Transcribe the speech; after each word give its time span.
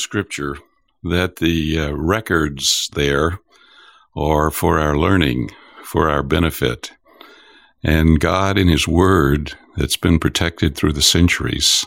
scripture 0.00 0.56
that 1.02 1.36
the 1.36 1.78
uh, 1.78 1.92
records 1.92 2.90
there 2.94 3.38
are 4.16 4.50
for 4.50 4.78
our 4.78 4.96
learning, 4.96 5.50
for 5.84 6.10
our 6.10 6.22
benefit. 6.22 6.92
And 7.82 8.20
God, 8.20 8.58
in 8.58 8.68
His 8.68 8.86
Word, 8.86 9.54
that's 9.76 9.96
been 9.96 10.18
protected 10.18 10.74
through 10.74 10.92
the 10.92 11.02
centuries, 11.02 11.86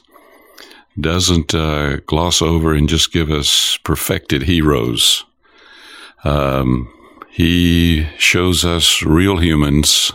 doesn't 0.99 1.53
uh, 1.53 1.97
gloss 2.05 2.41
over 2.41 2.73
and 2.73 2.89
just 2.89 3.11
give 3.11 3.29
us 3.29 3.77
perfected 3.83 4.43
heroes. 4.43 5.23
Um, 6.23 6.91
he 7.29 8.07
shows 8.17 8.63
us 8.63 9.03
real 9.03 9.37
humans 9.37 10.11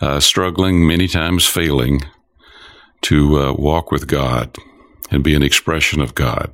uh, 0.00 0.20
struggling, 0.20 0.86
many 0.86 1.08
times 1.08 1.46
failing, 1.46 2.02
to 3.02 3.38
uh, 3.38 3.52
walk 3.54 3.90
with 3.90 4.06
God 4.06 4.56
and 5.10 5.24
be 5.24 5.34
an 5.34 5.42
expression 5.42 6.00
of 6.00 6.14
God. 6.14 6.52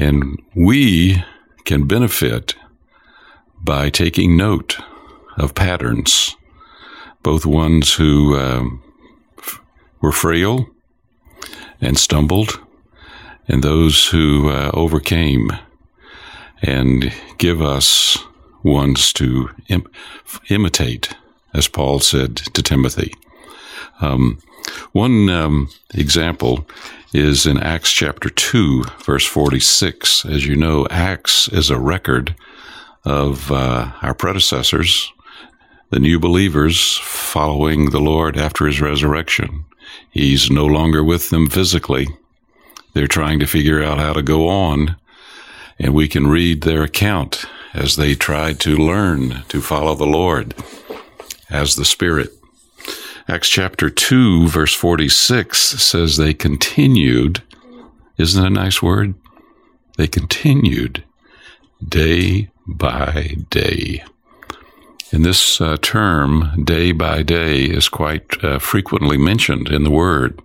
And 0.00 0.40
we 0.56 1.22
can 1.64 1.86
benefit 1.86 2.54
by 3.60 3.90
taking 3.90 4.34
note 4.34 4.78
of 5.36 5.54
patterns, 5.54 6.36
both 7.22 7.44
ones 7.44 7.92
who 7.92 8.34
um, 8.34 8.82
were 10.00 10.12
frail 10.12 10.70
and 11.82 11.98
stumbled, 11.98 12.58
and 13.46 13.62
those 13.62 14.06
who 14.06 14.48
uh, 14.48 14.70
overcame, 14.72 15.50
and 16.62 17.12
give 17.36 17.60
us 17.60 18.16
ones 18.62 19.12
to 19.12 19.50
Im- 19.68 19.90
imitate, 20.48 21.14
as 21.52 21.68
Paul 21.68 22.00
said 22.00 22.36
to 22.36 22.62
Timothy. 22.62 23.12
Um, 24.00 24.38
one 24.92 25.28
um, 25.28 25.68
example 25.92 26.66
is 27.12 27.44
in 27.44 27.58
Acts 27.58 27.90
chapter 27.90 28.30
2, 28.30 28.84
verse 29.04 29.26
46. 29.26 30.24
As 30.24 30.46
you 30.46 30.54
know, 30.54 30.86
Acts 30.90 31.48
is 31.48 31.70
a 31.70 31.78
record 31.78 32.36
of 33.04 33.50
uh, 33.50 33.92
our 34.02 34.14
predecessors, 34.14 35.12
the 35.90 35.98
new 35.98 36.20
believers 36.20 36.98
following 36.98 37.90
the 37.90 38.00
Lord 38.00 38.36
after 38.36 38.66
his 38.66 38.80
resurrection. 38.80 39.64
He's 40.10 40.50
no 40.50 40.66
longer 40.66 41.02
with 41.02 41.30
them 41.30 41.48
physically. 41.48 42.06
They're 42.92 43.08
trying 43.08 43.40
to 43.40 43.46
figure 43.46 43.82
out 43.82 43.98
how 43.98 44.12
to 44.12 44.22
go 44.22 44.48
on, 44.48 44.96
and 45.78 45.94
we 45.94 46.06
can 46.06 46.28
read 46.28 46.62
their 46.62 46.84
account 46.84 47.44
as 47.74 47.96
they 47.96 48.14
tried 48.14 48.60
to 48.60 48.76
learn 48.76 49.42
to 49.48 49.60
follow 49.60 49.94
the 49.94 50.06
Lord 50.06 50.54
as 51.48 51.74
the 51.74 51.84
Spirit 51.84 52.39
Acts 53.28 53.48
chapter 53.48 53.90
2, 53.90 54.48
verse 54.48 54.74
46 54.74 55.58
says 55.58 56.16
they 56.16 56.34
continued. 56.34 57.42
Isn't 58.16 58.42
that 58.42 58.48
a 58.48 58.50
nice 58.50 58.82
word? 58.82 59.14
They 59.96 60.08
continued 60.08 61.04
day 61.86 62.50
by 62.66 63.36
day. 63.50 64.02
And 65.12 65.24
this 65.24 65.60
uh, 65.60 65.76
term, 65.82 66.64
day 66.64 66.92
by 66.92 67.22
day, 67.22 67.64
is 67.64 67.88
quite 67.88 68.42
uh, 68.44 68.58
frequently 68.60 69.16
mentioned 69.16 69.68
in 69.68 69.82
the 69.82 69.90
Word. 69.90 70.40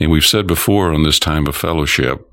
And 0.00 0.10
we've 0.10 0.26
said 0.26 0.46
before 0.46 0.92
on 0.92 1.04
this 1.04 1.20
time 1.20 1.46
of 1.46 1.54
fellowship 1.54 2.26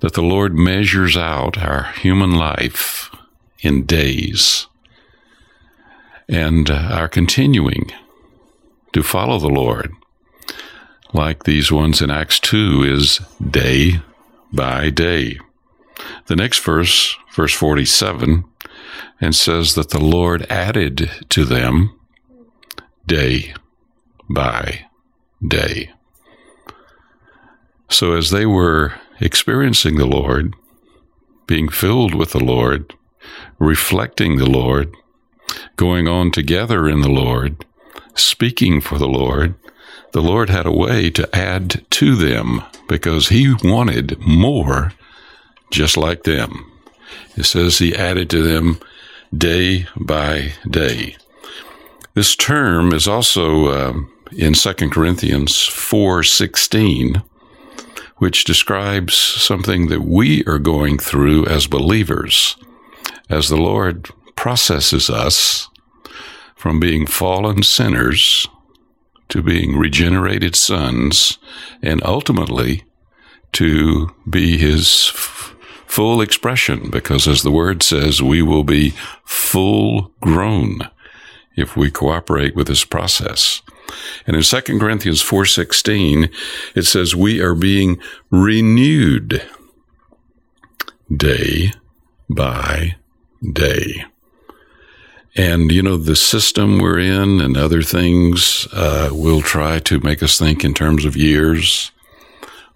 that 0.00 0.14
the 0.14 0.22
Lord 0.22 0.54
measures 0.54 1.16
out 1.16 1.58
our 1.58 1.92
human 1.92 2.32
life 2.32 3.14
in 3.60 3.86
days. 3.86 4.66
And 6.28 6.68
uh, 6.68 6.88
our 6.90 7.08
continuing 7.08 7.92
to 8.96 9.02
follow 9.02 9.38
the 9.38 9.50
Lord, 9.50 9.92
like 11.12 11.44
these 11.44 11.70
ones 11.70 12.00
in 12.00 12.10
Acts 12.10 12.40
2, 12.40 12.82
is 12.82 13.20
day 13.50 14.00
by 14.54 14.88
day. 14.88 15.38
The 16.28 16.36
next 16.36 16.64
verse, 16.64 17.14
verse 17.34 17.52
47, 17.52 18.46
and 19.20 19.34
says 19.34 19.74
that 19.74 19.90
the 19.90 20.02
Lord 20.02 20.46
added 20.48 21.10
to 21.28 21.44
them 21.44 21.94
day 23.06 23.52
by 24.30 24.86
day. 25.46 25.90
So 27.90 28.14
as 28.14 28.30
they 28.30 28.46
were 28.46 28.94
experiencing 29.20 29.96
the 29.98 30.06
Lord, 30.06 30.54
being 31.46 31.68
filled 31.68 32.14
with 32.14 32.30
the 32.30 32.42
Lord, 32.42 32.94
reflecting 33.58 34.38
the 34.38 34.48
Lord, 34.48 34.96
going 35.76 36.08
on 36.08 36.30
together 36.30 36.88
in 36.88 37.02
the 37.02 37.10
Lord, 37.10 37.62
speaking 38.16 38.80
for 38.80 38.98
the 38.98 39.08
Lord, 39.08 39.54
the 40.12 40.22
Lord 40.22 40.50
had 40.50 40.66
a 40.66 40.72
way 40.72 41.10
to 41.10 41.36
add 41.36 41.84
to 41.90 42.14
them 42.16 42.62
because 42.88 43.28
He 43.28 43.54
wanted 43.62 44.18
more 44.20 44.92
just 45.70 45.96
like 45.96 46.24
them. 46.24 46.70
It 47.36 47.44
says 47.44 47.78
He 47.78 47.94
added 47.94 48.30
to 48.30 48.42
them 48.42 48.80
day 49.36 49.86
by 49.96 50.52
day. 50.68 51.16
This 52.14 52.34
term 52.34 52.92
is 52.92 53.06
also 53.06 53.66
uh, 53.66 53.92
in 54.32 54.54
2 54.54 54.74
Corinthians 54.90 55.52
4:16 55.52 57.22
which 58.16 58.44
describes 58.44 59.14
something 59.14 59.88
that 59.88 60.00
we 60.00 60.42
are 60.46 60.58
going 60.58 60.98
through 60.98 61.44
as 61.46 61.66
believers 61.66 62.56
as 63.28 63.48
the 63.48 63.56
Lord 63.56 64.08
processes 64.36 65.10
us 65.10 65.68
from 66.56 66.80
being 66.80 67.06
fallen 67.06 67.62
sinners 67.62 68.48
to 69.28 69.42
being 69.42 69.76
regenerated 69.76 70.56
sons, 70.56 71.38
and 71.82 72.02
ultimately 72.04 72.84
to 73.52 74.14
be 74.28 74.56
his 74.56 75.12
f- 75.14 75.54
full 75.86 76.20
expression, 76.20 76.90
because 76.90 77.28
as 77.28 77.42
the 77.42 77.50
word 77.50 77.82
says, 77.82 78.22
we 78.22 78.42
will 78.42 78.64
be 78.64 78.90
full 79.24 80.12
grown 80.20 80.90
if 81.56 81.76
we 81.76 81.90
cooperate 81.90 82.54
with 82.54 82.66
this 82.66 82.84
process. 82.84 83.62
And 84.26 84.36
in 84.36 84.42
2 84.42 84.78
Corinthians 84.78 85.22
4:16 85.22 86.30
it 86.74 86.82
says 86.82 87.14
we 87.14 87.40
are 87.40 87.54
being 87.54 88.00
renewed 88.30 89.42
day 91.14 91.72
by 92.28 92.96
day. 93.52 94.04
And, 95.36 95.70
you 95.70 95.82
know, 95.82 95.98
the 95.98 96.16
system 96.16 96.78
we're 96.78 96.98
in 96.98 97.42
and 97.42 97.58
other 97.58 97.82
things 97.82 98.66
uh, 98.72 99.10
will 99.12 99.42
try 99.42 99.78
to 99.80 100.00
make 100.00 100.22
us 100.22 100.38
think 100.38 100.64
in 100.64 100.72
terms 100.72 101.04
of 101.04 101.14
years 101.14 101.92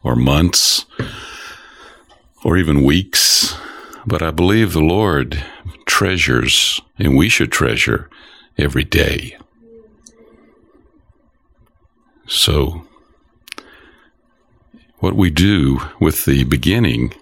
or 0.03 0.15
months 0.15 0.85
or 2.45 2.59
even 2.59 2.85
weeks. 2.85 3.57
But 4.07 4.21
I 4.21 4.31
believe 4.31 4.73
the 4.75 4.81
Lord 4.81 5.43
treasures, 5.87 6.81
and 6.99 7.17
we 7.17 7.31
should 7.31 7.51
treasure 7.51 8.11
every 8.59 8.85
day. 8.85 9.39
So, 12.27 12.87
what 14.99 15.17
we 15.17 15.31
do 15.31 15.81
with 15.99 16.27
the 16.27 16.45
beginning 16.45 17.15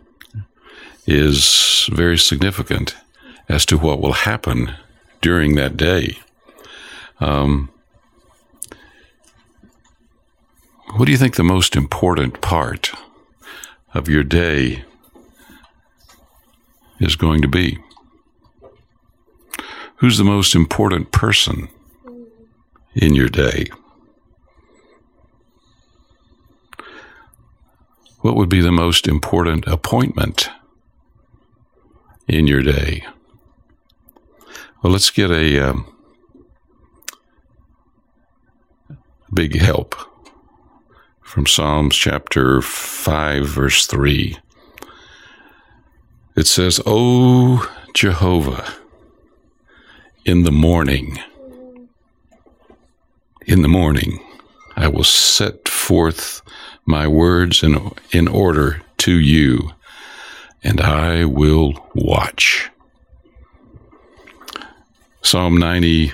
is 1.06 1.88
very 1.92 2.18
significant 2.18 2.96
as 3.48 3.64
to 3.66 3.78
what 3.78 4.00
will 4.00 4.12
happen 4.12 4.74
during 5.20 5.54
that 5.56 5.76
day. 5.76 6.18
Um, 7.20 7.70
what 10.94 11.06
do 11.06 11.12
you 11.12 11.18
think 11.18 11.36
the 11.36 11.44
most 11.44 11.76
important 11.76 12.40
part 12.40 12.92
of 13.94 14.08
your 14.08 14.22
day 14.22 14.84
is 17.00 17.16
going 17.16 17.42
to 17.42 17.48
be? 17.48 17.78
Who's 19.96 20.18
the 20.18 20.24
most 20.24 20.54
important 20.54 21.10
person 21.10 21.68
in 22.94 23.14
your 23.14 23.28
day? 23.28 23.66
What 28.20 28.36
would 28.36 28.48
be 28.48 28.60
the 28.60 28.72
most 28.72 29.06
important 29.06 29.66
appointment 29.66 30.50
in 32.26 32.46
your 32.46 32.62
day? 32.62 33.04
Well, 34.80 34.92
let's 34.92 35.10
get 35.10 35.32
a 35.32 35.58
um, 35.58 35.92
big 39.34 39.58
help 39.58 39.96
from 41.20 41.46
Psalms 41.46 41.96
chapter 41.96 42.62
5, 42.62 43.44
verse 43.44 43.88
3. 43.88 44.38
It 46.36 46.46
says, 46.46 46.80
O 46.86 47.68
Jehovah, 47.92 48.72
in 50.24 50.44
the 50.44 50.52
morning, 50.52 51.18
in 53.46 53.62
the 53.62 53.68
morning, 53.68 54.24
I 54.76 54.86
will 54.86 55.02
set 55.02 55.68
forth 55.68 56.40
my 56.86 57.08
words 57.08 57.64
in, 57.64 57.90
in 58.12 58.28
order 58.28 58.82
to 58.98 59.18
you, 59.18 59.72
and 60.62 60.80
I 60.80 61.24
will 61.24 61.74
watch. 61.96 62.70
Psalm 65.28 65.58
90, 65.58 66.10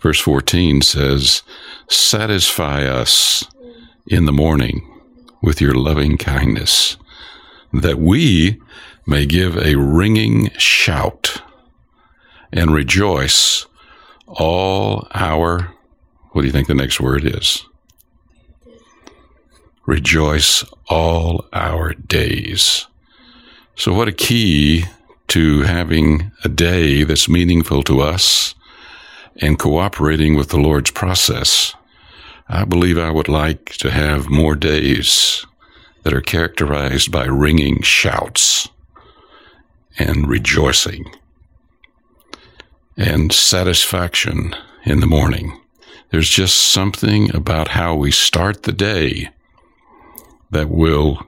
verse 0.00 0.20
14 0.20 0.82
says, 0.82 1.42
Satisfy 1.88 2.84
us 2.84 3.46
in 4.06 4.26
the 4.26 4.32
morning 4.32 4.86
with 5.40 5.58
your 5.58 5.72
loving 5.72 6.18
kindness, 6.18 6.98
that 7.72 7.96
we 7.98 8.60
may 9.06 9.24
give 9.24 9.56
a 9.56 9.76
ringing 9.76 10.50
shout 10.58 11.40
and 12.52 12.74
rejoice 12.74 13.64
all 14.26 15.08
our, 15.14 15.72
what 16.32 16.42
do 16.42 16.46
you 16.46 16.52
think 16.52 16.68
the 16.68 16.74
next 16.74 17.00
word 17.00 17.24
is? 17.24 17.64
Rejoice 19.86 20.62
all 20.90 21.46
our 21.54 21.94
days. 21.94 22.86
So, 23.76 23.94
what 23.94 24.08
a 24.08 24.12
key 24.12 24.84
to 25.28 25.62
having 25.62 26.30
a 26.44 26.48
day 26.48 27.04
that's 27.04 27.28
meaningful 27.28 27.82
to 27.84 28.00
us 28.00 28.54
and 29.40 29.58
cooperating 29.58 30.36
with 30.36 30.50
the 30.50 30.60
Lord's 30.60 30.90
process. 30.90 31.74
I 32.48 32.64
believe 32.64 32.98
I 32.98 33.10
would 33.10 33.28
like 33.28 33.70
to 33.76 33.90
have 33.90 34.28
more 34.28 34.56
days 34.56 35.46
that 36.02 36.12
are 36.12 36.20
characterized 36.20 37.10
by 37.10 37.24
ringing 37.24 37.80
shouts 37.82 38.68
and 39.98 40.28
rejoicing 40.28 41.04
and 42.96 43.32
satisfaction 43.32 44.54
in 44.84 45.00
the 45.00 45.06
morning. 45.06 45.58
There's 46.10 46.28
just 46.28 46.72
something 46.72 47.34
about 47.34 47.68
how 47.68 47.94
we 47.94 48.10
start 48.10 48.64
the 48.64 48.72
day 48.72 49.30
that 50.50 50.68
will 50.68 51.26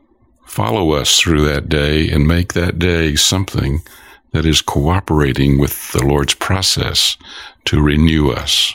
follow 0.55 0.93
us 0.93 1.19
through 1.19 1.45
that 1.45 1.69
day 1.69 2.09
and 2.09 2.29
make 2.29 2.53
that 2.53 2.79
day 2.79 3.17
something 3.17 3.83
that 4.31 4.47
is 4.47 4.63
cooperating 4.63 5.59
with 5.59 5.91
the 5.91 6.07
Lord's 6.07 6.35
process 6.35 7.17
to 7.65 7.83
renew 7.83 8.31
us. 8.31 8.73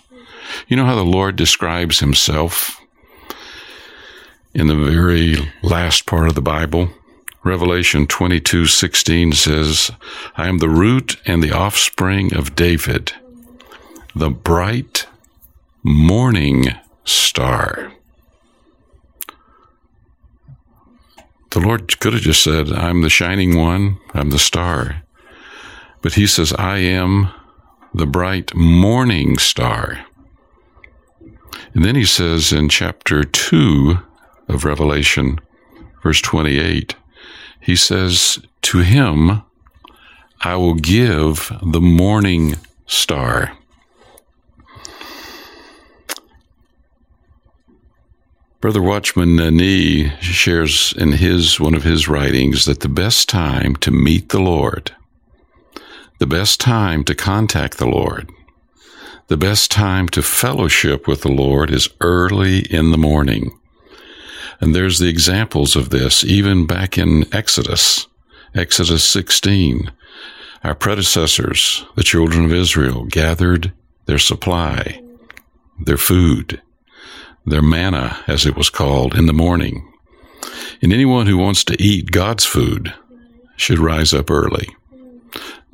You 0.68 0.76
know 0.76 0.84
how 0.84 0.96
the 0.96 1.06
Lord 1.06 1.38
describes 1.38 2.02
himself 2.02 2.82
in 4.54 4.68
the 4.68 4.76
very 4.76 5.38
last 5.62 6.06
part 6.06 6.28
of 6.28 6.36
the 6.36 6.42
Bible? 6.42 6.90
Revelation 7.46 8.08
22:16 8.08 9.32
says, 9.32 9.90
"I 10.36 10.50
am 10.50 10.58
the 10.58 10.68
root 10.68 11.16
and 11.26 11.42
the 11.42 11.54
offspring 11.54 12.36
of 12.36 12.58
David, 12.58 13.14
the 14.14 14.30
bright 14.30 15.06
morning 15.82 16.76
star." 17.06 17.94
The 21.52 21.60
Lord 21.60 22.00
could 22.00 22.14
have 22.14 22.22
just 22.22 22.44
said, 22.44 22.72
"I'm 22.72 23.02
the 23.02 23.10
shining 23.10 23.58
one, 23.58 23.98
I'm 24.14 24.30
the 24.30 24.40
star." 24.40 25.04
But 26.02 26.14
he 26.14 26.28
says, 26.28 26.54
"I 26.54 26.78
am 26.78 27.30
the 27.94 28.06
bright 28.06 28.56
morning 28.56 29.38
star." 29.38 30.06
And 31.74 31.84
then 31.84 31.96
he 31.96 32.06
says 32.06 32.52
in 32.52 32.70
chapter 32.70 33.24
2 33.24 34.00
of 34.48 34.66
Revelation, 34.66 35.40
verse 36.04 36.22
28, 36.22 36.96
he 37.60 37.76
says, 37.76 38.40
To 38.64 38.80
him 38.80 39.44
I 40.42 40.56
will 40.56 40.76
give 40.76 41.52
the 41.62 41.82
morning 41.82 42.56
star. 42.86 43.58
Brother 48.62 48.82
Watchman 48.82 49.40
uh, 49.40 49.50
Nee 49.52 50.12
shares 50.20 50.94
in 50.98 51.14
his 51.14 51.62
one 51.62 51.74
of 51.74 51.84
his 51.84 52.10
writings 52.10 52.66
that 52.66 52.82
the 52.82 52.90
best 52.90 53.30
time 53.30 53.78
to 53.78 53.90
meet 53.90 54.30
the 54.30 54.42
Lord, 54.42 54.94
the 56.20 56.28
best 56.28 56.60
time 56.60 57.06
to 57.06 57.16
contact 57.16 57.78
the 57.78 57.88
Lord, 57.88 58.30
the 59.28 59.38
best 59.38 59.72
time 59.72 60.10
to 60.10 60.22
fellowship 60.22 61.08
with 61.08 61.22
the 61.22 61.32
Lord 61.32 61.72
is 61.72 61.88
early 62.02 62.60
in 62.70 62.92
the 62.92 62.98
morning. 62.98 63.58
And 64.60 64.76
there's 64.76 65.00
the 65.00 65.08
examples 65.08 65.78
of 65.78 65.90
this 65.90 66.26
even 66.26 66.68
back 66.68 66.98
in 66.98 67.34
Exodus, 67.34 68.08
Exodus 68.54 69.06
16. 69.06 69.90
Our 70.66 70.76
predecessors, 70.76 71.86
the 71.96 72.04
children 72.04 72.44
of 72.44 72.52
Israel, 72.52 73.06
gathered 73.06 73.72
their 74.06 74.20
supply, 74.20 75.02
their 75.80 75.96
food, 75.96 76.62
their 77.46 77.62
manna, 77.62 78.24
as 78.28 78.46
it 78.46 78.56
was 78.56 78.70
called, 78.70 79.16
in 79.16 79.26
the 79.26 79.34
morning. 79.34 79.92
And 80.82 80.94
anyone 80.94 81.28
who 81.28 81.38
wants 81.38 81.64
to 81.66 81.82
eat 81.82 82.12
God's 82.12 82.46
food 82.46 82.94
should 83.58 83.80
rise 83.80 84.14
up 84.14 84.32
early. 84.32 84.76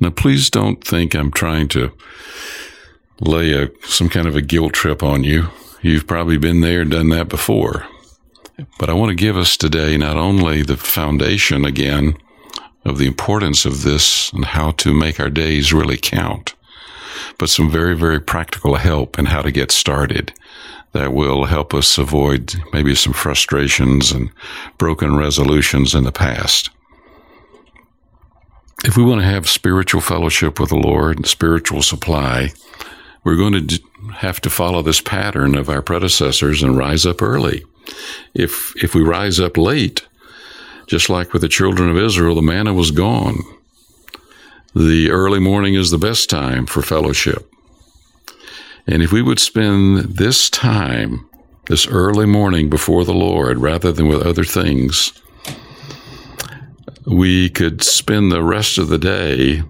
Now, 0.00 0.10
please 0.10 0.50
don't 0.50 0.84
think 0.84 1.14
I'm 1.14 1.30
trying 1.30 1.68
to 1.68 1.92
lay 3.20 3.52
a, 3.52 3.70
some 3.84 4.08
kind 4.08 4.26
of 4.26 4.36
a 4.36 4.42
guilt 4.42 4.72
trip 4.72 5.02
on 5.02 5.24
you. 5.24 5.48
You've 5.80 6.06
probably 6.06 6.38
been 6.38 6.60
there 6.60 6.82
and 6.82 6.90
done 6.90 7.08
that 7.10 7.28
before. 7.28 7.86
But 8.78 8.90
I 8.90 8.94
want 8.94 9.10
to 9.10 9.14
give 9.14 9.36
us 9.36 9.56
today 9.56 9.96
not 9.96 10.16
only 10.16 10.62
the 10.62 10.76
foundation 10.76 11.64
again 11.64 12.16
of 12.84 12.98
the 12.98 13.06
importance 13.06 13.64
of 13.64 13.82
this 13.82 14.32
and 14.32 14.44
how 14.44 14.72
to 14.72 14.94
make 14.94 15.20
our 15.20 15.30
days 15.30 15.72
really 15.72 15.96
count, 15.96 16.54
but 17.38 17.50
some 17.50 17.70
very, 17.70 17.96
very 17.96 18.20
practical 18.20 18.76
help 18.76 19.18
in 19.18 19.26
how 19.26 19.42
to 19.42 19.50
get 19.52 19.70
started 19.70 20.32
that 20.96 21.12
will 21.12 21.44
help 21.44 21.74
us 21.74 21.98
avoid 21.98 22.54
maybe 22.72 22.94
some 22.94 23.12
frustrations 23.12 24.12
and 24.12 24.30
broken 24.78 25.14
resolutions 25.14 25.94
in 25.94 26.04
the 26.04 26.12
past. 26.12 26.70
If 28.84 28.96
we 28.96 29.04
want 29.04 29.20
to 29.20 29.26
have 29.26 29.48
spiritual 29.48 30.00
fellowship 30.00 30.58
with 30.58 30.70
the 30.70 30.76
Lord, 30.76 31.18
and 31.18 31.26
spiritual 31.26 31.82
supply, 31.82 32.52
we're 33.24 33.36
going 33.36 33.66
to 33.66 33.80
have 34.14 34.40
to 34.40 34.50
follow 34.50 34.80
this 34.80 35.00
pattern 35.02 35.54
of 35.54 35.68
our 35.68 35.82
predecessors 35.82 36.62
and 36.62 36.78
rise 36.78 37.04
up 37.04 37.20
early. 37.20 37.64
If, 38.32 38.72
if 38.82 38.94
we 38.94 39.02
rise 39.02 39.38
up 39.38 39.58
late, 39.58 40.06
just 40.86 41.10
like 41.10 41.32
with 41.32 41.42
the 41.42 41.48
children 41.48 41.90
of 41.90 41.98
Israel, 41.98 42.34
the 42.34 42.42
manna 42.42 42.72
was 42.72 42.90
gone. 42.90 43.40
The 44.74 45.10
early 45.10 45.40
morning 45.40 45.74
is 45.74 45.90
the 45.90 45.98
best 45.98 46.30
time 46.30 46.64
for 46.64 46.80
fellowship. 46.80 47.52
And 48.86 49.02
if 49.02 49.12
we 49.12 49.22
would 49.22 49.40
spend 49.40 50.16
this 50.16 50.48
time, 50.48 51.28
this 51.66 51.86
early 51.86 52.26
morning 52.26 52.70
before 52.70 53.04
the 53.04 53.14
Lord, 53.14 53.58
rather 53.58 53.90
than 53.90 54.06
with 54.06 54.22
other 54.22 54.44
things, 54.44 55.12
we 57.04 57.48
could 57.50 57.82
spend 57.82 58.30
the 58.30 58.42
rest 58.42 58.78
of 58.78 58.88
the 58.88 58.98
day 58.98 59.62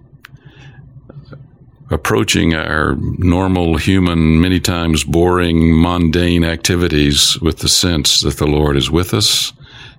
approaching 1.91 2.55
our 2.55 2.97
normal 2.97 3.77
human, 3.77 4.41
many 4.41 4.59
times 4.59 5.05
boring, 5.05 5.81
mundane 5.81 6.45
activities 6.45 7.41
with 7.41 7.59
the 7.59 7.69
sense 7.69 8.21
that 8.23 8.39
the 8.39 8.47
Lord 8.47 8.77
is 8.77 8.91
with 8.91 9.15
us, 9.15 9.53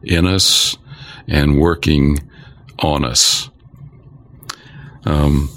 in 0.03 0.27
us, 0.27 0.77
and 1.27 1.59
working 1.59 2.19
on 2.79 3.05
us. 3.05 3.49
Um, 5.05 5.49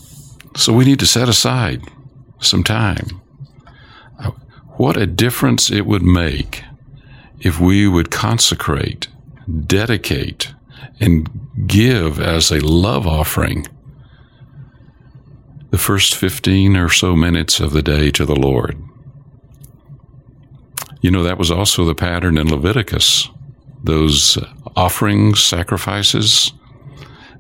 so 0.57 0.73
we 0.73 0.85
need 0.85 1.01
to 1.01 1.07
set 1.07 1.29
aside 1.29 1.83
some 2.41 2.63
time. 2.63 3.20
What 4.81 4.97
a 4.97 5.07
difference 5.07 5.71
it 5.71 5.85
would 5.85 6.03
make 6.03 6.65
if 7.39 7.61
we 7.61 7.87
would 7.87 8.11
consecrate, 8.11 9.09
dedicate, 9.67 10.55
and 10.99 11.29
give 11.67 12.19
as 12.19 12.51
a 12.51 12.67
love 12.67 13.07
offering 13.07 13.67
the 15.69 15.77
first 15.77 16.15
15 16.15 16.79
or 16.79 16.89
so 16.89 17.15
minutes 17.15 17.61
of 17.61 17.73
the 17.73 17.83
day 17.83 18.11
to 18.13 18.25
the 18.25 18.35
Lord. 18.35 18.83
You 21.03 21.11
know, 21.11 21.25
that 21.25 21.37
was 21.37 21.51
also 21.51 21.85
the 21.85 21.95
pattern 21.95 22.39
in 22.39 22.49
Leviticus. 22.49 23.29
Those 23.85 24.39
offerings, 24.77 25.43
sacrifices, 25.43 26.55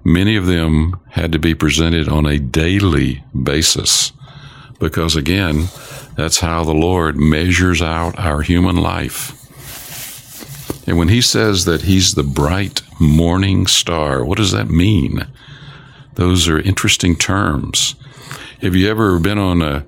many 0.05 0.37
of 0.37 0.45
them 0.45 1.01
had 1.13 1.33
to 1.33 1.39
be 1.39 1.55
presented 1.55 2.07
on 2.07 2.27
a 2.27 2.39
daily 2.39 3.25
basis 3.33 4.13
because, 4.79 5.17
again, 5.17 5.69
that's 6.21 6.41
how 6.41 6.65
the 6.65 6.75
Lord 6.75 7.17
measures 7.17 7.81
out 7.81 8.19
our 8.19 8.43
human 8.43 8.77
life. 8.77 9.37
And 10.87 10.99
when 10.99 11.09
He 11.09 11.23
says 11.23 11.65
that 11.65 11.83
He's 11.83 12.15
the 12.15 12.23
bright 12.23 12.83
morning 13.01 13.67
star, 13.67 14.23
what 14.23 14.37
does 14.37 14.53
that 14.53 14.69
mean? 14.69 15.27
Those 16.17 16.47
are 16.47 16.61
interesting 16.61 17.17
terms. 17.17 17.95
Have 18.61 18.75
you 18.77 18.91
ever 18.91 19.19
been 19.19 19.39
on 19.39 19.63
a, 19.63 19.87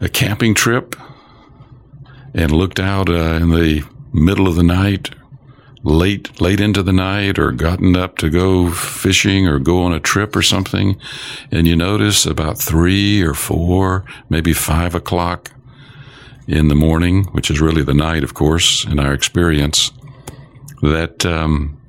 a 0.00 0.08
camping 0.08 0.54
trip 0.54 0.96
and 2.34 2.50
looked 2.50 2.80
out 2.80 3.08
uh, 3.08 3.38
in 3.40 3.50
the 3.50 3.84
middle 4.12 4.48
of 4.48 4.56
the 4.56 4.64
night, 4.64 5.10
late 5.86 6.40
late 6.40 6.60
into 6.60 6.82
the 6.82 6.92
night, 6.92 7.38
or 7.38 7.52
gotten 7.52 7.96
up 7.96 8.18
to 8.18 8.28
go 8.28 8.70
fishing 8.70 9.46
or 9.46 9.58
go 9.58 9.82
on 9.82 9.92
a 9.92 10.00
trip 10.00 10.34
or 10.34 10.42
something, 10.42 10.98
and 11.50 11.66
you 11.68 11.76
notice 11.76 12.26
about 12.26 12.58
three 12.58 13.22
or 13.22 13.34
four, 13.34 14.04
maybe 14.28 14.52
five 14.52 14.94
o'clock 14.94 15.52
in 16.48 16.68
the 16.68 16.74
morning, 16.74 17.24
which 17.26 17.50
is 17.50 17.60
really 17.60 17.82
the 17.82 17.94
night, 17.94 18.24
of 18.24 18.34
course, 18.34 18.84
in 18.84 18.98
our 18.98 19.12
experience, 19.12 19.92
that 20.82 21.24
um, 21.24 21.80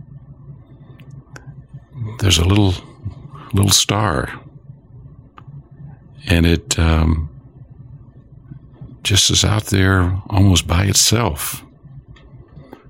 there's 2.20 2.38
a 2.38 2.46
little 2.46 2.74
little 3.54 3.72
star 3.72 4.42
and 6.28 6.46
it 6.46 6.78
um, 6.78 7.30
just 9.02 9.32
is 9.32 9.44
out 9.44 9.66
there 9.68 10.22
almost 10.30 10.68
by 10.68 10.84
itself. 10.84 11.64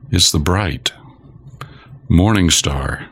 It's 0.10 0.32
the 0.32 0.40
bright 0.40 0.94
morning 2.08 2.50
star. 2.50 3.10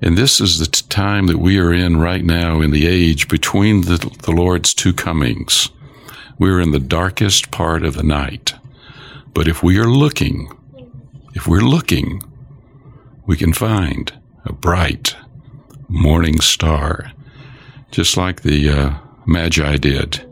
And 0.00 0.16
this 0.16 0.40
is 0.40 0.60
the 0.60 0.66
time 0.66 1.26
that 1.26 1.38
we 1.38 1.58
are 1.58 1.72
in 1.72 1.96
right 1.96 2.24
now 2.24 2.60
in 2.60 2.70
the 2.70 2.86
age 2.86 3.26
between 3.26 3.80
the, 3.80 3.96
the 4.22 4.30
Lord's 4.30 4.74
two 4.74 4.92
comings. 4.92 5.70
We're 6.38 6.60
in 6.60 6.70
the 6.70 6.78
darkest 6.78 7.50
part 7.50 7.84
of 7.84 7.94
the 7.94 8.04
night. 8.04 8.54
But 9.34 9.48
if 9.48 9.64
we 9.64 9.76
are 9.80 9.88
looking, 9.88 10.52
if 11.34 11.48
we're 11.48 11.62
looking, 11.62 12.22
we 13.26 13.36
can 13.36 13.52
find 13.52 14.12
a 14.44 14.52
bright 14.52 15.16
morning 15.88 16.40
star, 16.40 17.10
just 17.90 18.16
like 18.16 18.42
the 18.42 18.70
uh, 18.70 18.98
Magi 19.26 19.76
did 19.78 20.24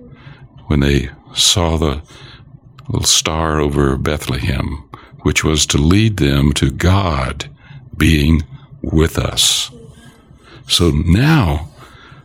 when 0.67 0.79
they 0.79 1.11
saw 1.35 1.77
the 1.77 2.03
little 2.89 3.05
star 3.05 3.59
over 3.59 3.97
Bethlehem, 3.97 4.86
which 5.27 5.43
was 5.43 5.67
to 5.67 5.77
lead 5.77 6.19
them 6.19 6.53
to 6.53 6.71
God 6.71 7.51
being 7.97 8.45
with 8.81 9.19
us. 9.19 9.73
So 10.69 10.91
now, 10.91 11.69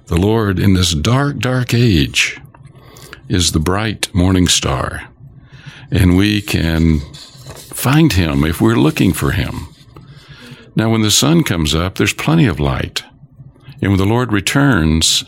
the 0.06 0.18
Lord 0.18 0.60
in 0.60 0.76
this 0.76 0.94
dark, 0.94 1.40
dark 1.40 1.74
age 1.74 2.40
is 3.28 3.54
the 3.54 3.60
bright 3.60 4.14
morning 4.14 4.48
star, 4.48 5.10
and 5.90 6.16
we 6.16 6.44
can 6.44 7.00
find 7.74 8.14
him 8.14 8.44
if 8.44 8.62
we're 8.62 8.76
looking 8.76 9.14
for 9.14 9.32
him. 9.32 9.68
Now, 10.76 10.92
when 10.92 11.02
the 11.02 11.10
sun 11.10 11.44
comes 11.44 11.74
up, 11.74 11.96
there's 11.96 12.14
plenty 12.14 12.46
of 12.46 12.60
light. 12.60 13.04
And 13.82 13.90
when 13.90 13.98
the 13.98 14.06
Lord 14.06 14.32
returns, 14.32 15.24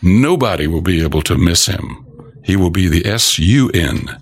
nobody 0.00 0.66
will 0.66 0.80
be 0.80 1.02
able 1.02 1.20
to 1.20 1.36
miss 1.36 1.66
him. 1.66 2.06
He 2.42 2.56
will 2.56 2.70
be 2.70 2.88
the 2.88 3.04
S 3.04 3.38
U 3.38 3.68
N. 3.74 4.18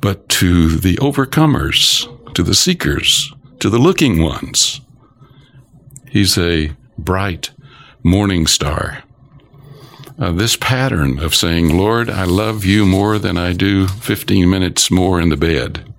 But 0.00 0.28
to 0.30 0.76
the 0.76 0.96
overcomers, 0.96 2.06
to 2.34 2.42
the 2.42 2.54
seekers, 2.54 3.32
to 3.60 3.70
the 3.70 3.78
looking 3.78 4.22
ones, 4.22 4.80
he's 6.08 6.36
a 6.38 6.72
bright 6.98 7.50
morning 8.02 8.46
star. 8.46 9.02
Uh, 10.18 10.32
this 10.32 10.56
pattern 10.56 11.18
of 11.18 11.34
saying, 11.34 11.76
Lord, 11.76 12.08
I 12.08 12.24
love 12.24 12.64
you 12.64 12.86
more 12.86 13.18
than 13.18 13.36
I 13.36 13.52
do 13.52 13.86
15 13.86 14.48
minutes 14.48 14.90
more 14.90 15.20
in 15.20 15.28
the 15.28 15.36
bed, 15.36 15.92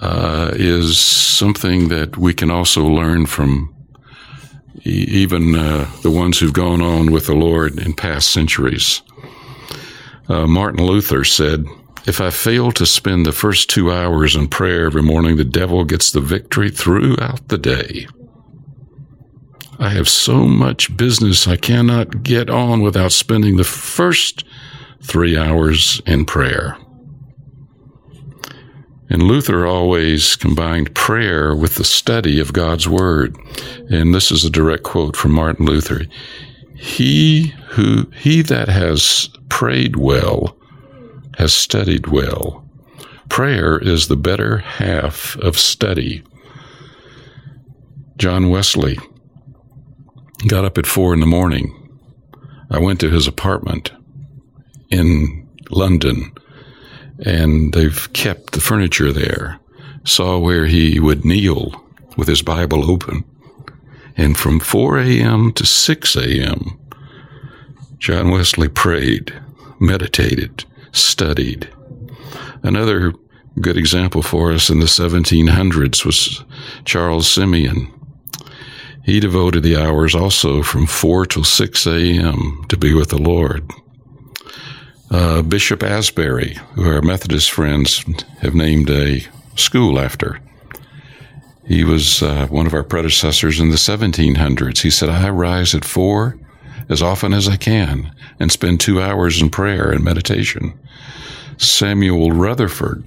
uh, 0.00 0.50
is 0.54 0.98
something 0.98 1.88
that 1.88 2.18
we 2.18 2.34
can 2.34 2.50
also 2.50 2.84
learn 2.86 3.24
from 3.26 3.74
even 4.84 5.54
uh, 5.54 5.90
the 6.02 6.10
ones 6.10 6.38
who've 6.38 6.52
gone 6.52 6.82
on 6.82 7.10
with 7.10 7.26
the 7.26 7.34
Lord 7.34 7.78
in 7.78 7.94
past 7.94 8.28
centuries. 8.28 9.02
Uh, 10.28 10.46
Martin 10.46 10.84
Luther 10.84 11.24
said, 11.24 11.64
If 12.06 12.20
I 12.20 12.30
fail 12.30 12.72
to 12.72 12.86
spend 12.86 13.24
the 13.24 13.32
first 13.32 13.70
two 13.70 13.92
hours 13.92 14.34
in 14.34 14.48
prayer 14.48 14.86
every 14.86 15.02
morning, 15.02 15.36
the 15.36 15.44
devil 15.44 15.84
gets 15.84 16.10
the 16.10 16.20
victory 16.20 16.70
throughout 16.70 17.48
the 17.48 17.58
day. 17.58 18.06
I 19.78 19.90
have 19.90 20.08
so 20.08 20.46
much 20.46 20.96
business 20.96 21.46
I 21.46 21.56
cannot 21.56 22.22
get 22.22 22.48
on 22.48 22.80
without 22.80 23.12
spending 23.12 23.56
the 23.56 23.64
first 23.64 24.44
three 25.02 25.36
hours 25.36 26.00
in 26.06 26.24
prayer. 26.24 26.78
And 29.08 29.22
Luther 29.22 29.66
always 29.66 30.34
combined 30.34 30.94
prayer 30.94 31.54
with 31.54 31.76
the 31.76 31.84
study 31.84 32.40
of 32.40 32.52
God's 32.52 32.88
Word. 32.88 33.36
And 33.88 34.14
this 34.14 34.32
is 34.32 34.44
a 34.44 34.50
direct 34.50 34.82
quote 34.82 35.16
from 35.16 35.32
Martin 35.32 35.66
Luther. 35.66 36.06
He 36.76 37.54
who, 37.70 38.10
he 38.14 38.42
that 38.42 38.68
has 38.68 39.30
prayed 39.48 39.96
well 39.96 40.56
has 41.38 41.52
studied 41.52 42.06
well. 42.08 42.64
Prayer 43.28 43.78
is 43.78 44.08
the 44.08 44.16
better 44.16 44.58
half 44.58 45.36
of 45.36 45.58
study. 45.58 46.22
John 48.16 48.50
Wesley 48.50 48.98
got 50.46 50.64
up 50.64 50.78
at 50.78 50.86
four 50.86 51.12
in 51.12 51.20
the 51.20 51.26
morning. 51.26 51.72
I 52.70 52.78
went 52.78 53.00
to 53.00 53.10
his 53.10 53.26
apartment 53.26 53.92
in 54.90 55.48
London 55.70 56.32
and 57.24 57.72
they've 57.72 58.12
kept 58.12 58.52
the 58.52 58.60
furniture 58.60 59.12
there. 59.12 59.58
Saw 60.04 60.38
where 60.38 60.66
he 60.66 61.00
would 61.00 61.24
kneel 61.24 61.84
with 62.16 62.28
his 62.28 62.42
Bible 62.42 62.90
open. 62.90 63.24
And 64.16 64.36
from 64.36 64.60
4 64.60 64.98
a.m. 64.98 65.52
to 65.52 65.66
6 65.66 66.16
a.m., 66.16 66.78
John 67.98 68.30
Wesley 68.30 68.68
prayed, 68.68 69.32
meditated, 69.78 70.64
studied. 70.92 71.68
Another 72.62 73.12
good 73.60 73.76
example 73.76 74.22
for 74.22 74.52
us 74.52 74.70
in 74.70 74.80
the 74.80 74.86
1700s 74.86 76.04
was 76.04 76.44
Charles 76.84 77.30
Simeon. 77.30 77.92
He 79.04 79.20
devoted 79.20 79.62
the 79.62 79.76
hours 79.76 80.14
also 80.14 80.62
from 80.62 80.86
4 80.86 81.26
till 81.26 81.44
6 81.44 81.86
a.m. 81.86 82.64
to 82.68 82.76
be 82.76 82.92
with 82.92 83.10
the 83.10 83.18
Lord. 83.18 83.70
Uh, 85.10 85.42
Bishop 85.42 85.82
Asbury, 85.84 86.54
who 86.74 86.90
our 86.90 87.02
Methodist 87.02 87.52
friends 87.52 88.04
have 88.40 88.54
named 88.54 88.90
a 88.90 89.20
school 89.54 90.00
after. 90.00 90.40
He 91.66 91.82
was 91.82 92.22
uh, 92.22 92.46
one 92.46 92.66
of 92.66 92.74
our 92.74 92.84
predecessors 92.84 93.58
in 93.58 93.70
the 93.70 93.76
1700s. 93.76 94.82
He 94.82 94.90
said, 94.90 95.08
I 95.08 95.28
rise 95.30 95.74
at 95.74 95.84
four 95.84 96.38
as 96.88 97.02
often 97.02 97.32
as 97.32 97.48
I 97.48 97.56
can 97.56 98.14
and 98.38 98.52
spend 98.52 98.80
two 98.80 99.02
hours 99.02 99.42
in 99.42 99.50
prayer 99.50 99.90
and 99.90 100.04
meditation. 100.04 100.78
Samuel 101.58 102.30
Rutherford, 102.30 103.04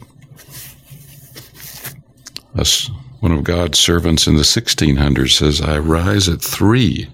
one 3.20 3.32
of 3.32 3.44
God's 3.44 3.80
servants 3.80 4.28
in 4.28 4.36
the 4.36 4.44
1600s, 4.44 5.32
says, 5.32 5.62
I 5.62 5.80
rise 5.80 6.28
at 6.28 6.42
three 6.42 7.10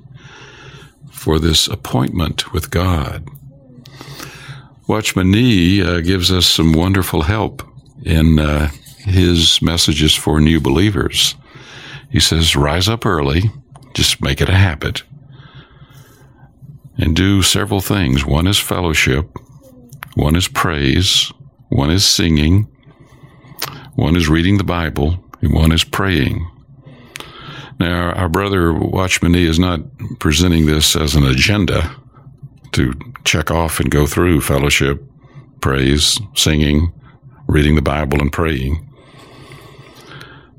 for 1.12 1.40
this 1.40 1.68
appointment 1.68 2.54
with 2.54 2.72
God. 2.72 3.28
Watchman 4.88 5.32
Nee 5.32 5.82
uh, 5.82 6.02
gives 6.02 6.32
us 6.32 6.46
some 6.46 6.74
wonderful 6.74 7.24
help 7.24 7.64
in 8.04 8.40
uh, 8.40 8.70
his 9.06 9.62
messages 9.62 10.14
for 10.14 10.40
new 10.40 10.60
believers. 10.60 11.36
He 12.10 12.20
says, 12.20 12.56
rise 12.56 12.88
up 12.88 13.06
early, 13.06 13.52
just 13.94 14.22
make 14.22 14.42
it 14.42 14.50
a 14.50 14.56
habit, 14.56 15.04
and 16.98 17.16
do 17.16 17.42
several 17.42 17.82
things. 17.82 18.26
One 18.26 18.48
is 18.48 18.60
fellowship, 18.60 19.30
one 20.16 20.36
is 20.36 20.48
praise, 20.48 21.32
one 21.70 21.92
is 21.92 22.06
singing, 22.06 22.68
one 23.96 24.16
is 24.16 24.30
reading 24.30 24.58
the 24.58 24.64
Bible, 24.64 25.24
and 25.42 25.54
one 25.54 25.72
is 25.72 25.84
praying. 25.84 26.50
Now, 27.80 28.12
our 28.14 28.30
brother 28.30 28.74
Watchman 28.74 29.34
Nee 29.34 29.46
is 29.46 29.60
not 29.60 29.82
presenting 30.20 30.66
this 30.66 30.96
as 30.96 31.16
an 31.16 31.26
agenda 31.26 31.96
to 32.72 32.94
check 33.26 33.52
off 33.52 33.80
and 33.80 33.92
go 33.92 34.08
through 34.08 34.42
fellowship, 34.42 35.04
praise, 35.62 36.20
singing, 36.36 36.94
reading 37.48 37.76
the 37.76 37.82
Bible, 37.82 38.22
and 38.22 38.32
praying. 38.32 38.90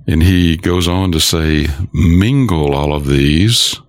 And 0.07 0.23
he 0.23 0.57
goes 0.57 0.87
on 0.87 1.11
to 1.13 1.21
say, 1.21 1.67
mingle 1.93 2.75
all 2.75 2.95
of 2.95 3.07
these 3.07 3.81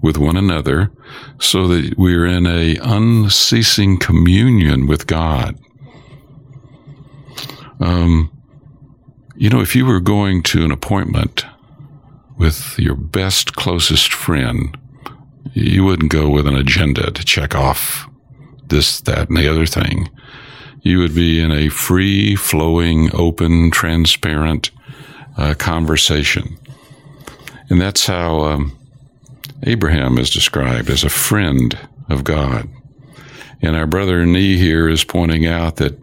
with 0.00 0.16
one 0.18 0.36
another 0.36 0.92
so 1.40 1.66
that 1.68 1.94
we're 1.98 2.26
in 2.26 2.46
a 2.46 2.76
unceasing 2.76 3.98
communion 3.98 4.86
with 4.86 5.06
God. 5.06 5.58
Um, 7.80 8.30
you 9.34 9.50
know, 9.50 9.60
if 9.60 9.74
you 9.74 9.84
were 9.84 10.00
going 10.00 10.42
to 10.44 10.64
an 10.64 10.70
appointment 10.70 11.44
with 12.38 12.78
your 12.78 12.94
best, 12.94 13.56
closest 13.56 14.12
friend, 14.12 14.76
you 15.54 15.84
wouldn't 15.84 16.12
go 16.12 16.28
with 16.28 16.46
an 16.46 16.56
agenda 16.56 17.10
to 17.10 17.24
check 17.24 17.54
off 17.54 18.08
this, 18.68 19.00
that, 19.02 19.28
and 19.28 19.36
the 19.36 19.48
other 19.48 19.66
thing. 19.66 20.08
You 20.82 20.98
would 20.98 21.14
be 21.14 21.40
in 21.40 21.50
a 21.50 21.68
free 21.68 22.36
flowing, 22.36 23.10
open, 23.14 23.70
transparent 23.70 24.70
uh, 25.36 25.54
conversation. 25.54 26.58
And 27.70 27.80
that's 27.80 28.06
how 28.06 28.40
um, 28.40 28.76
Abraham 29.64 30.18
is 30.18 30.30
described 30.30 30.90
as 30.90 31.04
a 31.04 31.08
friend 31.08 31.78
of 32.08 32.24
God. 32.24 32.68
And 33.62 33.76
our 33.76 33.86
brother 33.86 34.26
Nee 34.26 34.58
here 34.58 34.88
is 34.88 35.04
pointing 35.04 35.46
out 35.46 35.76
that, 35.76 35.98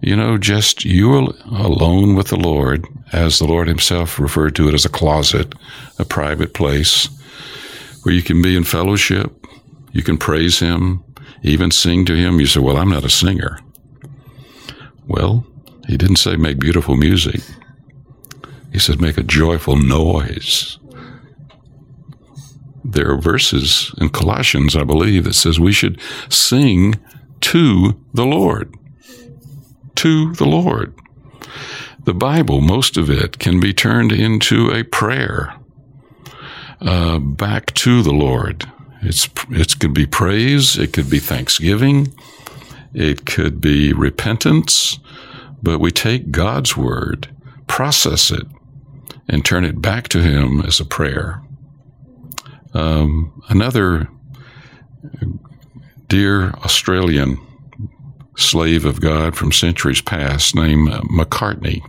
you 0.00 0.16
know, 0.16 0.38
just 0.38 0.84
you 0.84 1.32
alone 1.50 2.16
with 2.16 2.28
the 2.28 2.36
Lord, 2.36 2.86
as 3.12 3.38
the 3.38 3.46
Lord 3.46 3.68
himself 3.68 4.18
referred 4.18 4.56
to 4.56 4.68
it 4.68 4.74
as 4.74 4.84
a 4.84 4.90
closet, 4.90 5.54
a 5.98 6.04
private 6.04 6.52
place 6.52 7.08
where 8.02 8.14
you 8.14 8.22
can 8.22 8.42
be 8.42 8.56
in 8.56 8.64
fellowship, 8.64 9.46
you 9.92 10.02
can 10.02 10.18
praise 10.18 10.58
him, 10.58 11.02
even 11.42 11.70
sing 11.70 12.04
to 12.06 12.14
him. 12.16 12.40
You 12.40 12.46
say, 12.46 12.60
Well, 12.60 12.76
I'm 12.76 12.90
not 12.90 13.04
a 13.04 13.10
singer. 13.10 13.58
Well, 15.06 15.46
he 15.86 15.96
didn't 15.96 16.16
say 16.16 16.36
make 16.36 16.58
beautiful 16.58 16.96
music. 16.96 17.40
He 18.72 18.78
says, 18.78 18.98
make 19.00 19.18
a 19.18 19.22
joyful 19.22 19.76
noise. 19.76 20.78
There 22.84 23.10
are 23.10 23.20
verses 23.20 23.94
in 23.98 24.10
Colossians, 24.10 24.76
I 24.76 24.84
believe, 24.84 25.24
that 25.24 25.34
says 25.34 25.58
we 25.58 25.72
should 25.72 26.00
sing 26.28 26.96
to 27.42 28.00
the 28.14 28.24
Lord. 28.24 28.74
To 29.96 30.32
the 30.34 30.46
Lord. 30.46 30.94
the 32.04 32.14
Bible, 32.14 32.60
most 32.60 32.96
of 32.96 33.10
it, 33.10 33.38
can 33.38 33.60
be 33.60 33.74
turned 33.74 34.12
into 34.12 34.70
a 34.70 34.84
prayer 34.84 35.54
uh, 36.80 37.18
back 37.18 37.74
to 37.74 38.02
the 38.02 38.12
Lord. 38.12 38.64
It's 39.02 39.28
it 39.50 39.78
could 39.78 39.92
be 39.92 40.06
praise, 40.06 40.78
it 40.78 40.92
could 40.92 41.10
be 41.10 41.18
thanksgiving, 41.18 42.14
it 42.94 43.26
could 43.26 43.60
be 43.60 43.92
repentance, 43.92 44.98
but 45.62 45.80
we 45.80 45.90
take 45.90 46.30
God's 46.30 46.76
word, 46.76 47.28
process 47.66 48.30
it, 48.30 48.46
and 49.28 49.44
turn 49.44 49.64
it 49.64 49.80
back 49.80 50.08
to 50.08 50.22
Him 50.22 50.60
as 50.62 50.80
a 50.80 50.84
prayer. 50.84 51.42
Um, 52.74 53.42
another 53.48 54.08
dear 56.08 56.50
Australian 56.50 57.38
slave 58.36 58.84
of 58.84 59.00
God 59.00 59.34
from 59.34 59.52
centuries 59.52 60.00
past 60.00 60.54
named 60.54 60.88
McCartney 60.88 61.80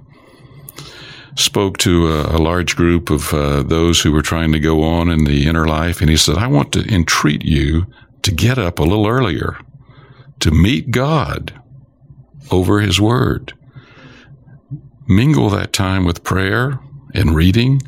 spoke 1.35 1.77
to 1.77 2.07
a, 2.07 2.37
a 2.37 2.39
large 2.39 2.75
group 2.75 3.09
of 3.09 3.33
uh, 3.33 3.61
those 3.63 4.01
who 4.01 4.11
were 4.11 4.21
trying 4.21 4.51
to 4.51 4.59
go 4.59 4.83
on 4.83 5.09
in 5.09 5.25
the 5.25 5.45
inner 5.45 5.67
life, 5.67 6.01
and 6.01 6.09
he 6.09 6.17
said, 6.17 6.37
I 6.37 6.47
want 6.47 6.71
to 6.73 6.93
entreat 6.93 7.45
you 7.45 7.85
to 8.23 8.31
get 8.31 8.57
up 8.57 8.79
a 8.79 8.83
little 8.83 9.07
earlier, 9.07 9.57
to 10.39 10.51
meet 10.51 10.91
God 10.91 11.53
over 12.51 12.79
His 12.79 12.99
Word. 12.99 13.53
Mingle 15.07 15.49
that 15.51 15.73
time 15.73 16.05
with 16.05 16.23
prayer 16.23 16.79
and 17.13 17.35
reading. 17.35 17.81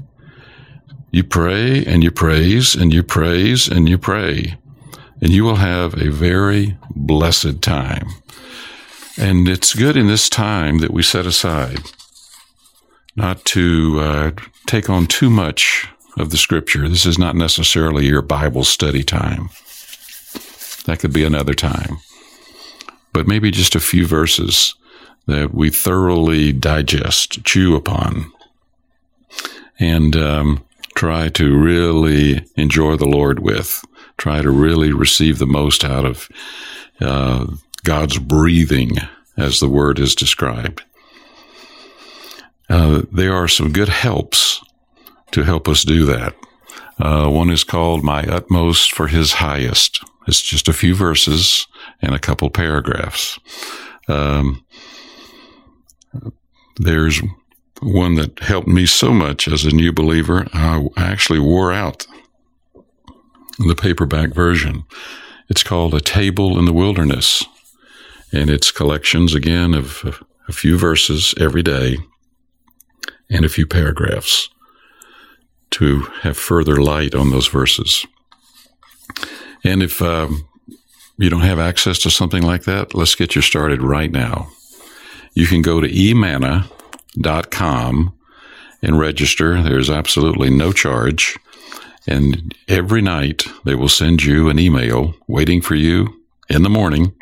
You 1.12 1.24
pray 1.24 1.86
and 1.86 2.04
you 2.04 2.12
praise 2.12 2.76
and 2.76 2.94
you 2.94 3.04
praise 3.04 3.68
and 3.68 3.90
you 3.90 3.98
pray, 3.98 4.58
and 5.22 5.32
you 5.32 5.44
will 5.44 5.56
have 5.56 5.94
a 5.96 6.12
very 6.12 6.78
blessed 6.96 7.62
time. 7.62 8.08
And 9.18 9.48
it's 9.50 9.74
good 9.74 9.98
in 9.98 10.08
this 10.08 10.30
time 10.30 10.80
that 10.80 10.92
we 10.92 11.04
set 11.04 11.26
aside 11.26 11.80
not 13.16 13.44
to 13.44 14.00
uh, 14.00 14.32
take 14.66 14.90
on 14.90 15.06
too 15.06 15.30
much 15.30 15.88
of 16.18 16.30
the 16.30 16.38
scripture. 16.38 16.88
This 16.88 17.06
is 17.06 17.20
not 17.20 17.36
necessarily 17.36 18.06
your 18.06 18.22
Bible 18.22 18.64
study 18.64 19.04
time. 19.04 19.50
That 20.86 21.00
could 21.00 21.12
be 21.12 21.24
another 21.24 21.54
time. 21.54 21.98
But 23.12 23.28
maybe 23.28 23.52
just 23.52 23.76
a 23.76 23.80
few 23.80 24.06
verses 24.06 24.76
that 25.28 25.54
we 25.54 25.70
thoroughly 25.70 26.52
digest, 26.54 27.44
chew 27.44 27.76
upon, 27.76 28.32
and 29.80 30.16
um, 30.16 30.66
try 30.96 31.30
to 31.30 31.58
really 31.58 32.46
enjoy 32.56 32.98
the 32.98 33.08
Lord 33.08 33.40
with. 33.40 33.84
Try 34.18 34.42
to 34.42 34.52
really 34.52 34.92
receive 34.92 35.40
the 35.40 35.46
most 35.46 35.86
out 35.86 36.06
of 36.06 36.28
uh, 37.00 37.48
God's 37.84 38.20
breathing, 38.20 38.98
as 39.38 39.60
the 39.60 39.70
word 39.70 40.00
is 40.00 40.16
described. 40.16 40.84
Uh, 42.70 43.04
there 43.12 43.34
are 43.34 43.48
some 43.48 43.72
good 43.72 43.90
helps 43.90 44.62
to 45.32 45.44
help 45.44 45.68
us 45.68 45.84
do 45.84 46.06
that. 46.06 46.36
Uh, 47.00 47.30
one 47.30 47.50
is 47.50 47.64
called 47.64 48.04
My 48.04 48.24
Utmost 48.24 48.92
for 48.92 49.08
His 49.08 49.34
Highest. 49.34 50.04
It's 50.28 50.42
just 50.42 50.68
a 50.68 50.74
few 50.74 50.94
verses 50.94 51.66
and 52.02 52.14
a 52.14 52.20
couple 52.20 52.50
paragraphs. 52.50 53.40
Um, 54.08 54.66
there's 56.78 57.22
one 57.82 58.16
that 58.16 58.40
helped 58.40 58.68
me 58.68 58.86
so 58.86 59.12
much 59.14 59.48
as 59.48 59.66
a 59.66 59.72
new 59.74 59.92
believer. 59.94 60.48
I 60.54 60.88
actually 60.98 61.40
wore 61.40 61.72
out 61.72 62.06
the 63.58 63.76
paperback 63.76 64.34
version. 64.34 64.84
It's 65.50 65.64
called 65.64 65.94
A 65.94 66.02
Table 66.02 66.58
in 66.60 66.66
the 66.66 66.74
Wilderness, 66.74 67.44
and 68.32 68.50
it's 68.50 68.72
collections 68.72 69.34
again 69.34 69.74
of 69.74 70.24
a 70.48 70.52
few 70.52 70.78
verses 70.78 71.34
every 71.40 71.64
day 71.64 71.98
and 73.30 73.46
a 73.46 73.50
few 73.50 73.66
paragraphs 73.66 74.50
to 75.72 76.02
have 76.22 76.38
further 76.38 76.82
light 76.82 77.14
on 77.14 77.32
those 77.32 77.48
verses. 77.48 78.06
And 79.64 79.84
if 79.84 80.02
um, 80.02 80.48
you 81.18 81.30
don't 81.30 81.42
have 81.42 81.60
access 81.60 82.00
to 82.00 82.10
something 82.10 82.44
like 82.44 82.64
that, 82.64 82.96
let's 82.96 83.16
get 83.16 83.36
you 83.36 83.42
started 83.42 83.82
right 83.82 84.12
now. 84.12 84.50
You 85.34 85.48
can 85.48 85.62
go 85.62 85.80
to 85.80 85.88
emanna.com 87.16 88.14
and 88.82 89.00
register. 89.00 89.62
There's 89.62 89.90
absolutely 89.90 90.50
no 90.50 90.72
charge. 90.72 91.38
And 92.08 92.56
every 92.68 93.02
night 93.02 93.46
they 93.66 93.76
will 93.76 93.90
send 93.90 94.24
you 94.24 94.50
an 94.50 94.58
email 94.58 95.14
waiting 95.28 95.62
for 95.62 95.76
you 95.76 96.22
in 96.50 96.64
the 96.64 96.70
morning 96.70 97.14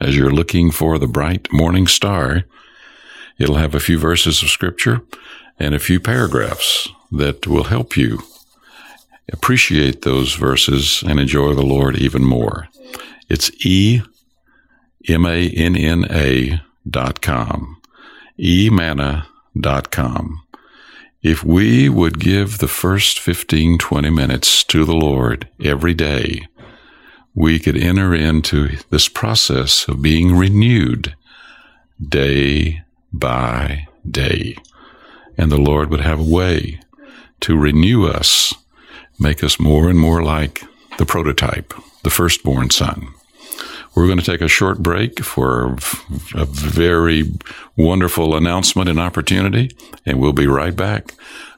as 0.00 0.16
you're 0.16 0.30
looking 0.30 0.70
for 0.70 0.98
the 0.98 1.08
bright 1.08 1.48
morning 1.52 1.86
star. 1.86 2.44
It'll 3.38 3.56
have 3.56 3.74
a 3.74 3.80
few 3.80 3.98
verses 3.98 4.42
of 4.42 4.50
scripture 4.50 5.02
and 5.58 5.74
a 5.74 5.80
few 5.80 5.98
paragraphs 5.98 6.88
that 7.10 7.46
will 7.46 7.64
help 7.64 7.96
you 7.96 8.20
appreciate 9.32 10.02
those 10.02 10.34
verses 10.34 11.02
and 11.06 11.18
enjoy 11.18 11.54
the 11.54 11.62
Lord 11.62 11.96
even 11.96 12.24
more. 12.24 12.68
It's 13.28 13.50
E 13.64 14.02
M 15.08 15.26
A 15.26 15.48
N 15.48 15.76
N 15.76 16.04
A 16.10 16.60
dot 16.88 17.20
com. 17.20 17.77
Emanna 18.38 19.26
dot 19.58 19.90
com. 19.90 20.42
If 21.22 21.42
we 21.44 21.88
would 21.88 22.20
give 22.20 22.58
the 22.58 22.68
first 22.68 23.18
15, 23.18 23.78
20 23.78 24.10
minutes 24.10 24.62
to 24.64 24.84
the 24.84 24.94
Lord 24.94 25.48
every 25.62 25.94
day, 25.94 26.46
we 27.34 27.58
could 27.58 27.76
enter 27.76 28.14
into 28.14 28.76
this 28.90 29.08
process 29.08 29.88
of 29.88 30.00
being 30.00 30.36
renewed 30.36 31.14
day 32.00 32.82
by 33.12 33.88
day 34.08 34.56
and 35.38 35.52
the 35.52 35.56
Lord 35.56 35.90
would 35.90 36.00
have 36.00 36.18
a 36.18 36.34
way 36.34 36.80
to 37.40 37.56
renew 37.56 38.06
us, 38.06 38.52
make 39.18 39.44
us 39.44 39.60
more 39.60 39.88
and 39.88 39.98
more 39.98 40.22
like 40.22 40.64
the 40.98 41.06
prototype, 41.06 41.72
the 42.02 42.10
firstborn 42.10 42.70
son. 42.70 43.14
We're 43.98 44.06
going 44.06 44.20
to 44.20 44.24
take 44.24 44.42
a 44.42 44.46
short 44.46 44.78
break 44.78 45.24
for 45.24 45.74
a 46.32 46.44
very 46.44 47.32
wonderful 47.76 48.36
announcement 48.36 48.88
and 48.88 49.00
opportunity, 49.00 49.76
and 50.06 50.20
we'll 50.20 50.32
be 50.32 50.46
right 50.46 50.76
back 50.76 51.14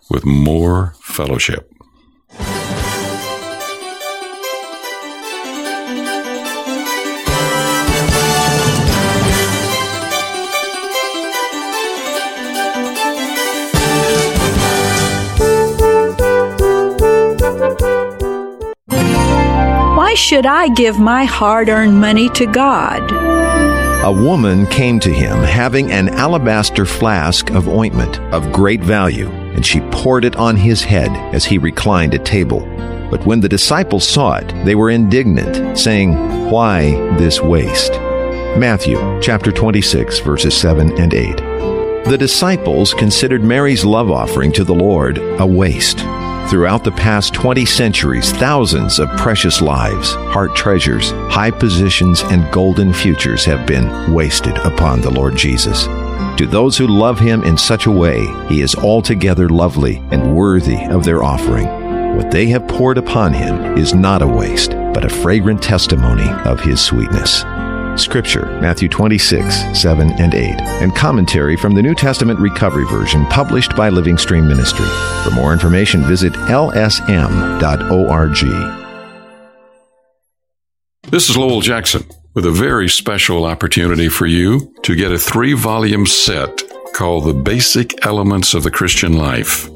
with 0.09 0.25
more 0.25 0.95
fellowship. 1.03 1.71
Should 20.31 20.47
I 20.47 20.69
give 20.69 21.01
my 21.01 21.25
hard 21.25 21.69
earned 21.69 22.01
money 22.01 22.29
to 22.29 22.47
God? 22.47 23.03
A 24.05 24.13
woman 24.13 24.65
came 24.69 25.01
to 25.01 25.11
him 25.13 25.43
having 25.43 25.91
an 25.91 26.09
alabaster 26.09 26.87
flask 26.87 27.51
of 27.51 27.67
ointment 27.67 28.21
of 28.33 28.53
great 28.53 28.81
value, 28.81 29.29
and 29.29 29.67
she 29.67 29.81
poured 29.91 30.25
it 30.25 30.37
on 30.37 30.57
his 30.57 30.85
head 30.85 31.11
as 31.35 31.45
he 31.45 31.59
reclined 31.59 32.15
at 32.15 32.25
table. 32.25 32.61
But 33.11 33.27
when 33.27 33.41
the 33.41 33.49
disciples 33.49 34.07
saw 34.07 34.37
it, 34.37 34.47
they 34.65 34.77
were 34.77 34.91
indignant, 34.91 35.77
saying, 35.77 36.15
Why 36.49 36.93
this 37.19 37.41
waste? 37.41 37.95
Matthew 38.57 38.99
chapter 39.21 39.51
26 39.51 40.21
verses 40.21 40.57
7 40.57 40.97
and 40.97 41.13
8. 41.13 41.39
The 42.05 42.17
disciples 42.17 42.95
considered 42.95 43.43
Mary's 43.43 43.85
love 43.85 44.13
offering 44.13 44.53
to 44.53 44.63
the 44.63 44.77
Lord 44.77 45.19
a 45.19 45.45
waste. 45.45 46.05
Throughout 46.51 46.83
the 46.83 46.91
past 46.91 47.33
20 47.33 47.65
centuries, 47.65 48.33
thousands 48.33 48.99
of 48.99 49.09
precious 49.17 49.61
lives, 49.61 50.15
heart 50.33 50.57
treasures, 50.57 51.13
high 51.31 51.53
positions, 51.53 52.23
and 52.23 52.53
golden 52.53 52.93
futures 52.93 53.45
have 53.45 53.69
been 53.69 54.13
wasted 54.13 54.57
upon 54.59 55.01
the 55.01 55.13
Lord 55.13 55.37
Jesus. 55.37 55.85
To 55.85 56.49
those 56.51 56.77
who 56.77 56.89
love 56.89 57.21
him 57.21 57.45
in 57.45 57.57
such 57.57 57.87
a 57.87 57.91
way, 57.93 58.27
he 58.49 58.63
is 58.63 58.75
altogether 58.75 59.49
lovely 59.49 59.99
and 60.11 60.35
worthy 60.35 60.85
of 60.87 61.05
their 61.05 61.23
offering. 61.23 61.69
What 62.17 62.33
they 62.33 62.47
have 62.47 62.67
poured 62.67 62.99
upon 62.99 63.33
him 63.33 63.79
is 63.79 63.95
not 63.95 64.21
a 64.21 64.27
waste, 64.27 64.73
but 64.93 65.05
a 65.05 65.09
fragrant 65.09 65.63
testimony 65.63 66.29
of 66.51 66.59
his 66.59 66.81
sweetness. 66.81 67.45
Scripture, 68.01 68.47
Matthew 68.61 68.89
26, 68.89 69.79
7 69.81 70.13
and 70.13 70.35
8, 70.35 70.61
and 70.83 70.95
commentary 70.97 71.57
from 71.57 71.75
the 71.75 71.83
New 71.83 71.95
Testament 71.95 72.41
Recovery 72.41 72.85
Version 72.87 73.25
published 73.27 73.77
by 73.77 73.89
Living 73.89 74.19
Stream 74.19 74.49
Ministry. 74.49 74.87
For 75.23 75.31
more 75.31 75.53
information, 75.53 76.03
visit 76.03 76.33
lsm.org. 76.33 77.61
This 81.11 81.29
is 81.29 81.37
Lowell 81.37 81.61
Jackson 81.61 82.05
with 82.35 82.47
a 82.47 82.51
very 82.51 82.89
special 82.89 83.45
opportunity 83.45 84.09
for 84.09 84.27
you 84.27 84.75
to 84.83 84.95
get 84.95 85.13
a 85.13 85.19
three 85.19 85.53
volume 85.53 86.07
set 86.07 86.63
called 86.95 87.25
The 87.25 87.35
Basic 87.35 88.07
Elements 88.07 88.55
of 88.55 88.63
the 88.63 88.71
Christian 88.71 89.15
Life 89.15 89.69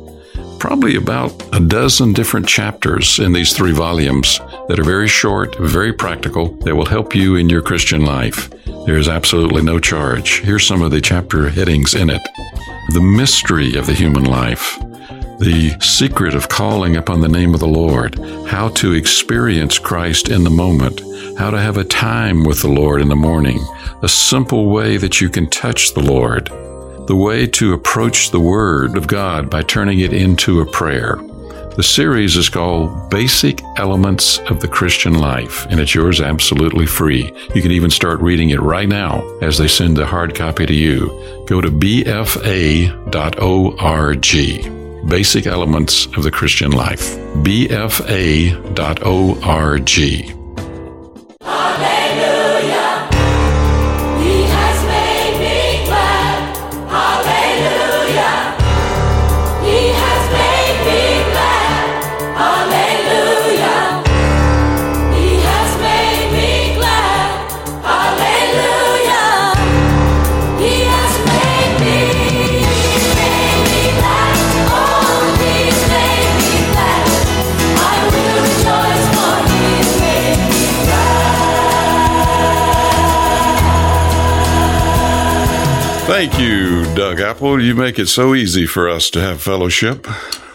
probably 0.65 0.97
about 0.97 1.31
a 1.55 1.61
dozen 1.61 2.15
different 2.15 2.49
chapters 2.49 3.19
in 3.19 3.35
these 3.35 3.53
three 3.53 3.71
volumes 3.71 4.39
that 4.67 4.79
are 4.79 4.85
very 4.85 5.07
short, 5.07 5.55
very 5.59 5.93
practical, 5.93 6.55
that 6.65 6.75
will 6.75 6.87
help 6.87 7.15
you 7.15 7.37
in 7.37 7.51
your 7.51 7.61
Christian 7.61 8.07
life. 8.07 8.49
There 8.87 8.97
is 8.97 9.07
absolutely 9.07 9.61
no 9.61 9.79
charge. 9.79 10.41
Here's 10.41 10.67
some 10.67 10.81
of 10.81 10.91
the 10.91 11.03
chapter 11.03 11.51
headings 11.51 11.93
in 11.93 12.09
it. 12.09 12.23
The 12.95 13.03
mystery 13.03 13.77
of 13.77 13.85
the 13.85 13.93
human 13.93 14.25
life, 14.25 14.79
the 15.39 15.77
secret 15.81 16.35
of 16.35 16.49
calling 16.49 16.97
upon 16.97 17.21
the 17.21 17.29
name 17.29 17.53
of 17.53 17.61
the 17.61 17.67
Lord, 17.67 18.19
how 18.49 18.71
to 18.71 18.95
experience 18.95 19.79
Christ 19.79 20.31
in 20.31 20.45
the 20.45 20.51
moment, 20.51 21.03
how 21.37 21.51
to 21.51 21.61
have 21.61 21.77
a 21.77 21.85
time 21.85 22.43
with 22.43 22.63
the 22.63 22.69
Lord 22.69 23.03
in 23.03 23.11
the 23.11 23.17
morning, 23.17 23.59
a 24.01 24.09
simple 24.09 24.71
way 24.71 24.97
that 24.97 25.21
you 25.21 25.29
can 25.29 25.47
touch 25.51 25.93
the 25.93 26.01
Lord, 26.01 26.49
the 27.07 27.17
way 27.17 27.47
to 27.47 27.73
approach 27.73 28.31
the 28.31 28.41
Word 28.41 28.97
of 28.97 29.07
God 29.07 29.51
by 29.51 29.63
turning 29.63 30.01
it 30.01 30.13
into 30.13 30.61
a 30.61 30.67
prayer. 30.67 31.17
The 31.77 31.83
series 31.83 32.37
is 32.37 32.49
called 32.49 33.11
Basic 33.11 33.61
Elements 33.77 34.39
of 34.51 34.61
the 34.61 34.69
Christian 34.69 35.15
Life, 35.15 35.67
and 35.71 35.81
it's 35.81 35.95
yours 35.95 36.21
absolutely 36.21 36.87
free. 36.87 37.33
You 37.55 37.63
can 37.63 37.73
even 37.73 37.91
start 37.91 38.21
reading 38.21 38.51
it 38.51 38.61
right 38.61 38.89
now 38.89 39.23
as 39.41 39.59
they 39.59 39.69
send 39.69 39.97
the 39.97 40.07
hard 40.07 40.35
copy 40.35 40.67
to 40.67 40.75
you. 40.75 41.09
Go 41.47 41.61
to 41.61 41.71
bfa.org. 41.71 42.95
Basic 45.11 45.47
Elements 45.47 46.07
of 46.17 46.23
the 46.23 46.31
Christian 46.31 46.71
Life. 46.71 47.17
bfa.org. 47.43 48.65
Thank 51.45 51.94
Apple. 87.25 87.61
You 87.61 87.75
make 87.75 87.99
it 87.99 88.07
so 88.07 88.35
easy 88.35 88.67
for 88.67 88.89
us 88.89 89.09
to 89.11 89.21
have 89.21 89.41
fellowship. 89.41 90.07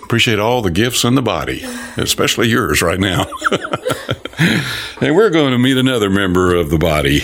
Appreciate 0.03 0.39
all 0.39 0.61
the 0.61 0.71
gifts 0.71 1.03
in 1.03 1.15
the 1.15 1.21
body, 1.21 1.63
especially 1.97 2.47
yours 2.47 2.81
right 2.81 2.99
now. 2.99 3.25
and 5.01 5.15
we're 5.15 5.31
going 5.31 5.51
to 5.51 5.57
meet 5.57 5.77
another 5.77 6.09
member 6.09 6.53
of 6.53 6.69
the 6.69 6.77
body, 6.77 7.21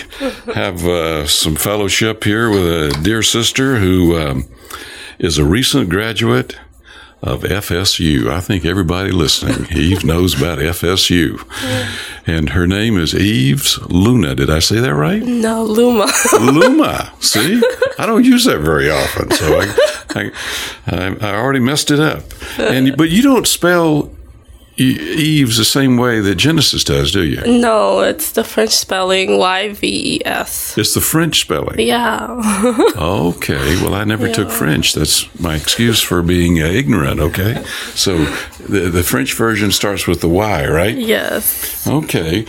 have 0.52 0.84
uh, 0.84 1.26
some 1.26 1.54
fellowship 1.54 2.24
here 2.24 2.50
with 2.50 2.66
a 2.66 3.00
dear 3.02 3.22
sister 3.22 3.76
who 3.76 4.18
um, 4.18 4.44
is 5.18 5.38
a 5.38 5.44
recent 5.44 5.90
graduate 5.90 6.56
of 7.22 7.42
FSU. 7.42 8.28
I 8.28 8.40
think 8.40 8.64
everybody 8.64 9.10
listening, 9.10 9.66
Eve 9.76 10.04
knows 10.04 10.34
about 10.36 10.58
FSU. 10.58 11.42
And 12.26 12.50
her 12.50 12.66
name 12.66 12.98
is 12.98 13.14
Yves 13.14 13.78
Luna. 13.88 14.34
Did 14.34 14.50
I 14.50 14.58
say 14.58 14.80
that 14.80 14.94
right? 14.94 15.22
No, 15.22 15.64
Luma. 15.64 16.10
Luma. 16.40 17.12
See? 17.20 17.60
I 17.98 18.06
don't 18.06 18.24
use 18.24 18.44
that 18.44 18.58
very 18.60 18.90
often. 18.90 19.30
So 19.30 19.60
I, 19.60 20.30
I, 20.86 21.16
I 21.20 21.34
already 21.36 21.60
messed 21.60 21.90
it 21.90 22.00
up. 22.00 22.22
And 22.58 22.96
But 22.96 23.10
you 23.10 23.22
don't 23.22 23.46
spell 23.46 24.10
Eve's 24.78 25.56
the 25.56 25.64
same 25.64 25.96
way 25.96 26.20
that 26.20 26.34
Genesis 26.34 26.84
does, 26.84 27.10
do 27.10 27.24
you? 27.24 27.40
No, 27.46 28.00
it's 28.00 28.32
the 28.32 28.44
French 28.44 28.72
spelling 28.72 29.38
Y 29.38 29.70
V 29.70 30.16
E 30.16 30.26
S. 30.26 30.76
It's 30.76 30.92
the 30.92 31.00
French 31.00 31.40
spelling. 31.40 31.80
Yeah. 31.80 32.82
okay. 32.96 33.82
Well, 33.82 33.94
I 33.94 34.04
never 34.04 34.26
yeah. 34.26 34.34
took 34.34 34.50
French. 34.50 34.92
That's 34.92 35.32
my 35.40 35.56
excuse 35.56 36.02
for 36.02 36.22
being 36.22 36.60
uh, 36.60 36.66
ignorant. 36.66 37.20
Okay. 37.20 37.64
So 37.94 38.24
the 38.68 38.90
the 38.90 39.02
French 39.02 39.32
version 39.34 39.72
starts 39.72 40.06
with 40.06 40.20
the 40.20 40.28
Y, 40.28 40.68
right? 40.68 40.96
Yes. 40.96 41.86
Okay. 41.86 42.46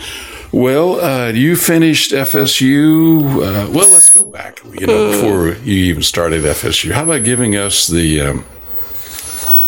Well, 0.52 1.00
uh, 1.00 1.28
you 1.28 1.56
finished 1.56 2.12
FSU. 2.12 3.20
Uh, 3.20 3.70
well, 3.70 3.90
let's 3.90 4.10
go 4.10 4.24
back. 4.24 4.60
You 4.78 4.86
know, 4.86 5.10
before 5.12 5.48
you 5.64 5.74
even 5.84 6.02
started 6.02 6.44
FSU, 6.44 6.92
how 6.92 7.04
about 7.04 7.24
giving 7.24 7.56
us 7.56 7.86
the 7.86 8.20
um, 8.20 8.44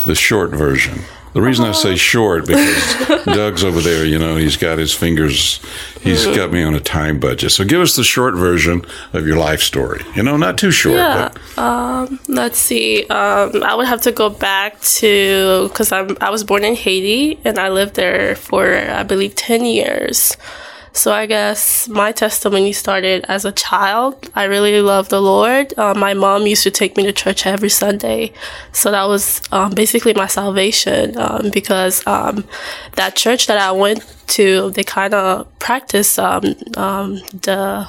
the 0.04 0.14
short 0.14 0.50
version? 0.50 1.04
The 1.32 1.42
reason 1.42 1.64
I 1.64 1.72
say 1.72 1.96
short 2.12 2.46
because 2.46 3.24
Doug's 3.24 3.62
over 3.64 3.80
there, 3.80 4.04
you 4.04 4.18
know, 4.18 4.36
he's 4.36 4.56
got 4.56 4.78
his 4.78 4.92
fingers, 4.92 5.60
he's 6.00 6.26
got 6.26 6.50
me 6.50 6.62
on 6.62 6.74
a 6.74 6.80
time 6.80 7.20
budget. 7.20 7.52
So 7.52 7.64
give 7.64 7.80
us 7.80 7.96
the 7.96 8.04
short 8.04 8.34
version 8.34 8.84
of 9.12 9.26
your 9.26 9.36
life 9.36 9.60
story. 9.60 10.02
You 10.16 10.22
know, 10.22 10.36
not 10.36 10.58
too 10.58 10.70
short. 10.70 10.96
Yeah. 10.96 11.30
Um, 11.56 12.18
let's 12.28 12.58
see. 12.58 13.06
Um, 13.06 13.62
I 13.62 13.74
would 13.74 13.86
have 13.86 14.00
to 14.02 14.12
go 14.12 14.30
back 14.30 14.80
to 14.80 15.68
because 15.68 15.92
I'm 15.92 16.16
I 16.20 16.30
was 16.30 16.44
born 16.44 16.64
in 16.64 16.74
Haiti 16.74 17.38
and 17.44 17.58
I 17.58 17.68
lived 17.68 17.94
there 17.94 18.34
for 18.36 18.74
I 18.76 19.02
believe 19.02 19.34
ten 19.34 19.64
years. 19.64 20.36
So 20.92 21.12
I 21.12 21.26
guess 21.26 21.88
my 21.88 22.12
testimony 22.12 22.72
started 22.72 23.24
as 23.28 23.44
a 23.44 23.52
child. 23.52 24.28
I 24.34 24.44
really 24.44 24.80
love 24.82 25.08
the 25.08 25.20
Lord. 25.20 25.72
Uh, 25.78 25.94
my 25.94 26.14
mom 26.14 26.46
used 26.46 26.64
to 26.64 26.70
take 26.70 26.96
me 26.96 27.04
to 27.04 27.12
church 27.12 27.46
every 27.46 27.68
Sunday. 27.68 28.32
So 28.72 28.90
that 28.90 29.04
was 29.04 29.40
um, 29.52 29.72
basically 29.72 30.14
my 30.14 30.26
salvation 30.26 31.16
um, 31.16 31.50
because 31.52 32.04
um, 32.06 32.44
that 32.96 33.14
church 33.14 33.46
that 33.46 33.58
I 33.58 33.70
went 33.70 34.04
to, 34.28 34.70
they 34.70 34.82
kind 34.82 35.14
of 35.14 35.58
practice 35.58 36.18
um, 36.18 36.44
um, 36.76 37.16
the 37.32 37.88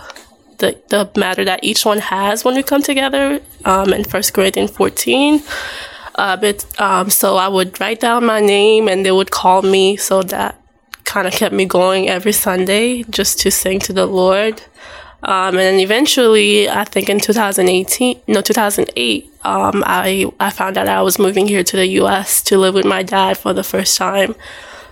the, 0.60 0.80
the 0.90 1.10
matter 1.20 1.44
that 1.44 1.64
each 1.64 1.86
one 1.86 1.98
has 1.98 2.46
when 2.46 2.54
we 2.54 2.62
come 2.62 2.84
together 2.84 3.42
um, 3.66 3.92
in 3.94 4.04
First 4.04 4.34
Corinthians 4.34 4.70
14. 4.70 5.42
Uh, 6.16 6.38
but 6.38 6.80
um, 6.80 7.10
so 7.10 7.36
I 7.36 7.48
would 7.48 7.80
write 7.80 8.00
down 8.00 8.26
my 8.26 8.40
name 8.40 8.88
and 8.88 9.04
they 9.04 9.12
would 9.12 9.32
call 9.32 9.64
me 9.64 9.98
so 9.98 10.22
that 10.22 10.61
kind 11.06 11.28
of 11.28 11.34
kept 11.34 11.54
me 11.54 11.66
going 11.66 12.10
every 12.10 12.32
Sunday 12.32 13.04
just 13.04 13.40
to 13.40 13.52
sing 13.52 13.80
to 13.80 13.94
the 13.94 14.06
Lord. 14.06 14.62
Um, 15.24 15.58
and 15.58 15.80
eventually, 15.80 16.68
I 16.68 16.84
think 16.84 17.10
in 17.10 17.20
2018, 17.20 18.22
no, 18.28 18.42
2008, 18.42 19.32
um, 19.44 19.84
I, 19.86 20.32
I 20.40 20.50
found 20.50 20.78
out 20.78 20.88
I 20.88 21.02
was 21.02 21.20
moving 21.20 21.48
here 21.48 21.64
to 21.64 21.78
the 21.78 21.86
U.S. 21.88 22.42
to 22.44 22.58
live 22.58 22.74
with 22.74 22.86
my 22.86 23.04
dad 23.04 23.38
for 23.38 23.54
the 23.54 23.64
first 23.64 23.98
time. 23.98 24.36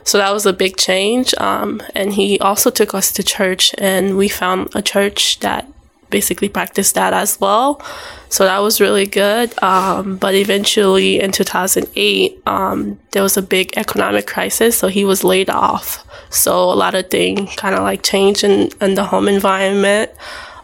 So 0.04 0.18
that 0.18 0.32
was 0.32 0.46
a 0.46 0.54
big 0.54 0.78
change. 0.78 1.34
Um, 1.40 1.82
and 1.96 2.14
he 2.14 2.40
also 2.40 2.70
took 2.70 2.94
us 2.94 3.12
to 3.14 3.24
church 3.24 3.74
and 3.78 4.18
we 4.18 4.28
found 4.28 4.70
a 4.76 4.82
church 4.82 5.40
that 5.40 5.68
basically 6.10 6.50
practiced 6.50 6.96
that 6.96 7.14
as 7.14 7.40
well. 7.40 7.82
So 8.30 8.46
that 8.46 8.60
was 8.60 8.80
really 8.80 9.06
good. 9.06 9.52
Um, 9.64 10.18
but 10.18 10.36
eventually 10.36 11.20
in 11.20 11.32
2008, 11.32 12.42
um, 12.46 13.00
there 13.12 13.24
was 13.24 13.38
a 13.38 13.42
big 13.42 13.78
economic 13.78 14.28
crisis. 14.28 14.78
So 14.78 14.88
he 14.88 15.06
was 15.06 15.24
laid 15.24 15.50
off. 15.50 16.06
So 16.30 16.72
a 16.72 16.76
lot 16.76 16.96
of 16.96 17.10
things 17.10 17.56
kind 17.56 17.76
of 17.76 17.82
like 17.82 18.04
changed 18.04 18.44
in, 18.44 18.70
in 18.82 18.96
the 18.96 19.06
home 19.06 19.28
environment. 19.28 20.12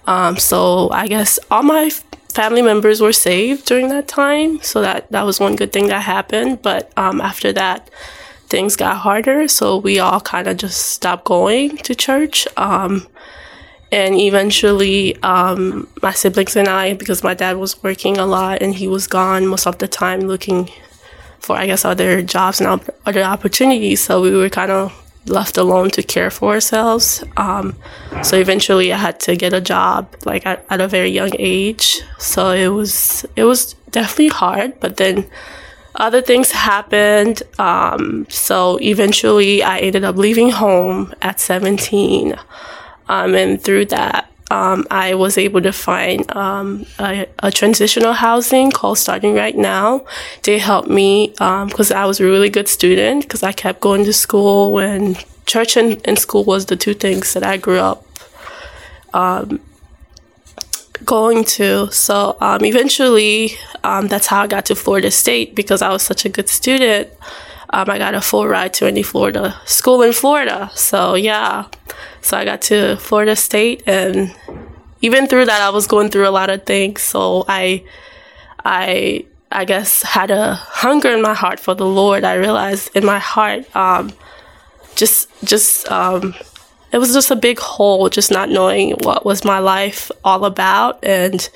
Um, 0.08 0.38
so 0.38 0.89
I 0.91 1.08
guess 1.08 1.39
all 1.49 1.63
my 1.63 1.89
family 2.34 2.62
members 2.62 3.01
were 3.01 3.13
saved 3.13 3.65
during 3.65 3.89
that 3.89 4.08
time. 4.08 4.62
So 4.62 4.81
that, 4.81 5.12
that 5.12 5.25
was 5.25 5.39
one 5.39 5.55
good 5.55 5.73
thing 5.73 5.88
that 5.88 6.01
happened. 6.01 6.62
But 6.62 6.91
um, 6.97 7.21
after 7.21 7.51
that, 7.53 7.89
things 8.47 8.75
got 8.75 8.97
harder. 8.97 9.47
So 9.47 9.77
we 9.77 9.99
all 9.99 10.21
kind 10.21 10.47
of 10.47 10.58
just 10.58 10.79
stopped 10.91 11.25
going 11.25 11.77
to 11.77 11.95
church. 11.95 12.47
Um, 12.58 13.08
and 13.91 14.15
eventually, 14.15 15.15
um, 15.21 15.88
my 16.02 16.12
siblings 16.12 16.56
and 16.56 16.67
I, 16.67 16.93
because 16.93 17.24
my 17.24 17.34
dad 17.34 17.58
was 17.58 17.82
working 17.84 18.17
a 18.17 18.26
lot 18.26 18.62
and 18.62 18.74
he 18.76 18.88
was 18.88 19.08
gone 19.08 19.48
most 19.48 19.67
of 19.67 19.78
the 19.78 19.88
time 19.88 20.21
looking 20.21 20.69
for, 21.39 21.56
I 21.56 21.67
guess, 21.67 21.86
other 21.86 22.21
jobs 22.21 22.60
and 22.60 22.82
other 23.06 23.24
opportunities. 23.24 24.04
So 24.04 24.21
we 24.21 24.36
were 24.36 24.50
kind 24.50 24.71
of 24.71 25.02
left 25.28 25.58
alone 25.58 25.89
to 25.91 26.04
care 26.04 26.30
for 26.30 26.54
ourselves. 26.54 27.24
Um, 27.38 27.76
so 28.24 28.38
eventually, 28.38 28.91
I 28.91 28.98
had 28.98 29.19
to 29.21 29.36
get 29.36 29.54
a 29.54 29.62
job, 29.62 30.13
like 30.26 30.45
at, 30.45 30.65
at, 30.69 30.82
a 30.82 30.88
very 30.88 31.10
young 31.10 31.32
age. 31.38 32.02
So 32.17 32.52
it 32.52 32.69
was 32.69 33.26
it 33.36 33.43
was 33.43 33.74
definitely 33.91 34.30
hard, 34.30 34.80
but 34.80 34.98
then 34.98 35.26
other 35.95 36.21
things 36.21 36.52
happened. 36.52 37.43
Um, 37.60 38.28
so 38.30 38.78
eventually, 38.82 39.63
I 39.63 39.80
ended 39.80 40.04
up 40.04 40.15
leaving 40.17 40.52
home 40.52 41.13
at 41.21 41.39
17. 41.39 42.36
Um, 43.08 43.36
and 43.36 43.62
through 43.62 43.86
that, 43.86 44.32
um, 44.52 44.86
I 44.91 45.15
was 45.15 45.38
able 45.38 45.62
to 45.62 45.72
find 45.72 46.34
um, 46.36 46.86
a, 47.00 47.28
a, 47.39 47.52
transitional 47.52 48.13
housing 48.13 48.72
called 48.72 49.00
Starting 49.00 49.34
Right 49.34 49.56
Now. 49.56 50.06
They 50.44 50.60
helped 50.60 50.88
me 50.88 51.30
because 51.30 51.91
um, 51.91 51.98
I 51.98 52.06
was 52.06 52.20
a 52.20 52.26
really 52.26 52.50
good 52.50 52.68
student 52.68 53.24
because 53.24 53.41
I 53.41 53.52
kept 53.52 53.82
going 53.82 54.06
to 54.06 54.13
school 54.13 54.72
when 54.72 55.18
church 55.48 55.78
and, 55.78 56.00
and, 56.06 56.20
school 56.20 56.44
was 56.44 56.68
the 56.68 56.76
two 56.76 56.94
things 56.94 57.34
that 57.34 57.44
I 57.44 57.58
grew 57.58 57.80
up 57.80 58.06
um, 59.13 59.60
going 61.04 61.44
to. 61.44 61.91
So 61.91 62.38
um, 62.39 62.63
eventually, 62.65 63.54
um, 63.84 64.08
that's 64.08 64.28
how 64.28 64.41
I 64.41 64.48
got 64.48 64.65
to 64.68 64.76
Florida 64.76 65.10
State 65.10 65.56
because 65.56 65.82
I 65.82 65.89
was 65.89 66.04
such 66.04 66.24
a 66.26 66.30
good 66.30 66.50
student. 66.50 67.10
I 67.69 67.97
got 67.97 68.15
a 68.15 68.21
full 68.21 68.47
ride 68.47 68.73
to 68.75 68.88
any 68.88 69.04
Florida 69.04 69.60
school 69.65 70.01
in 70.01 70.13
Florida. 70.13 70.71
So 70.75 71.15
yeah. 71.15 71.65
So 72.21 72.38
I 72.38 72.45
got 72.45 72.62
to 72.63 72.97
Florida 72.97 73.36
State 73.36 73.84
and 73.86 74.34
even 75.01 75.28
through 75.28 75.45
that 75.45 75.62
I 75.62 75.69
was 75.69 75.88
going 75.88 76.10
through 76.10 76.28
a 76.28 76.32
lot 76.32 76.49
of 76.49 76.65
things. 76.65 77.01
So 77.01 77.45
I 77.47 77.84
I 78.63 79.25
I 79.51 79.63
guess, 79.63 80.01
had 80.01 80.32
a 80.32 80.56
hunger 80.56 81.12
in 81.12 81.21
my 81.21 81.34
heart 81.34 81.62
for 81.62 81.73
the 81.73 81.86
Lord. 81.86 82.25
I 82.25 82.34
realized 82.34 82.93
in 82.93 83.06
my 83.06 83.19
heart, 83.19 83.73
um, 83.73 84.12
just, 84.95 85.30
just, 85.45 85.89
um, 85.89 86.36
it 86.95 86.99
was 86.99 87.12
just 87.12 87.29
a 87.29 87.36
big 87.36 87.60
hole, 87.60 88.08
just 88.08 88.31
not 88.31 88.49
knowing 88.49 88.91
what 89.01 89.25
was 89.25 89.43
my 89.43 89.60
life 89.60 90.10
all 90.23 90.45
about 90.45 91.03
and 91.03 91.49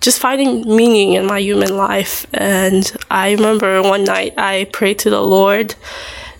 just 0.00 0.20
finding 0.20 0.60
meaning 0.76 1.14
in 1.14 1.26
my 1.26 1.40
human 1.40 1.76
life. 1.76 2.26
And 2.32 2.96
I 3.10 3.32
remember 3.32 3.82
one 3.82 4.04
night 4.04 4.34
I 4.38 4.68
prayed 4.72 5.00
to 5.00 5.10
the 5.10 5.20
Lord 5.20 5.74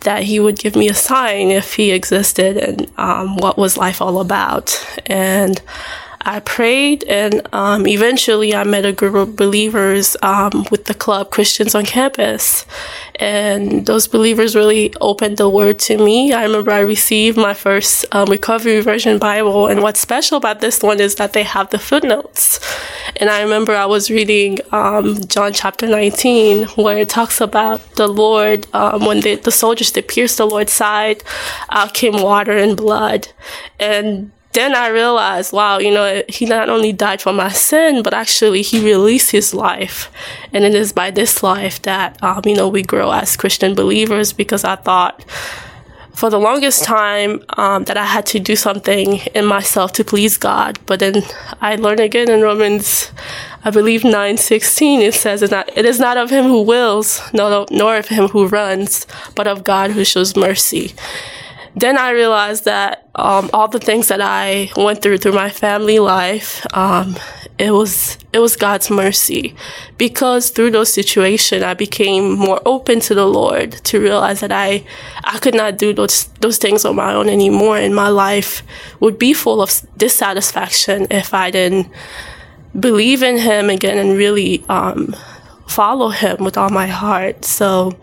that 0.02 0.22
he 0.22 0.38
would 0.38 0.56
give 0.56 0.76
me 0.76 0.88
a 0.88 0.94
sign 0.94 1.48
if 1.48 1.74
he 1.74 1.90
existed 1.90 2.56
and 2.56 2.88
um, 2.96 3.38
what 3.38 3.58
was 3.58 3.76
life 3.76 4.00
all 4.00 4.20
about. 4.20 4.86
And 5.06 5.60
I 6.26 6.40
prayed, 6.40 7.04
and 7.04 7.46
um, 7.52 7.86
eventually 7.86 8.54
I 8.54 8.64
met 8.64 8.86
a 8.86 8.92
group 8.92 9.14
of 9.14 9.36
believers 9.36 10.16
um, 10.22 10.64
with 10.70 10.86
the 10.86 10.94
club 10.94 11.30
Christians 11.30 11.74
on 11.74 11.84
campus. 11.84 12.64
And 13.16 13.86
those 13.86 14.08
believers 14.08 14.56
really 14.56 14.92
opened 15.00 15.36
the 15.36 15.48
word 15.48 15.78
to 15.80 15.98
me. 15.98 16.32
I 16.32 16.44
remember 16.44 16.70
I 16.70 16.80
received 16.80 17.36
my 17.36 17.54
first 17.54 18.06
um, 18.12 18.28
Recovery 18.28 18.80
Version 18.80 19.18
Bible, 19.18 19.68
and 19.68 19.82
what's 19.82 20.00
special 20.00 20.38
about 20.38 20.60
this 20.60 20.82
one 20.82 20.98
is 20.98 21.16
that 21.16 21.34
they 21.34 21.42
have 21.42 21.70
the 21.70 21.78
footnotes. 21.78 22.58
And 23.16 23.28
I 23.28 23.42
remember 23.42 23.76
I 23.76 23.86
was 23.86 24.10
reading 24.10 24.58
um, 24.72 25.26
John 25.26 25.52
chapter 25.52 25.86
19, 25.86 26.64
where 26.76 26.98
it 26.98 27.10
talks 27.10 27.40
about 27.40 27.80
the 27.96 28.08
Lord, 28.08 28.66
um, 28.72 29.04
when 29.04 29.20
the, 29.20 29.36
the 29.36 29.52
soldiers 29.52 29.92
they 29.92 30.02
pierced 30.02 30.38
the 30.38 30.46
Lord's 30.46 30.72
side, 30.72 31.22
out 31.70 31.92
came 31.94 32.20
water 32.20 32.56
and 32.56 32.76
blood. 32.76 33.28
And 33.78 34.32
then 34.54 34.74
I 34.74 34.88
realized, 34.88 35.52
wow, 35.52 35.78
you 35.78 35.92
know, 35.92 36.22
he 36.28 36.46
not 36.46 36.68
only 36.68 36.92
died 36.92 37.20
for 37.20 37.32
my 37.32 37.50
sin, 37.50 38.02
but 38.02 38.14
actually 38.14 38.62
he 38.62 38.84
released 38.84 39.30
his 39.32 39.52
life. 39.52 40.10
And 40.52 40.64
it 40.64 40.74
is 40.74 40.92
by 40.92 41.10
this 41.10 41.42
life 41.42 41.82
that, 41.82 42.22
um, 42.22 42.42
you 42.44 42.54
know, 42.54 42.68
we 42.68 42.82
grow 42.82 43.10
as 43.10 43.36
Christian 43.36 43.74
believers 43.74 44.32
because 44.32 44.64
I 44.64 44.76
thought 44.76 45.24
for 46.14 46.30
the 46.30 46.38
longest 46.38 46.84
time 46.84 47.42
um, 47.56 47.84
that 47.84 47.96
I 47.96 48.04
had 48.04 48.24
to 48.26 48.38
do 48.38 48.54
something 48.54 49.16
in 49.34 49.44
myself 49.44 49.92
to 49.94 50.04
please 50.04 50.38
God. 50.38 50.78
But 50.86 51.00
then 51.00 51.22
I 51.60 51.74
learned 51.74 52.00
again 52.00 52.30
in 52.30 52.40
Romans, 52.40 53.10
I 53.64 53.70
believe 53.70 54.04
9 54.04 54.36
16, 54.36 55.00
it 55.00 55.14
says, 55.14 55.42
it, 55.42 55.50
not, 55.50 55.76
it 55.76 55.84
is 55.84 55.98
not 55.98 56.16
of 56.16 56.30
him 56.30 56.44
who 56.44 56.62
wills, 56.62 57.20
nor 57.32 57.96
of 57.96 58.08
him 58.08 58.28
who 58.28 58.46
runs, 58.46 59.06
but 59.34 59.48
of 59.48 59.64
God 59.64 59.90
who 59.90 60.04
shows 60.04 60.36
mercy 60.36 60.94
then 61.76 61.98
I 61.98 62.10
realized 62.10 62.64
that 62.66 63.08
um, 63.16 63.50
all 63.52 63.68
the 63.68 63.80
things 63.80 64.08
that 64.08 64.20
I 64.20 64.70
went 64.76 65.02
through 65.02 65.18
through 65.18 65.32
my 65.32 65.50
family 65.50 65.98
life, 65.98 66.64
um, 66.76 67.16
it 67.58 67.70
was 67.72 68.16
it 68.32 68.38
was 68.38 68.56
God's 68.56 68.90
mercy, 68.90 69.54
because 69.98 70.50
through 70.50 70.70
those 70.70 70.92
situations 70.92 71.62
I 71.62 71.74
became 71.74 72.32
more 72.32 72.60
open 72.64 73.00
to 73.00 73.14
the 73.14 73.26
Lord 73.26 73.72
to 73.84 74.00
realize 74.00 74.40
that 74.40 74.52
I 74.52 74.84
I 75.24 75.38
could 75.38 75.54
not 75.54 75.78
do 75.78 75.92
those 75.92 76.26
those 76.40 76.58
things 76.58 76.84
on 76.84 76.96
my 76.96 77.12
own 77.12 77.28
anymore, 77.28 77.76
and 77.76 77.94
my 77.94 78.08
life 78.08 78.62
would 79.00 79.18
be 79.18 79.32
full 79.32 79.60
of 79.60 79.70
dissatisfaction 79.96 81.08
if 81.10 81.34
I 81.34 81.50
didn't 81.50 81.88
believe 82.78 83.22
in 83.22 83.38
Him 83.38 83.70
again 83.70 83.98
and 83.98 84.16
really 84.16 84.64
um, 84.68 85.14
follow 85.66 86.10
Him 86.10 86.36
with 86.44 86.56
all 86.56 86.70
my 86.70 86.86
heart. 86.86 87.44
So 87.44 87.96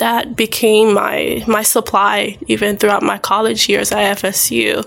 that 0.00 0.34
became 0.34 0.94
my 0.94 1.44
my 1.46 1.62
supply 1.62 2.36
even 2.48 2.76
throughout 2.76 3.02
my 3.02 3.18
college 3.18 3.68
years 3.68 3.92
at 3.92 4.18
FSU. 4.18 4.84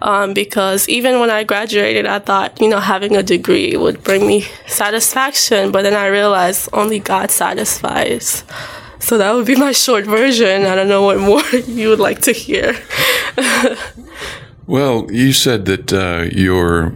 Um, 0.00 0.34
because 0.34 0.88
even 0.88 1.20
when 1.20 1.30
I 1.30 1.44
graduated, 1.44 2.06
I 2.06 2.18
thought 2.18 2.60
you 2.60 2.68
know 2.68 2.80
having 2.80 3.16
a 3.16 3.22
degree 3.22 3.76
would 3.76 4.02
bring 4.04 4.26
me 4.26 4.46
satisfaction, 4.66 5.72
but 5.72 5.82
then 5.82 5.94
I 5.94 6.06
realized 6.06 6.68
only 6.72 7.00
God 7.00 7.30
satisfies. 7.30 8.44
So 9.00 9.18
that 9.18 9.32
would 9.34 9.46
be 9.46 9.56
my 9.56 9.72
short 9.72 10.04
version. 10.06 10.62
I 10.62 10.76
don't 10.76 10.88
know 10.88 11.02
what 11.02 11.18
more 11.18 11.44
you 11.66 11.88
would 11.88 11.98
like 11.98 12.20
to 12.22 12.32
hear. 12.32 12.78
well, 14.66 15.10
you 15.10 15.32
said 15.32 15.64
that 15.66 15.92
uh, 15.92 16.28
your 16.32 16.94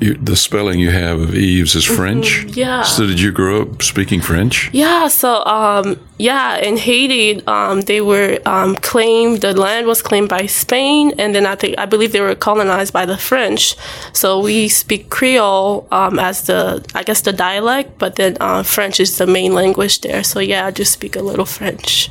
you, 0.00 0.14
the 0.14 0.36
spelling 0.36 0.78
you 0.78 0.90
have 0.90 1.20
of 1.20 1.34
Yves 1.34 1.74
is 1.74 1.84
mm-hmm. 1.84 1.94
French. 1.94 2.26
Mm-hmm, 2.26 2.58
yeah. 2.58 2.82
So 2.82 3.06
did 3.06 3.20
you 3.20 3.32
grow 3.32 3.62
up 3.62 3.82
speaking 3.82 4.20
French? 4.20 4.70
Yeah. 4.72 5.08
So 5.08 5.44
um, 5.44 5.98
yeah, 6.18 6.56
in 6.58 6.76
Haiti, 6.76 7.44
um, 7.46 7.82
they 7.82 8.00
were 8.00 8.38
um, 8.46 8.76
claimed 8.76 9.40
the 9.40 9.54
land 9.54 9.86
was 9.86 10.02
claimed 10.02 10.28
by 10.28 10.46
Spain, 10.46 11.12
and 11.18 11.34
then 11.34 11.46
I 11.46 11.54
think 11.54 11.78
I 11.78 11.86
believe 11.86 12.12
they 12.12 12.20
were 12.20 12.34
colonized 12.34 12.92
by 12.92 13.06
the 13.06 13.16
French. 13.16 13.76
So 14.12 14.40
we 14.40 14.68
speak 14.68 15.10
Creole 15.10 15.86
um, 15.90 16.18
as 16.18 16.42
the 16.42 16.84
I 16.94 17.02
guess 17.02 17.22
the 17.22 17.32
dialect, 17.32 17.98
but 17.98 18.16
then 18.16 18.36
uh, 18.40 18.62
French 18.62 19.00
is 19.00 19.18
the 19.18 19.26
main 19.26 19.54
language 19.54 20.00
there. 20.00 20.22
So 20.24 20.40
yeah, 20.40 20.66
I 20.66 20.70
just 20.70 20.92
speak 20.92 21.16
a 21.16 21.22
little 21.22 21.46
French. 21.46 22.10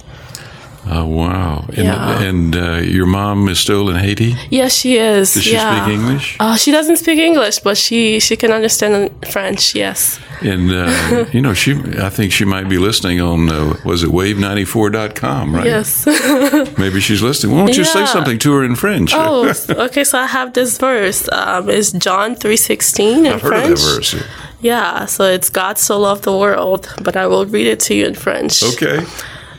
Oh 0.87 1.07
wow! 1.07 1.65
And, 1.69 1.77
yeah. 1.77 2.21
and 2.21 2.55
uh, 2.55 2.73
your 2.75 3.07
mom 3.07 3.49
is 3.49 3.59
still 3.59 3.89
in 3.89 3.95
Haiti. 3.95 4.35
Yes, 4.51 4.75
she 4.75 4.97
is. 4.97 5.33
Does 5.33 5.43
she 5.43 5.53
yeah. 5.53 5.83
speak 5.83 5.95
English? 5.95 6.37
Uh, 6.39 6.55
she 6.57 6.71
doesn't 6.71 6.97
speak 6.97 7.17
English, 7.17 7.59
but 7.59 7.75
she 7.75 8.19
she 8.19 8.35
can 8.35 8.51
understand 8.51 9.09
French. 9.31 9.73
Yes. 9.73 10.19
And 10.41 10.71
uh, 10.71 11.25
you 11.31 11.41
know, 11.41 11.55
she 11.55 11.73
I 11.99 12.09
think 12.09 12.31
she 12.31 12.45
might 12.45 12.69
be 12.69 12.77
listening 12.77 13.19
on 13.19 13.49
uh, 13.49 13.77
was 13.83 14.03
it 14.03 14.11
wave94.com, 14.11 15.55
right? 15.55 15.65
Yes. 15.65 16.05
Maybe 16.77 16.99
she's 16.99 17.23
listening. 17.23 17.55
Why 17.55 17.65
don't 17.65 17.77
you 17.77 17.83
yeah. 17.83 17.89
say 17.89 18.05
something 18.05 18.37
to 18.39 18.53
her 18.53 18.63
in 18.63 18.75
French? 18.75 19.11
Oh, 19.15 19.51
okay. 19.69 20.03
So 20.03 20.19
I 20.19 20.27
have 20.27 20.53
this 20.53 20.77
verse. 20.77 21.27
Um, 21.31 21.67
it's 21.67 21.93
John 21.93 22.35
three 22.35 22.57
sixteen 22.57 23.25
in 23.25 23.33
I've 23.33 23.41
French. 23.41 23.63
Heard 23.63 23.71
of 23.71 23.79
that 23.79 23.95
verse. 23.95 24.23
Yeah. 24.61 25.05
So 25.05 25.23
it's 25.23 25.49
God 25.49 25.79
so 25.79 25.99
loved 25.99 26.25
the 26.25 26.37
world, 26.37 26.93
but 27.01 27.17
I 27.17 27.25
will 27.25 27.47
read 27.47 27.65
it 27.65 27.79
to 27.81 27.95
you 27.95 28.05
in 28.05 28.13
French. 28.13 28.61
Okay. 28.61 29.03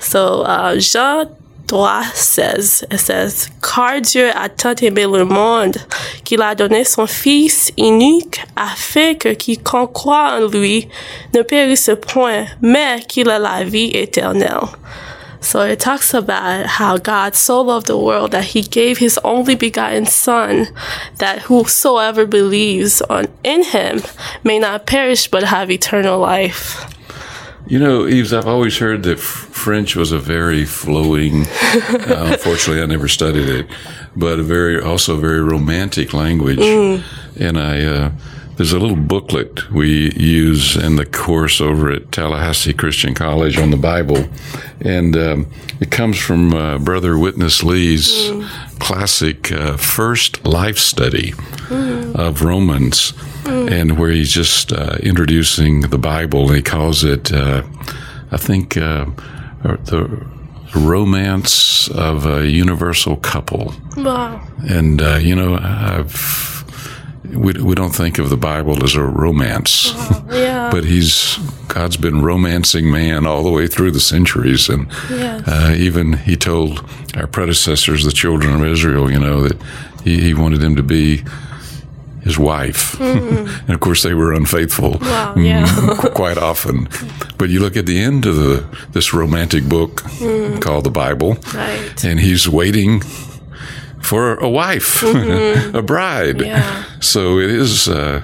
So 0.06 0.42
uh, 0.42 0.78
Jean 0.78 1.26
3 1.66 2.04
says, 2.14 2.84
it 2.92 2.98
says, 2.98 3.50
Car 3.60 4.00
Dieu 4.00 4.30
a 4.32 4.48
tant 4.48 4.76
aimé 4.76 5.04
le 5.04 5.24
monde 5.24 5.78
qu'il 6.22 6.40
a 6.42 6.54
donné 6.54 6.84
son 6.84 7.08
Fils 7.08 7.72
unique 7.76 8.40
afin 8.56 9.14
que 9.14 9.34
quiconque 9.34 9.92
croit 9.92 10.38
en 10.38 10.46
lui 10.46 10.88
ne 11.34 11.42
périsse 11.42 11.90
point, 12.00 12.46
mais 12.60 13.00
qu'il 13.08 13.28
ait 13.28 13.40
la 13.40 13.64
vie 13.64 13.90
éternelle. 13.96 14.68
So 15.40 15.62
it 15.62 15.80
talks 15.80 16.14
about 16.14 16.66
how 16.66 16.98
God 16.98 17.34
so 17.34 17.60
loved 17.60 17.86
the 17.86 17.98
world 17.98 18.30
that 18.30 18.44
he 18.54 18.62
gave 18.62 18.98
his 18.98 19.18
only 19.24 19.56
begotten 19.56 20.06
son 20.06 20.68
that 21.18 21.42
whosoever 21.42 22.26
believes 22.26 23.02
on 23.02 23.26
in 23.42 23.64
him 23.64 24.02
may 24.44 24.60
not 24.60 24.86
perish 24.86 25.26
but 25.28 25.42
have 25.42 25.68
eternal 25.68 26.20
life. 26.20 26.95
You 27.68 27.80
know, 27.80 28.06
Yves, 28.06 28.32
I've 28.32 28.46
always 28.46 28.78
heard 28.78 29.02
that 29.04 29.18
French 29.18 29.96
was 29.96 30.12
a 30.12 30.20
very 30.20 30.64
flowing. 30.64 31.46
uh, 31.46 32.28
unfortunately, 32.32 32.80
I 32.80 32.86
never 32.86 33.08
studied 33.08 33.48
it, 33.48 33.66
but 34.14 34.38
a 34.38 34.42
very 34.44 34.80
also 34.80 35.16
a 35.16 35.20
very 35.20 35.42
romantic 35.42 36.14
language. 36.14 36.60
Mm. 36.60 37.02
And 37.40 37.58
I 37.58 37.84
uh, 37.84 38.12
there's 38.56 38.72
a 38.72 38.78
little 38.78 38.96
booklet 38.96 39.68
we 39.70 40.12
use 40.12 40.76
in 40.76 40.94
the 40.94 41.04
course 41.04 41.60
over 41.60 41.90
at 41.90 42.12
Tallahassee 42.12 42.72
Christian 42.72 43.14
College 43.14 43.58
on 43.58 43.70
the 43.70 43.76
Bible, 43.76 44.28
and 44.80 45.16
um, 45.16 45.50
it 45.80 45.90
comes 45.90 46.18
from 46.18 46.54
uh, 46.54 46.78
Brother 46.78 47.18
Witness 47.18 47.64
Lee's 47.64 48.08
mm. 48.30 48.78
classic 48.78 49.50
uh, 49.50 49.76
first 49.76 50.46
life 50.46 50.78
study 50.78 51.32
mm. 51.32 52.14
of 52.14 52.42
Romans 52.42 53.12
mm. 53.46 53.70
and 53.70 53.98
where 53.98 54.10
he's 54.10 54.32
just 54.32 54.72
uh, 54.72 54.96
introducing 55.02 55.80
the 55.82 55.98
Bible, 55.98 56.46
and 56.46 56.56
he 56.56 56.62
calls 56.62 57.04
it, 57.04 57.32
uh, 57.32 57.62
I 58.30 58.36
think, 58.36 58.76
uh, 58.76 59.06
the 59.62 60.26
romance 60.74 61.88
of 61.88 62.26
a 62.26 62.48
universal 62.48 63.16
couple. 63.16 63.74
Wow. 63.96 64.46
And, 64.68 65.00
uh, 65.00 65.16
you 65.16 65.34
know, 65.34 65.58
I've. 65.60 66.54
We, 67.26 67.54
we 67.54 67.74
don't 67.74 67.90
think 67.90 68.20
of 68.20 68.30
the 68.30 68.36
Bible 68.36 68.84
as 68.84 68.94
a 68.94 69.02
romance, 69.02 69.92
wow, 69.92 70.24
yeah. 70.30 70.70
but 70.72 70.84
he's 70.84 71.36
God's 71.66 71.96
been 71.96 72.22
romancing 72.22 72.88
man 72.88 73.26
all 73.26 73.42
the 73.42 73.50
way 73.50 73.66
through 73.66 73.90
the 73.90 74.00
centuries, 74.00 74.68
and 74.68 74.86
yes. 75.10 75.42
uh, 75.46 75.74
even 75.76 76.12
he 76.12 76.36
told 76.36 76.88
our 77.16 77.26
predecessors, 77.26 78.04
the 78.04 78.12
children 78.12 78.54
of 78.54 78.64
Israel, 78.64 79.10
you 79.10 79.18
know 79.18 79.42
that 79.42 79.60
he, 80.04 80.20
he 80.20 80.34
wanted 80.34 80.60
them 80.60 80.76
to 80.76 80.84
be 80.84 81.24
his 82.26 82.38
wife. 82.38 82.92
Mm-hmm. 82.98 83.46
and 83.66 83.70
of 83.76 83.80
course, 83.80 84.02
they 84.02 84.12
were 84.12 84.32
unfaithful 84.34 84.98
wow, 85.00 85.34
yeah. 85.36 85.94
quite 86.14 86.36
often. 86.36 86.88
But 87.38 87.50
you 87.50 87.60
look 87.60 87.76
at 87.76 87.86
the 87.86 87.98
end 88.00 88.26
of 88.26 88.36
the 88.36 88.66
this 88.90 89.14
romantic 89.14 89.64
book 89.68 90.02
mm. 90.18 90.60
called 90.60 90.84
the 90.84 90.90
Bible, 90.90 91.38
right. 91.54 92.04
and 92.04 92.18
he's 92.20 92.48
waiting 92.48 93.02
for 94.02 94.34
a 94.34 94.48
wife, 94.48 95.00
mm-hmm. 95.00 95.76
a 95.82 95.82
bride. 95.82 96.40
Yeah. 96.40 96.84
So 97.00 97.38
it 97.38 97.50
is. 97.50 97.88
Uh, 97.88 98.22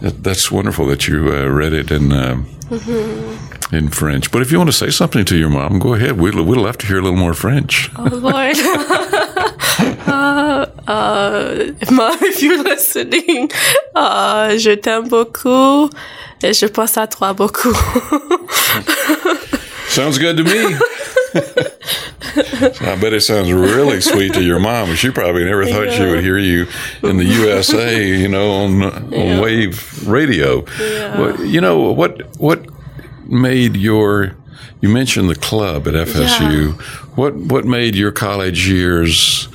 that's 0.00 0.50
wonderful 0.50 0.86
that 0.86 1.06
you 1.06 1.32
uh, 1.32 1.46
read 1.46 1.72
it 1.72 1.90
in 1.90 2.12
uh, 2.12 2.36
mm-hmm. 2.70 3.74
in 3.74 3.88
French. 3.88 4.30
But 4.30 4.42
if 4.42 4.52
you 4.52 4.58
want 4.58 4.68
to 4.68 4.76
say 4.76 4.90
something 4.90 5.24
to 5.24 5.36
your 5.36 5.50
mom, 5.50 5.80
go 5.80 5.94
ahead. 5.94 6.20
We'd, 6.20 6.34
we'd 6.34 6.58
love 6.58 6.78
to 6.78 6.86
hear 6.86 6.98
a 6.98 7.02
little 7.02 7.18
more 7.18 7.34
French. 7.34 7.90
Oh 7.96 8.04
Lord. 8.04 9.18
Uh, 10.06 10.66
Uh, 10.88 11.72
if 12.22 12.42
you're 12.42 12.62
listening, 12.62 13.50
uh, 13.94 14.56
je 14.58 14.74
t'aime 14.76 15.08
beaucoup 15.08 15.88
et 16.42 16.52
je 16.52 16.66
pense 16.66 16.96
à 16.96 17.06
toi 17.06 17.32
beaucoup. 17.32 17.72
Sounds 19.88 20.18
good 20.18 20.36
to 20.38 20.44
me. 20.44 20.76
I 21.34 22.96
bet 23.00 23.12
it 23.12 23.20
sounds 23.22 23.52
really 23.52 24.00
sweet 24.00 24.32
to 24.34 24.42
your 24.42 24.58
mom. 24.58 24.94
She 24.96 25.10
probably 25.10 25.44
never 25.44 25.66
thought 25.66 25.92
she 25.92 26.04
would 26.04 26.22
hear 26.24 26.38
you 26.38 26.66
in 27.02 27.16
the 27.18 27.24
USA, 27.24 28.04
you 28.06 28.28
know, 28.28 28.50
on, 28.50 28.82
on 28.82 29.12
Yeah. 29.12 29.40
wave 29.40 30.06
radio. 30.08 30.64
Yeah. 30.80 31.20
Well, 31.20 31.44
you 31.44 31.60
know 31.60 31.92
what? 31.92 32.22
What 32.38 32.66
made 33.28 33.76
your? 33.76 34.34
You 34.80 34.88
mentioned 34.88 35.28
the 35.30 35.36
club 35.36 35.86
at 35.86 35.94
FSU. 35.94 36.72
What 37.16 37.34
What 37.36 37.64
made 37.66 37.94
your 37.94 38.10
college 38.12 38.66
years? 38.68 39.48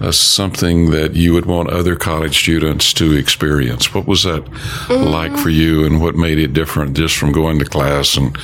Uh, 0.00 0.10
something 0.10 0.90
that 0.90 1.14
you 1.14 1.32
would 1.32 1.46
want 1.46 1.70
other 1.70 1.94
college 1.94 2.36
students 2.36 2.92
to 2.92 3.12
experience. 3.12 3.94
What 3.94 4.06
was 4.06 4.24
that 4.24 4.44
like 4.90 5.36
for 5.36 5.50
you, 5.50 5.86
and 5.86 6.02
what 6.02 6.16
made 6.16 6.38
it 6.38 6.52
different 6.52 6.96
just 6.96 7.16
from 7.16 7.30
going 7.30 7.60
to 7.60 7.64
class 7.64 8.16
and 8.16 8.36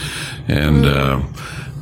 and 0.47 0.87
uh, 0.87 1.21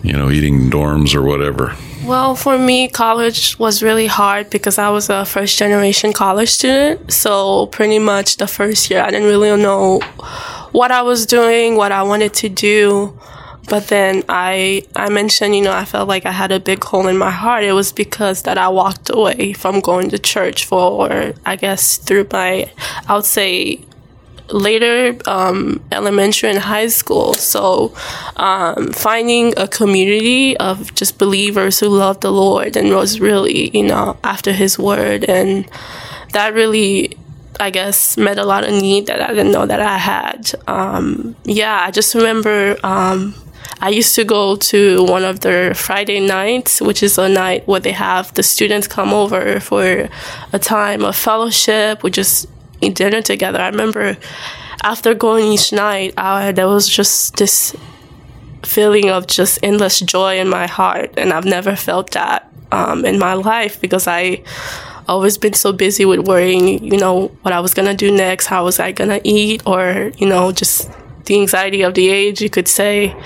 you 0.02 0.14
know 0.14 0.30
eating 0.30 0.70
dorms 0.70 1.14
or 1.14 1.22
whatever? 1.22 1.76
Well, 2.04 2.34
for 2.34 2.56
me, 2.56 2.88
college 2.88 3.58
was 3.58 3.82
really 3.82 4.06
hard 4.06 4.48
because 4.48 4.78
I 4.78 4.88
was 4.88 5.10
a 5.10 5.26
first 5.26 5.58
generation 5.58 6.14
college 6.14 6.48
student. 6.48 7.12
So, 7.12 7.66
pretty 7.66 7.98
much 7.98 8.38
the 8.38 8.46
first 8.46 8.90
year, 8.90 9.02
I 9.02 9.10
didn't 9.10 9.28
really 9.28 9.54
know 9.60 10.00
what 10.72 10.90
I 10.90 11.02
was 11.02 11.26
doing, 11.26 11.76
what 11.76 11.92
I 11.92 12.02
wanted 12.02 12.32
to 12.34 12.48
do. 12.48 13.18
But 13.68 13.88
then 13.88 14.24
I, 14.28 14.82
I 14.96 15.10
mentioned, 15.10 15.54
you 15.54 15.62
know, 15.62 15.72
I 15.72 15.84
felt 15.84 16.08
like 16.08 16.24
I 16.24 16.32
had 16.32 16.52
a 16.52 16.60
big 16.60 16.82
hole 16.82 17.06
in 17.06 17.18
my 17.18 17.30
heart. 17.30 17.64
It 17.64 17.72
was 17.72 17.92
because 17.92 18.42
that 18.42 18.56
I 18.56 18.68
walked 18.68 19.10
away 19.10 19.52
from 19.52 19.80
going 19.80 20.08
to 20.10 20.18
church 20.18 20.64
for, 20.64 21.34
I 21.44 21.56
guess, 21.56 21.98
through 21.98 22.28
my, 22.32 22.70
I 23.06 23.14
would 23.14 23.26
say, 23.26 23.84
later 24.50 25.18
um, 25.26 25.82
elementary 25.92 26.48
and 26.48 26.58
high 26.58 26.88
school. 26.88 27.34
So 27.34 27.94
um, 28.36 28.92
finding 28.92 29.52
a 29.58 29.68
community 29.68 30.56
of 30.56 30.94
just 30.94 31.18
believers 31.18 31.80
who 31.80 31.88
loved 31.88 32.22
the 32.22 32.32
Lord 32.32 32.76
and 32.76 32.94
was 32.94 33.20
really, 33.20 33.68
you 33.76 33.82
know, 33.82 34.16
after 34.24 34.52
His 34.52 34.78
word, 34.78 35.24
and 35.24 35.68
that 36.32 36.54
really. 36.54 37.16
I 37.60 37.70
guess 37.70 38.16
met 38.16 38.38
a 38.38 38.44
lot 38.44 38.62
of 38.62 38.70
need 38.70 39.06
that 39.06 39.20
I 39.20 39.34
didn't 39.34 39.50
know 39.50 39.66
that 39.66 39.80
I 39.80 39.98
had. 39.98 40.52
Um, 40.68 41.34
yeah, 41.42 41.80
I 41.82 41.90
just 41.90 42.14
remember 42.14 42.76
um, 42.84 43.34
I 43.80 43.90
used 43.90 44.14
to 44.16 44.24
go 44.24 44.56
to 44.56 45.04
one 45.04 45.24
of 45.24 45.40
their 45.40 45.74
Friday 45.74 46.20
nights, 46.20 46.80
which 46.80 47.02
is 47.02 47.16
a 47.18 47.28
night 47.28 47.66
where 47.68 47.80
they 47.80 47.92
have 47.92 48.34
the 48.34 48.42
students 48.42 48.88
come 48.88 49.12
over 49.12 49.60
for 49.60 50.08
a 50.52 50.58
time 50.58 51.04
of 51.04 51.14
fellowship. 51.14 52.02
We 52.02 52.10
just 52.10 52.46
eat 52.80 52.96
dinner 52.96 53.22
together. 53.22 53.60
I 53.60 53.68
remember 53.68 54.16
after 54.82 55.14
going 55.14 55.52
each 55.52 55.72
night, 55.72 56.14
I, 56.16 56.52
there 56.52 56.68
was 56.68 56.88
just 56.88 57.36
this 57.36 57.74
feeling 58.64 59.10
of 59.10 59.26
just 59.26 59.58
endless 59.62 60.00
joy 60.00 60.38
in 60.38 60.48
my 60.48 60.66
heart, 60.66 61.14
and 61.16 61.32
I've 61.32 61.44
never 61.44 61.76
felt 61.76 62.10
that 62.12 62.50
um, 62.72 63.04
in 63.04 63.18
my 63.18 63.34
life 63.34 63.80
because 63.80 64.06
I 64.06 64.42
always 65.08 65.38
been 65.38 65.54
so 65.54 65.72
busy 65.72 66.04
with 66.04 66.26
worrying, 66.26 66.84
you 66.84 66.98
know, 66.98 67.28
what 67.42 67.54
I 67.54 67.60
was 67.60 67.74
gonna 67.74 67.94
do 67.94 68.10
next, 68.10 68.46
how 68.46 68.64
was 68.64 68.78
I 68.78 68.92
gonna 68.92 69.20
eat, 69.24 69.62
or 69.66 70.12
you 70.18 70.28
know, 70.28 70.52
just 70.52 70.90
the 71.24 71.40
anxiety 71.40 71.82
of 71.82 71.94
the 71.94 72.08
age, 72.08 72.40
you 72.40 72.50
could 72.50 72.68
say. 72.68 73.16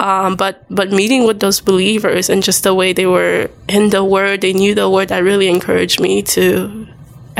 Um, 0.00 0.34
but 0.36 0.64
but 0.70 0.90
meeting 0.90 1.26
with 1.26 1.40
those 1.40 1.60
believers 1.60 2.30
and 2.30 2.42
just 2.42 2.64
the 2.64 2.72
way 2.74 2.94
they 2.94 3.04
were 3.04 3.50
in 3.68 3.90
the 3.90 4.02
word, 4.02 4.40
they 4.40 4.54
knew 4.54 4.74
the 4.74 4.88
word. 4.88 5.08
That 5.08 5.22
really 5.22 5.48
encouraged 5.48 6.00
me 6.00 6.22
to, 6.34 6.88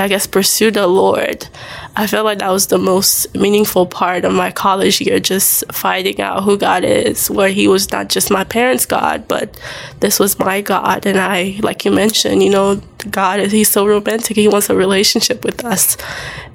I 0.01 0.09
guess, 0.09 0.27
pursue 0.27 0.71
the 0.71 0.87
Lord. 0.87 1.49
I 1.97 2.07
felt 2.07 2.25
like 2.25 2.39
that 2.39 2.51
was 2.51 2.69
the 2.69 2.79
most 2.79 3.35
meaningful 3.37 3.87
part 3.87 4.25
of 4.25 4.33
my 4.33 4.51
college 4.51 5.01
year, 5.01 5.21
just 5.21 5.71
finding 5.73 6.21
out 6.21 6.45
who 6.45 6.57
God 6.57 6.85
is, 6.85 7.31
where 7.31 7.51
He 7.51 7.69
was 7.69 7.91
not 7.93 8.09
just 8.09 8.31
my 8.31 8.45
parents' 8.45 8.87
God, 8.87 9.29
but 9.29 9.61
this 10.01 10.19
was 10.19 10.39
my 10.39 10.61
God. 10.61 11.07
And 11.07 11.19
I, 11.19 11.59
like 11.63 11.85
you 11.85 11.91
mentioned, 11.91 12.43
you 12.43 12.51
know, 12.51 12.81
God 13.11 13.41
is 13.41 13.53
He's 13.53 13.71
so 13.71 13.87
romantic. 13.87 14.37
He 14.37 14.49
wants 14.49 14.71
a 14.71 14.77
relationship 14.77 15.45
with 15.45 15.65
us. 15.65 15.97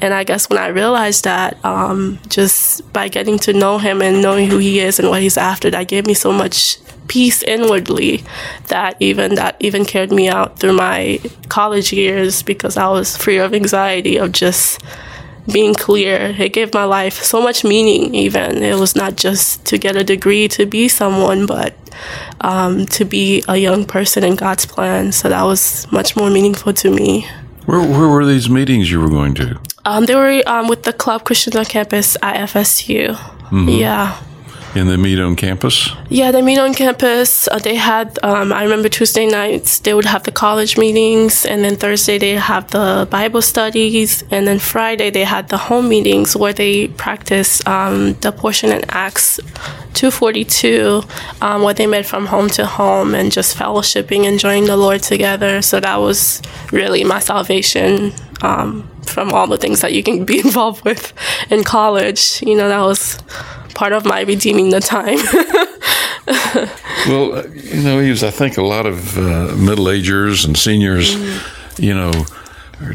And 0.02 0.14
I 0.14 0.24
guess 0.24 0.50
when 0.50 0.60
I 0.60 0.68
realized 0.68 1.24
that, 1.24 1.64
um, 1.64 2.20
just 2.28 2.92
by 2.94 3.08
getting 3.08 3.38
to 3.40 3.54
know 3.54 3.78
Him 3.78 4.02
and 4.02 4.22
knowing 4.22 4.50
who 4.50 4.58
He 4.58 4.80
is 4.80 5.00
and 5.00 5.10
what 5.10 5.22
He's 5.22 5.38
after, 5.38 5.70
that 5.72 5.88
gave 5.88 6.08
me 6.08 6.14
so 6.14 6.32
much 6.32 6.80
peace 7.08 7.44
inwardly 7.44 8.24
that 8.68 8.96
even 9.00 9.36
that 9.36 9.56
even 9.60 9.86
carried 9.86 10.12
me 10.12 10.28
out 10.28 10.60
through 10.60 10.74
my 10.74 11.20
college 11.50 11.94
years 11.94 12.44
because 12.44 12.78
I 12.78 12.88
was 12.90 13.16
free 13.16 13.38
of 13.38 13.54
anxiety 13.54 14.18
of 14.18 14.32
just 14.32 14.82
being 15.52 15.74
clear. 15.76 16.36
It 16.38 16.54
gave 16.54 16.74
my 16.74 16.86
life 16.86 17.22
so 17.22 17.42
much 17.42 17.64
meaning, 17.64 18.16
even. 18.16 18.64
It 18.64 18.80
was 18.80 18.96
not 18.96 19.16
just 19.16 19.66
to 19.66 19.78
get 19.78 19.96
a 19.96 20.04
degree 20.04 20.48
to 20.50 20.66
be 20.66 20.88
someone, 20.88 21.46
but 21.46 21.76
um, 22.42 22.86
to 22.88 23.06
be 23.06 23.44
a 23.48 23.58
young 23.58 23.86
person 23.86 24.24
in 24.24 24.36
God's 24.36 24.66
plan. 24.66 25.12
So 25.12 25.30
that 25.30 25.44
was 25.44 25.90
much 25.92 26.16
more 26.16 26.30
meaningful 26.30 26.74
to 26.74 26.90
me. 26.90 27.28
Where, 27.66 27.80
where 27.80 28.08
were 28.08 28.26
these 28.26 28.50
meetings 28.50 28.92
you 28.92 29.00
were 29.00 29.10
going 29.10 29.36
to? 29.36 29.60
Um, 29.86 30.06
they 30.06 30.16
were 30.16 30.42
um, 30.48 30.68
with 30.68 30.84
the 30.84 30.94
Club 30.94 31.26
Christians 31.26 31.56
on 31.56 31.66
campus 31.66 32.18
at 32.22 32.50
FSU. 32.50 33.18
Yeah. 33.80 34.20
In 34.76 34.88
the 34.88 34.98
meet 34.98 35.22
on 35.22 35.38
campus? 35.38 35.90
Yeah, 36.10 36.32
they 36.32 36.42
meet 36.42 36.60
on 36.60 36.74
campus. 36.74 37.48
Uh, 37.48 37.60
they 37.60 37.76
had, 37.76 38.20
um, 38.24 38.52
I 38.52 38.64
remember 38.64 38.90
Tuesday 38.90 39.26
nights, 39.26 39.80
they 39.80 39.94
would 39.94 40.04
have 40.04 40.24
the 40.24 40.34
college 40.34 40.78
meetings, 40.78 41.46
and 41.46 41.64
then 41.64 41.78
Thursday 41.78 42.18
they 42.18 42.32
have 42.32 42.70
the 42.72 43.08
Bible 43.10 43.42
studies, 43.42 44.26
and 44.32 44.46
then 44.46 44.60
Friday 44.60 45.12
they 45.12 45.24
had 45.24 45.48
the 45.48 45.56
home 45.56 45.88
meetings 45.88 46.36
where 46.36 46.52
they 46.52 46.90
practice 46.90 47.66
um, 47.66 48.16
the 48.16 48.34
portion 48.34 48.70
in 48.70 48.84
Acts 48.90 49.40
242, 49.94 51.04
um, 51.42 51.64
where 51.64 51.74
they 51.74 51.88
met 51.88 52.06
from 52.06 52.26
home 52.26 52.50
to 52.50 52.66
home 52.66 53.16
and 53.16 53.32
just 53.32 53.56
fellowshipping, 53.56 54.26
enjoying 54.26 54.66
the 54.66 54.76
Lord 54.76 55.02
together. 55.02 55.62
So 55.62 55.80
that 55.80 56.02
was 56.02 56.42
really 56.74 57.06
my 57.06 57.20
salvation 57.20 58.12
um, 58.42 58.90
from 59.04 59.32
all 59.32 59.48
the 59.48 59.58
things 59.58 59.80
that 59.80 59.94
you 59.94 60.04
can 60.04 60.26
be 60.26 60.40
involved 60.46 60.84
with 60.84 61.14
in 61.50 61.64
college. 61.64 62.42
You 62.42 62.58
know, 62.58 62.68
that 62.68 62.82
was 62.82 63.18
part 63.76 63.94
of 63.94 64.06
my 64.06 64.22
redeeming 64.22 64.72
the 64.72 64.80
time. 64.80 65.20
Well, 67.08 67.48
you 67.50 67.84
know, 67.84 68.00
Yves, 68.00 68.24
I 68.24 68.32
think 68.32 68.58
a 68.58 68.64
lot 68.64 68.88
of 68.88 69.16
uh, 69.16 69.54
middle 69.56 69.92
agers 69.92 70.44
and 70.44 70.58
seniors, 70.58 71.14
you 71.78 71.94
know, 71.94 72.12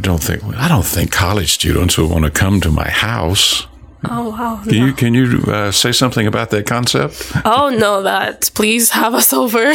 don't 0.01 0.21
think, 0.21 0.43
I 0.43 0.67
don't 0.67 0.85
think 0.85 1.13
college 1.13 1.53
students 1.53 1.97
would 1.97 2.11
want 2.11 2.25
to 2.25 2.31
come 2.33 2.61
to 2.63 2.71
my 2.73 2.89
house. 2.91 3.69
Oh 4.05 4.31
wow! 4.31 4.61
Can 4.65 4.75
you, 4.75 4.93
can 4.93 5.15
you 5.15 5.43
uh, 5.47 5.71
say 5.73 5.93
something 5.93 6.27
about 6.27 6.51
that 6.51 6.67
concept? 6.67 7.33
Oh 7.45 7.75
no, 7.77 8.03
that 8.03 8.51
please 8.55 8.91
have 8.91 9.15
us 9.15 9.33
over. 9.33 9.59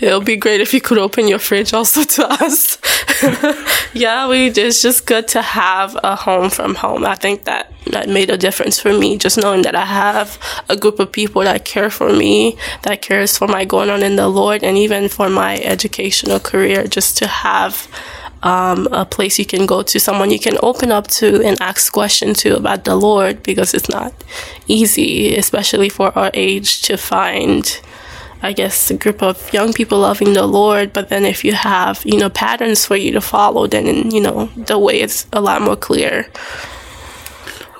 It'll 0.00 0.20
be 0.20 0.36
great 0.36 0.60
if 0.60 0.74
you 0.74 0.80
could 0.80 0.98
open 0.98 1.28
your 1.28 1.38
fridge 1.38 1.72
also 1.72 2.04
to 2.04 2.26
us. 2.30 2.78
yeah, 3.94 4.28
we 4.28 4.48
it's 4.48 4.82
just 4.82 5.06
good 5.06 5.28
to 5.28 5.42
have 5.42 5.96
a 6.02 6.16
home 6.16 6.50
from 6.50 6.74
home. 6.74 7.04
I 7.04 7.14
think 7.14 7.44
that 7.44 7.72
that 7.86 8.08
made 8.08 8.30
a 8.30 8.36
difference 8.36 8.78
for 8.78 8.92
me. 8.92 9.18
Just 9.18 9.38
knowing 9.38 9.62
that 9.62 9.74
I 9.74 9.84
have 9.84 10.38
a 10.68 10.76
group 10.76 10.98
of 11.00 11.10
people 11.10 11.42
that 11.42 11.64
care 11.64 11.90
for 11.90 12.12
me, 12.12 12.56
that 12.82 13.02
cares 13.02 13.36
for 13.36 13.48
my 13.48 13.64
going 13.64 13.90
on 13.90 14.02
in 14.02 14.16
the 14.16 14.28
Lord, 14.28 14.62
and 14.62 14.76
even 14.76 15.08
for 15.08 15.28
my 15.28 15.58
educational 15.58 16.40
career. 16.40 16.86
Just 16.86 17.18
to 17.18 17.26
have 17.26 17.88
um, 18.42 18.88
a 18.92 19.04
place 19.04 19.38
you 19.38 19.46
can 19.46 19.66
go 19.66 19.82
to, 19.82 20.00
someone 20.00 20.30
you 20.30 20.38
can 20.38 20.58
open 20.62 20.90
up 20.90 21.06
to 21.08 21.42
and 21.44 21.60
ask 21.60 21.92
questions 21.92 22.38
to 22.42 22.56
about 22.56 22.84
the 22.84 22.96
Lord 22.96 23.42
because 23.42 23.72
it's 23.74 23.88
not 23.88 24.12
easy, 24.66 25.36
especially 25.36 25.88
for 25.88 26.16
our 26.18 26.30
age, 26.34 26.82
to 26.82 26.96
find, 26.96 27.80
I 28.42 28.52
guess, 28.52 28.90
a 28.90 28.96
group 28.96 29.22
of 29.22 29.52
young 29.52 29.72
people 29.72 30.00
loving 30.00 30.32
the 30.32 30.46
Lord. 30.46 30.92
But 30.92 31.08
then 31.08 31.24
if 31.24 31.44
you 31.44 31.52
have, 31.52 32.02
you 32.04 32.18
know, 32.18 32.30
patterns 32.30 32.84
for 32.84 32.96
you 32.96 33.12
to 33.12 33.20
follow, 33.20 33.66
then, 33.68 34.10
you 34.10 34.20
know, 34.20 34.46
the 34.56 34.78
way 34.78 35.00
is 35.00 35.26
a 35.32 35.40
lot 35.40 35.62
more 35.62 35.76
clear. 35.76 36.26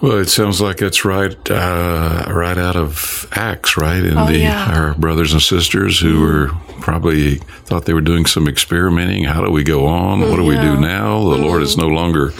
Well, 0.01 0.19
it 0.19 0.29
sounds 0.29 0.61
like 0.61 0.83
it's 0.83 1.05
right, 1.05 1.37
uh, 1.51 2.27
right 2.29 2.59
out 2.59 2.75
of 2.75 3.27
Acts, 3.33 3.77
right? 3.77 4.03
In 4.05 4.19
Oh, 4.19 4.27
the 4.27 4.39
yeah. 4.39 4.67
our 4.75 4.95
brothers 4.95 5.33
and 5.33 5.41
sisters 5.41 6.01
who 6.01 6.21
were 6.21 6.51
probably 6.83 7.37
thought 7.67 7.85
they 7.87 7.95
were 7.95 8.01
doing 8.01 8.27
some 8.27 8.47
experimenting. 8.49 9.25
How 9.25 9.43
do 9.45 9.51
we 9.51 9.63
go 9.65 9.87
on? 9.87 10.21
What 10.21 10.37
do 10.37 10.45
we 10.45 10.57
do 10.57 10.77
now? 10.79 11.21
The 11.31 11.39
Lord 11.39 11.63
is 11.63 11.77
no 11.77 11.87
longer 11.89 12.33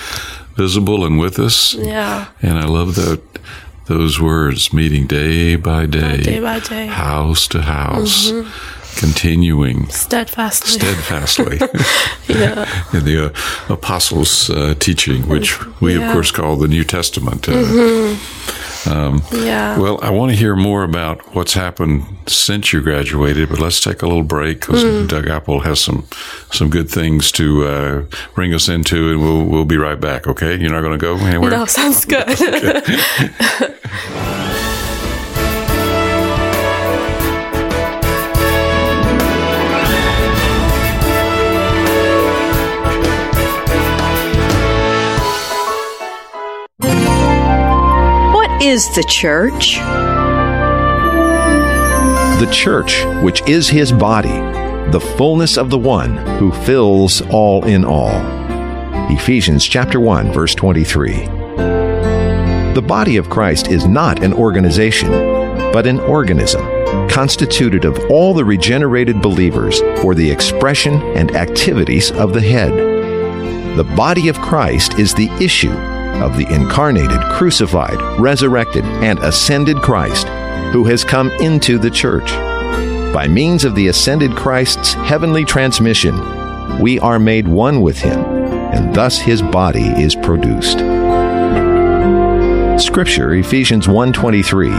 visible 0.57 1.05
and 1.05 1.19
with 1.19 1.39
us. 1.39 1.75
Yeah. 1.75 2.27
And 2.43 2.59
I 2.59 2.67
love 2.67 2.95
that 2.97 3.23
those 3.87 4.21
words, 4.21 4.73
meeting 4.73 5.07
day 5.07 5.57
by 5.57 5.87
day, 5.87 6.19
Day 6.23 6.41
by 6.41 6.61
day. 6.61 6.87
house 6.87 7.49
to 7.49 7.63
house, 7.63 8.31
continuing 8.97 9.89
Steadfastly. 9.89 10.79
steadfastly. 10.79 11.57
yeah. 12.29 12.85
And 12.93 13.03
the, 13.05 13.27
uh, 13.27 13.73
apostles' 13.73 14.51
uh, 14.51 14.75
teaching, 14.79 15.29
which 15.29 15.59
we, 15.81 15.95
Yeah. 15.99 16.07
of 16.09 16.13
course, 16.13 16.31
call 16.31 16.57
the 16.57 16.69
New 16.69 16.85
Testament. 16.85 17.49
Uh, 17.49 18.17
Yeah. 18.87 19.79
Well, 19.79 19.99
I 20.03 20.11
want 20.11 20.31
to 20.33 20.37
hear 20.37 20.57
more 20.57 20.83
about 20.85 21.35
what's 21.35 21.55
happened 21.55 22.05
since 22.27 22.73
you 22.73 22.81
graduated, 22.81 23.49
but 23.49 23.59
let's 23.61 23.81
take 23.81 24.03
a 24.03 24.07
little 24.07 24.23
break 24.25 24.61
because 24.61 24.83
Mm. 24.85 25.09
Doug 25.09 25.29
Apple 25.29 25.61
has 25.61 25.81
some 25.81 26.07
some 26.51 26.69
good 26.71 26.89
things 26.91 27.31
to 27.33 27.65
uh, 27.67 28.05
bring 28.35 28.53
us 28.55 28.69
into, 28.69 29.11
and 29.11 29.21
we'll 29.21 29.45
we'll 29.45 29.65
be 29.65 29.77
right 29.77 30.01
back. 30.01 30.27
Okay, 30.27 30.57
you're 30.59 30.71
not 30.73 30.81
going 30.81 30.99
to 30.99 30.99
go 30.99 31.17
anywhere. 31.19 31.51
no, 31.51 31.65
sounds 31.67 32.05
good. 32.05 32.27
is 48.73 48.89
the 48.95 49.05
church? 49.05 49.77
The 52.41 52.49
church, 52.51 53.05
which 53.23 53.47
is 53.47 53.69
his 53.69 53.93
body, 53.93 54.41
the 54.91 55.13
fullness 55.19 55.59
of 55.59 55.69
the 55.69 55.77
one 55.77 56.17
who 56.39 56.51
fills 56.53 57.21
all 57.29 57.67
in 57.67 57.85
all. 57.85 58.15
Ephesians 59.11 59.67
chapter 59.67 60.01
1 60.01 60.33
verse 60.33 60.55
23. 60.55 61.13
The 62.73 62.85
body 62.87 63.19
of 63.19 63.29
Christ 63.29 63.69
is 63.69 63.85
not 63.87 64.25
an 64.25 64.33
organization, 64.33 65.11
but 65.71 65.87
an 65.87 66.01
organism 66.01 66.63
constituted 67.11 67.85
of 67.85 67.99
all 68.11 68.33
the 68.33 68.47
regenerated 68.47 69.21
believers 69.21 69.81
for 70.01 70.15
the 70.15 70.31
expression 70.31 70.95
and 71.15 71.37
activities 71.37 72.11
of 72.13 72.33
the 72.33 72.41
head. 72.41 72.73
The 73.77 73.85
body 73.85 74.29
of 74.29 74.39
Christ 74.39 74.99
is 74.99 75.13
the 75.13 75.29
issue 75.45 75.92
of 76.23 76.37
the 76.37 76.47
incarnated, 76.55 77.21
crucified, 77.33 78.01
resurrected, 78.19 78.85
and 78.85 79.19
ascended 79.19 79.77
Christ 79.79 80.27
who 80.73 80.85
has 80.85 81.05
come 81.05 81.31
into 81.33 81.79
the 81.79 81.91
church. 81.91 82.31
By 83.13 83.29
means 83.29 83.65
of 83.65 83.75
the 83.75 83.89
ascended 83.89 84.35
Christ's 84.35 84.95
heavenly 84.95 85.45
transmission, 85.45 86.81
we 86.81 86.99
are 87.01 87.19
made 87.19 87.47
one 87.47 87.83
with 87.83 87.99
him, 87.99 88.19
and 88.73 88.95
thus 88.95 89.19
his 89.19 89.43
body 89.43 89.85
is 90.03 90.15
produced. 90.15 90.79
Scripture 92.83 93.35
Ephesians 93.35 93.87
1:23 93.87 94.71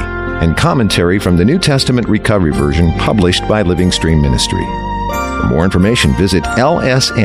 and 0.42 0.58
commentary 0.58 1.20
from 1.20 1.38
the 1.38 1.46
New 1.46 1.60
Testament 1.60 2.10
Recovery 2.10 2.52
Version 2.52 2.92
published 2.98 3.48
by 3.48 3.62
Living 3.62 3.92
Stream 3.92 4.20
Ministry. 4.20 4.66
For 5.42 5.48
more 5.48 5.64
information 5.64 6.16
visit 6.16 6.44
lsm.org. 6.44 7.24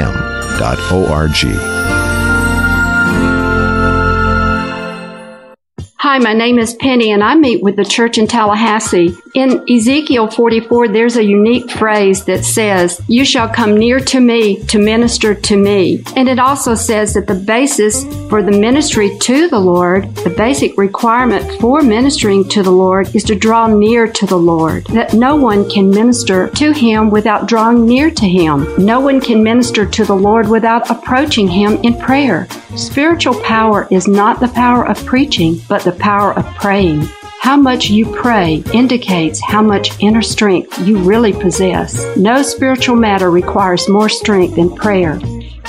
Hi, 6.11 6.19
my 6.21 6.33
name 6.33 6.59
is 6.59 6.73
Penny, 6.73 7.13
and 7.13 7.23
I 7.23 7.35
meet 7.35 7.63
with 7.63 7.77
the 7.77 7.85
church 7.85 8.17
in 8.17 8.27
Tallahassee. 8.27 9.15
In 9.39 9.63
Ezekiel 9.71 10.27
44, 10.27 10.89
there's 10.89 11.17
a 11.17 11.23
unique 11.23 11.71
phrase 11.71 12.25
that 12.25 12.45
says, 12.45 13.01
You 13.07 13.25
shall 13.25 13.49
come 13.49 13.77
near 13.77 14.01
to 14.01 14.19
me 14.19 14.65
to 14.65 14.81
minister 14.81 15.33
to 15.33 15.57
me. 15.57 16.03
And 16.17 16.29
it 16.29 16.41
also 16.41 16.75
says 16.75 17.15
that 17.15 17.29
the 17.29 17.37
basis 17.37 18.03
for 18.29 18.43
the 18.43 18.51
ministry 18.51 19.17
to 19.17 19.49
the 19.49 19.61
Lord, 19.61 20.13
the 20.17 20.31
basic 20.31 20.77
requirement 20.77 21.61
for 21.61 21.83
ministering 21.83 22.49
to 22.49 22.65
the 22.65 22.73
Lord, 22.73 23.15
is 23.15 23.23
to 23.25 23.37
draw 23.37 23.69
near 23.69 24.09
to 24.09 24.27
the 24.27 24.37
Lord. 24.37 24.87
That 24.87 25.15
no 25.15 25.37
one 25.37 25.71
can 25.71 25.89
minister 25.89 26.49
to 26.57 26.73
Him 26.73 27.09
without 27.09 27.47
drawing 27.47 27.87
near 27.87 28.11
to 28.11 28.29
Him. 28.29 28.67
No 28.77 28.99
one 28.99 29.21
can 29.21 29.45
minister 29.45 29.87
to 29.87 30.05
the 30.05 30.17
Lord 30.17 30.49
without 30.49 30.91
approaching 30.91 31.47
Him 31.47 31.75
in 31.85 31.97
prayer. 31.97 32.49
Spiritual 32.75 33.41
power 33.43 33.87
is 33.93 34.09
not 34.09 34.41
the 34.41 34.49
power 34.49 34.85
of 34.85 35.07
preaching, 35.07 35.61
but 35.69 35.83
the 35.83 35.93
power 35.93 36.33
of 36.37 36.45
praying. 36.57 37.09
How 37.49 37.57
much 37.57 37.89
you 37.89 38.05
pray 38.05 38.63
indicates 38.75 39.41
how 39.43 39.63
much 39.63 39.99
inner 40.01 40.21
strength 40.21 40.87
you 40.87 40.99
really 40.99 41.33
possess. 41.33 42.15
No 42.15 42.43
spiritual 42.43 42.95
matter 42.95 43.31
requires 43.31 43.89
more 43.89 44.11
strength 44.11 44.57
than 44.57 44.77
prayer. 44.77 45.19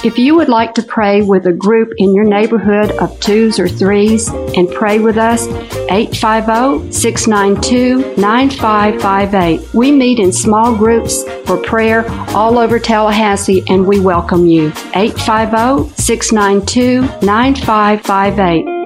If 0.04 0.18
you 0.20 0.36
would 0.36 0.50
like 0.50 0.74
to 0.74 0.84
pray 0.84 1.22
with 1.22 1.48
a 1.48 1.54
group 1.54 1.94
in 1.98 2.14
your 2.14 2.26
neighborhood 2.26 2.92
of 2.92 3.18
twos 3.22 3.60
or 3.60 3.70
threes 3.70 4.28
and 4.28 4.70
pray 4.70 5.00
with 5.00 5.16
us, 5.16 5.48
850 5.90 6.92
692 6.92 8.22
9558. 8.22 9.74
We 9.74 9.94
meet 9.94 10.20
in 10.20 10.34
small 10.34 10.76
groups 10.76 11.24
for 11.46 11.56
prayer 11.56 12.06
all 12.36 12.60
over 12.60 12.78
Tallahassee 12.78 13.64
and 13.70 13.88
we 13.88 14.02
welcome 14.02 14.48
you. 14.48 14.74
850 14.96 15.96
692 15.96 17.26
9558. 17.26 18.79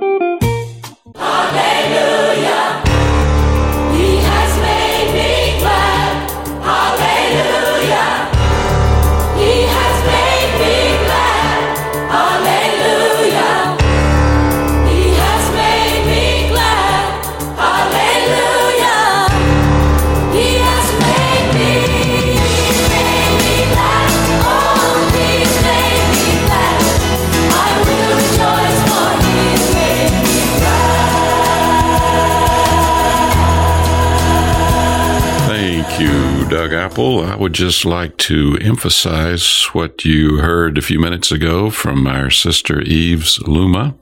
Apple. 36.94 37.26
I 37.26 37.36
would 37.36 37.54
just 37.54 37.86
like 37.86 38.18
to 38.18 38.56
emphasize 38.62 39.64
what 39.74 40.06
you 40.06 40.38
heard 40.38 40.78
a 40.78 40.82
few 40.84 41.00
minutes 41.00 41.32
ago 41.32 41.72
from 41.72 42.06
our 42.06 42.30
sister 42.30 42.84
Yves 42.86 43.40
Luma 43.48 43.96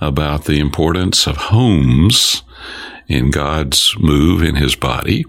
about 0.00 0.46
the 0.46 0.58
importance 0.58 1.28
of 1.28 1.36
homes 1.36 2.42
in 3.06 3.30
God's 3.30 3.94
move 4.00 4.42
in 4.42 4.56
his 4.56 4.74
body, 4.74 5.24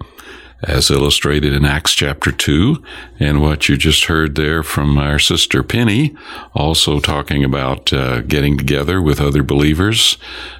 as 0.64 0.90
illustrated 0.90 1.52
in 1.52 1.64
Acts 1.64 1.92
chapter 1.94 2.32
2, 2.32 2.82
and 3.20 3.40
what 3.40 3.68
you 3.68 3.76
just 3.76 4.06
heard 4.06 4.34
there 4.34 4.64
from 4.64 4.98
our 4.98 5.20
sister 5.20 5.62
Penny, 5.62 6.12
also 6.54 6.98
talking 6.98 7.44
about 7.44 7.92
uh, 7.92 8.22
getting 8.22 8.58
together 8.58 9.00
with 9.00 9.20
other 9.20 9.44
believers. 9.44 10.18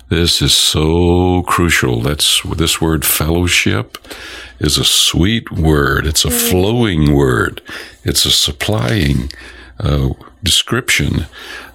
This 0.09 0.41
is 0.41 0.57
so 0.57 1.43
crucial. 1.43 2.01
That's 2.01 2.41
this 2.43 2.81
word 2.81 3.05
fellowship 3.05 3.99
is 4.61 4.79
a 4.79 4.85
sweet 4.85 5.51
word. 5.51 6.07
It's 6.07 6.25
a 6.25 6.31
flowing 6.31 7.13
word. 7.13 7.61
It's 8.05 8.25
a 8.25 8.31
supplying 8.31 9.33
uh, 9.81 10.11
description 10.45 11.27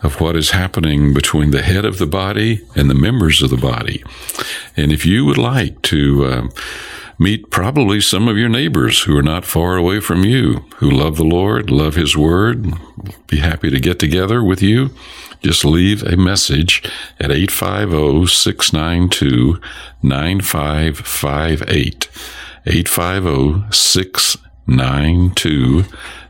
of 0.01 0.21
what 0.21 0.38
is 0.38 0.51
happening 0.51 1.13
between 1.13 1.51
the 1.51 1.61
head 1.61 1.84
of 1.84 1.97
the 1.97 2.07
body 2.07 2.65
and 2.73 2.89
the 2.89 2.95
members 2.95 3.41
of 3.41 3.49
the 3.49 3.57
body. 3.57 4.01
And 4.77 4.93
if 4.93 5.05
you 5.05 5.25
would 5.25 5.38
like 5.38 5.82
to 5.84 6.25
uh, 6.25 6.47
meet 7.19 7.51
probably 7.51 7.99
some 7.99 8.29
of 8.29 8.38
your 8.38 8.49
neighbors 8.49 9.01
who 9.01 9.17
are 9.17 9.21
not 9.23 9.45
far 9.45 9.75
away 9.75 9.99
from 9.99 10.23
you, 10.23 10.65
who 10.77 10.89
love 10.89 11.17
the 11.17 11.25
Lord, 11.25 11.69
love 11.69 11.95
His 11.95 12.15
Word, 12.15 12.73
be 13.27 13.38
happy 13.38 13.69
to 13.69 13.79
get 13.79 13.99
together 13.99 14.41
with 14.41 14.61
you, 14.61 14.89
just 15.42 15.66
leave 15.66 16.04
a 16.04 16.16
message 16.16 16.84
at 17.20 17.32
850 17.32 18.28
692 18.28 19.60
9558. 20.04 22.08
850 22.66 23.72
692 23.72 25.86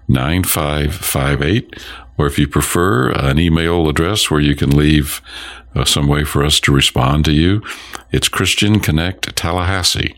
9558. 0.07 1.75
Or 2.17 2.27
if 2.27 2.39
you 2.39 2.47
prefer, 2.47 3.11
an 3.11 3.39
email 3.39 3.89
address 3.89 4.29
where 4.29 4.39
you 4.39 4.55
can 4.55 4.69
leave 4.69 5.21
uh, 5.75 5.85
some 5.85 6.07
way 6.07 6.23
for 6.23 6.43
us 6.43 6.59
to 6.61 6.71
respond 6.71 7.25
to 7.25 7.31
you, 7.31 7.63
it's 8.11 8.29
Christian 8.29 8.79
Connect 8.79 9.35
Tallahassee. 9.35 10.15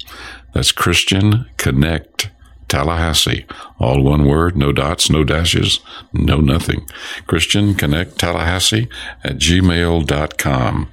That's 0.54 0.72
Christian 0.72 1.46
Connect 1.58 2.30
Tallahassee. 2.74 3.46
All 3.80 4.02
one 4.02 4.26
word, 4.26 4.58
no 4.58 4.72
dots, 4.72 5.08
no 5.08 5.24
dashes, 5.24 5.80
no 6.12 6.38
nothing. 6.38 6.88
Christian 7.28 7.76
Connect 7.76 8.18
Tallahassee 8.18 8.90
at 9.24 9.38
gmail.com 9.38 10.90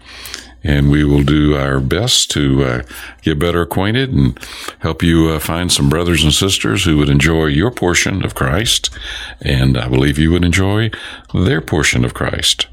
and 0.63 0.91
we 0.91 1.05
will 1.05 1.23
do 1.23 1.57
our 1.57 1.81
best 1.81 2.31
to 2.33 2.63
uh, 2.63 2.83
get 3.23 3.39
better 3.39 3.63
acquainted 3.63 4.13
and 4.13 4.39
help 4.81 5.03
you 5.03 5.31
uh, 5.31 5.39
find 5.39 5.73
some 5.73 5.89
brothers 5.89 6.23
and 6.23 6.35
sisters 6.35 6.85
who 6.85 6.99
would 6.99 7.09
enjoy 7.09 7.47
your 7.47 7.71
portion 7.71 8.23
of 8.23 8.35
Christ, 8.35 8.91
and 9.41 9.79
I 9.79 9.89
believe 9.89 10.19
you 10.19 10.33
would 10.33 10.45
enjoy 10.45 10.91
their 11.33 11.63
portion 11.63 12.05
of 12.05 12.13
Christ. 12.13 12.67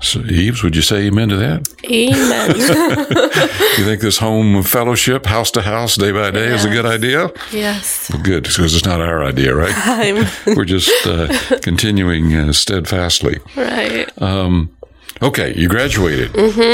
So, 0.00 0.20
Yves, 0.20 0.62
would 0.62 0.76
you 0.76 0.82
say 0.82 1.06
amen 1.06 1.28
to 1.30 1.36
that? 1.36 1.68
Amen. 1.90 3.50
You 3.78 3.84
think 3.84 4.02
this 4.02 4.18
home 4.18 4.62
fellowship, 4.62 5.26
house 5.26 5.50
to 5.52 5.62
house, 5.62 5.96
day 5.96 6.12
by 6.12 6.30
day, 6.30 6.46
is 6.54 6.64
a 6.64 6.68
good 6.68 6.86
idea? 6.86 7.30
yes. 7.52 8.08
Good, 8.22 8.44
because 8.44 8.74
it's 8.74 8.84
not 8.84 9.00
our 9.00 9.24
idea, 9.24 9.54
right? 9.54 9.74
We're 10.46 10.64
just 10.64 10.92
uh, 11.06 11.26
continuing 11.60 12.32
uh, 12.34 12.52
steadfastly. 12.52 13.40
right. 13.56 14.08
Okay, 15.22 15.54
you 15.56 15.68
graduated. 15.68 16.32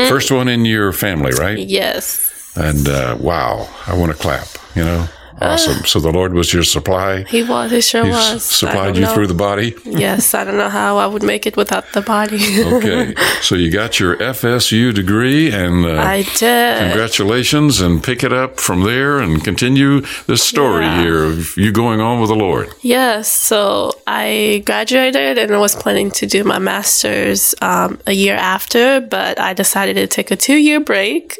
First 0.09 0.31
one 0.31 0.49
in 0.49 0.64
your 0.64 0.93
family, 0.93 1.33
right? 1.39 1.59
yes. 1.59 2.53
And 2.57 2.87
uh, 2.89 3.16
wow, 3.21 3.68
I 3.87 3.95
want 3.97 4.12
to 4.12 4.18
clap, 4.18 4.47
you 4.75 4.83
know? 4.85 5.07
Awesome. 5.41 5.84
so 5.86 6.01
the 6.01 6.11
Lord 6.12 6.32
was 6.34 6.53
your 6.53 6.62
supply. 6.62 7.22
He 7.24 7.43
was. 7.43 7.70
He 7.70 7.80
sure 7.80 8.05
He 8.05 8.11
was. 8.11 8.45
supplied 8.45 8.97
you 8.97 9.03
know. 9.03 9.14
through 9.14 9.26
the 9.26 9.34
body. 9.34 9.74
Yes, 9.84 10.34
I 10.34 10.45
don't 10.45 10.57
know 10.59 10.68
how 10.68 10.99
I 10.99 11.07
would 11.07 11.22
make 11.22 11.47
it 11.47 11.57
without 11.57 11.84
the 11.93 12.03
body. 12.03 12.38
Okay. 12.80 13.14
so 13.43 13.55
you 13.55 13.70
got 13.70 13.99
your 14.01 14.16
FSU 14.16 14.95
degree 14.95 15.51
and 15.53 15.84
uh, 15.84 15.99
I 16.01 16.22
did. 16.38 16.78
congratulations 16.78 17.80
and 17.80 18.03
pick 18.03 18.22
it 18.22 18.32
up 18.32 18.61
from 18.61 18.82
there 18.84 19.18
and 19.18 19.43
continue 19.43 20.03
this 20.26 20.43
story 20.43 20.84
Yeah. 20.84 21.03
here 21.03 21.24
of 21.24 21.57
you 21.57 21.72
going 21.72 22.01
on 22.01 22.20
with 22.20 22.28
the 22.30 22.36
Lord. 22.36 22.72
Yes, 22.82 23.30
so 23.30 23.93
I 24.07 24.62
graduated 24.66 25.38
and 25.38 25.55
I 25.55 25.59
was 25.59 25.74
planning 25.74 26.11
to 26.12 26.26
do 26.26 26.45
my 26.45 26.59
master's 26.59 27.55
um, 27.61 27.99
a 28.07 28.12
year 28.12 28.36
after, 28.36 29.01
but 29.01 29.38
I 29.41 29.53
decided 29.55 29.95
to 29.97 30.07
take 30.07 30.30
a 30.30 30.36
two 30.36 30.57
year 30.57 30.80
break. 30.80 31.38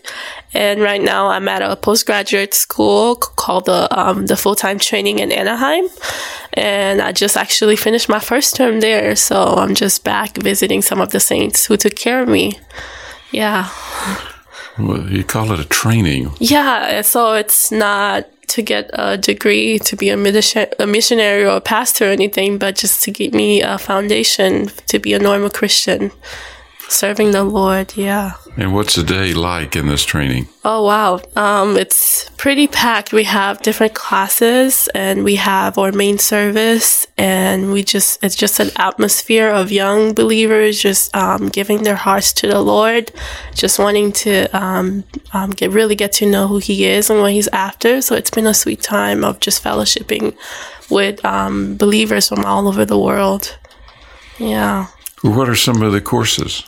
And 0.53 0.81
right 0.81 1.01
now 1.01 1.29
I'm 1.29 1.49
at 1.49 1.63
a 1.63 1.77
postgraduate 1.77 2.55
school 2.55 3.15
called 3.15 3.67
the 3.67 3.87
um, 3.97 4.27
the 4.27 4.37
full 4.37 4.57
time 4.57 4.79
training 4.79 5.21
in 5.21 5.31
Anaheim, 5.31 5.87
and 6.55 7.01
I 7.01 7.13
just 7.13 7.37
actually 7.37 7.77
finished 7.77 8.09
my 8.09 8.19
first 8.19 8.57
term 8.57 8.81
there. 8.81 9.15
So 9.15 9.55
I'm 9.57 9.75
just 9.75 10.03
back 10.03 10.37
visiting 10.37 10.83
some 10.83 11.01
of 11.01 11.11
the 11.11 11.21
saints 11.21 11.67
who 11.67 11.77
took 11.77 11.95
care 11.95 12.23
of 12.23 12.29
me. 12.29 12.59
Yeah. 13.31 13.71
Well, 14.79 15.09
you 15.11 15.25
call 15.25 15.53
it 15.53 15.61
a 15.61 15.65
training. 15.65 16.33
Yeah, 16.39 17.03
so 17.03 17.35
it's 17.35 17.71
not 17.71 18.27
to 18.49 18.63
get 18.63 18.91
a 18.95 19.17
degree 19.17 19.79
to 19.79 19.97
be 19.97 20.09
a, 20.11 20.17
missi- 20.17 20.67
a 20.79 20.87
missionary 20.87 21.45
or 21.45 21.57
a 21.57 21.61
pastor 21.61 22.07
or 22.07 22.13
anything, 22.13 22.59
but 22.59 22.75
just 22.75 23.03
to 23.05 23.11
give 23.11 23.33
me 23.33 23.63
a 23.63 23.79
foundation 23.79 24.67
to 24.89 24.99
be 24.99 25.13
a 25.15 25.19
normal 25.19 25.51
Christian, 25.51 26.11
serving 26.91 27.31
the 27.31 27.45
Lord. 27.45 27.97
Yeah. 27.97 28.33
And 28.57 28.75
what's 28.75 28.99
a 28.99 29.03
day 29.03 29.33
like 29.33 29.77
in 29.77 29.87
this 29.87 30.05
training? 30.05 30.49
Oh 30.65 30.85
wow, 30.85 31.21
um, 31.37 31.77
it's 31.77 32.29
pretty 32.37 32.67
packed. 32.67 33.13
We 33.13 33.25
have 33.25 33.63
different 33.63 33.95
classes, 33.95 34.89
and 34.95 35.25
we 35.25 35.37
have 35.37 35.79
our 35.79 35.93
main 35.93 36.19
service, 36.19 37.07
and 37.17 37.73
we 37.73 37.83
just—it's 37.83 38.35
just 38.35 38.61
an 38.61 38.71
atmosphere 38.77 39.49
of 39.49 39.73
young 39.73 40.13
believers 40.13 40.81
just 40.81 41.15
um, 41.17 41.49
giving 41.49 41.85
their 41.85 41.97
hearts 41.97 42.33
to 42.35 42.49
the 42.49 42.61
Lord, 42.61 43.13
just 43.55 43.79
wanting 43.79 44.13
to 44.13 44.47
um, 44.53 45.05
um, 45.33 45.51
get 45.51 45.71
really 45.71 45.95
get 45.95 46.13
to 46.15 46.27
know 46.31 46.49
who 46.49 46.59
He 46.59 46.85
is 46.85 47.09
and 47.09 47.21
what 47.21 47.33
He's 47.33 47.49
after. 47.49 48.03
So 48.03 48.15
it's 48.15 48.31
been 48.31 48.47
a 48.47 48.55
sweet 48.55 48.83
time 48.83 49.25
of 49.25 49.41
just 49.41 49.63
fellowshipping 49.65 50.37
with 50.91 51.25
um, 51.25 51.77
believers 51.77 52.29
from 52.29 52.45
all 52.45 52.69
over 52.69 52.85
the 52.85 52.99
world. 52.99 53.57
Yeah. 54.39 54.89
What 55.23 55.51
are 55.51 55.55
some 55.55 55.83
of 55.83 55.93
the 55.93 56.01
courses? 56.01 56.65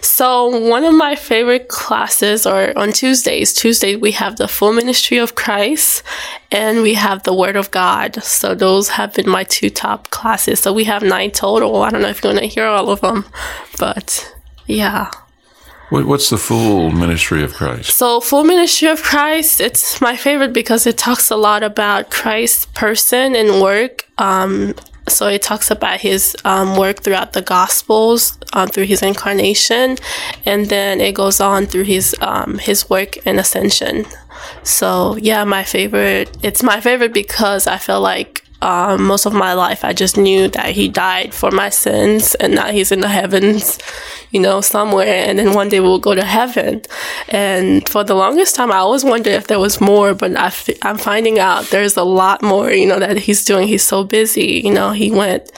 So 0.00 0.48
one 0.48 0.84
of 0.84 0.94
my 0.94 1.14
favorite 1.14 1.68
classes 1.68 2.46
are 2.46 2.76
on 2.76 2.92
Tuesdays. 2.92 3.52
Tuesdays 3.52 3.98
we 3.98 4.10
have 4.12 4.36
the 4.36 4.48
full 4.48 4.72
ministry 4.72 5.18
of 5.18 5.36
Christ 5.36 6.02
and 6.50 6.82
we 6.82 6.94
have 6.94 7.22
the 7.22 7.34
Word 7.34 7.54
of 7.54 7.70
God. 7.70 8.22
So 8.22 8.56
those 8.56 8.88
have 8.88 9.14
been 9.14 9.28
my 9.28 9.44
two 9.44 9.70
top 9.70 10.10
classes. 10.10 10.58
So 10.60 10.72
we 10.72 10.84
have 10.84 11.02
nine 11.02 11.30
total. 11.30 11.82
I 11.82 11.90
don't 11.90 12.02
know 12.02 12.08
if 12.08 12.24
you're 12.24 12.32
gonna 12.32 12.46
hear 12.46 12.66
all 12.66 12.90
of 12.90 13.00
them, 13.02 13.24
but 13.78 14.34
yeah. 14.66 15.10
What, 15.90 16.06
what's 16.06 16.30
the 16.30 16.38
full 16.38 16.90
ministry 16.90 17.44
of 17.44 17.52
Christ? 17.52 17.90
So, 17.90 18.18
Full 18.22 18.44
Ministry 18.44 18.88
of 18.88 19.02
Christ, 19.02 19.60
it's 19.60 20.00
my 20.00 20.16
favorite 20.16 20.54
because 20.54 20.86
it 20.86 20.96
talks 20.96 21.30
a 21.30 21.36
lot 21.36 21.62
about 21.62 22.10
Christ's 22.10 22.64
person 22.64 23.36
and 23.36 23.60
work. 23.60 24.08
Um, 24.16 24.74
so, 25.08 25.26
it 25.26 25.42
talks 25.42 25.70
about 25.70 26.00
his 26.00 26.36
um, 26.44 26.76
work 26.76 27.02
throughout 27.02 27.32
the 27.32 27.42
Gospels, 27.42 28.38
um, 28.52 28.68
through 28.68 28.84
his 28.84 29.02
incarnation, 29.02 29.96
and 30.46 30.66
then 30.66 31.00
it 31.00 31.14
goes 31.14 31.40
on 31.40 31.66
through 31.66 31.84
his 31.84 32.14
um, 32.20 32.58
his 32.58 32.88
work 32.88 33.16
in 33.26 33.38
ascension. 33.38 34.06
So, 34.62 35.16
yeah, 35.16 35.44
my 35.44 35.64
favorite. 35.64 36.36
It's 36.42 36.62
my 36.62 36.80
favorite 36.80 37.12
because 37.12 37.66
I 37.66 37.78
feel 37.78 38.00
like 38.00 38.41
um, 38.62 39.02
most 39.02 39.26
of 39.26 39.32
my 39.32 39.54
life 39.54 39.84
I 39.84 39.92
just 39.92 40.16
knew 40.16 40.48
that 40.48 40.70
he 40.70 40.88
died 40.88 41.34
for 41.34 41.50
my 41.50 41.68
sins 41.68 42.34
and 42.36 42.56
that 42.56 42.72
he's 42.72 42.92
in 42.92 43.00
the 43.00 43.08
heavens, 43.08 43.78
you 44.30 44.40
know, 44.40 44.60
somewhere. 44.60 45.24
And 45.26 45.38
then 45.38 45.52
one 45.52 45.68
day 45.68 45.80
we'll 45.80 45.98
go 45.98 46.14
to 46.14 46.24
heaven. 46.24 46.82
And 47.28 47.86
for 47.88 48.04
the 48.04 48.14
longest 48.14 48.54
time, 48.54 48.70
I 48.70 48.76
always 48.76 49.04
wondered 49.04 49.32
if 49.34 49.48
there 49.48 49.58
was 49.58 49.80
more, 49.80 50.14
but 50.14 50.36
I 50.36 50.46
f- 50.46 50.70
I'm 50.82 50.96
finding 50.96 51.38
out 51.38 51.66
there's 51.66 51.96
a 51.96 52.04
lot 52.04 52.42
more, 52.42 52.70
you 52.70 52.86
know, 52.86 53.00
that 53.00 53.18
he's 53.18 53.44
doing. 53.44 53.66
He's 53.66 53.82
so 53.84 54.04
busy, 54.04 54.62
you 54.64 54.72
know, 54.72 54.92
he 54.92 55.10
went 55.10 55.50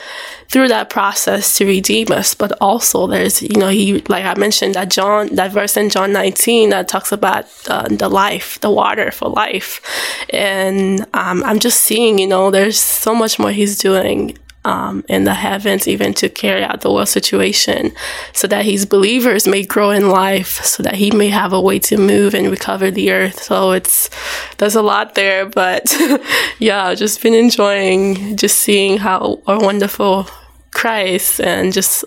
through 0.49 0.67
that 0.69 0.89
process 0.89 1.57
to 1.57 1.65
redeem 1.65 2.11
us. 2.11 2.33
But 2.33 2.51
also 2.61 3.07
there's, 3.07 3.41
you 3.41 3.57
know, 3.57 3.69
he, 3.69 4.01
like 4.07 4.25
I 4.25 4.35
mentioned 4.35 4.75
that 4.75 4.89
John, 4.89 5.33
that 5.35 5.51
verse 5.51 5.77
in 5.77 5.89
John 5.89 6.11
19 6.13 6.69
that 6.69 6.87
talks 6.87 7.11
about 7.11 7.45
uh, 7.67 7.87
the 7.89 8.09
life, 8.09 8.59
the 8.61 8.71
water 8.71 9.11
for 9.11 9.29
life. 9.29 9.81
And 10.29 11.01
um, 11.13 11.43
I'm 11.43 11.59
just 11.59 11.81
seeing, 11.81 12.19
you 12.19 12.27
know, 12.27 12.51
there's 12.51 12.79
so 12.79 13.13
much 13.15 13.39
more 13.39 13.51
he's 13.51 13.77
doing 13.77 14.37
um, 14.65 15.05
in 15.07 15.23
the 15.23 15.35
heavens, 15.35 15.87
even 15.87 16.13
to 16.15 16.27
carry 16.27 16.63
out 16.63 16.81
the 16.81 16.91
world 16.91 17.07
situation, 17.07 17.93
so 18.33 18.47
that 18.47 18.65
his 18.65 18.85
believers 18.85 19.47
may 19.47 19.63
grow 19.63 19.91
in 19.91 20.09
life, 20.09 20.63
so 20.65 20.81
that 20.83 20.95
he 20.95 21.11
may 21.11 21.29
have 21.29 21.53
a 21.53 21.61
way 21.61 21.79
to 21.79 21.97
move 21.97 22.33
and 22.33 22.49
recover 22.49 22.89
the 22.89 23.11
earth. 23.11 23.43
So 23.43 23.71
it's 23.71 24.09
there's 24.57 24.75
a 24.75 24.81
lot 24.81 25.13
there, 25.13 25.45
but 25.45 25.95
yeah, 26.59 26.93
just 26.95 27.21
been 27.21 27.35
enjoying 27.35 28.35
just 28.35 28.57
seeing 28.57 28.97
how 28.97 29.41
a 29.47 29.59
wonderful 29.59 30.27
Christ 30.71 31.39
and 31.39 31.71
just 31.71 32.03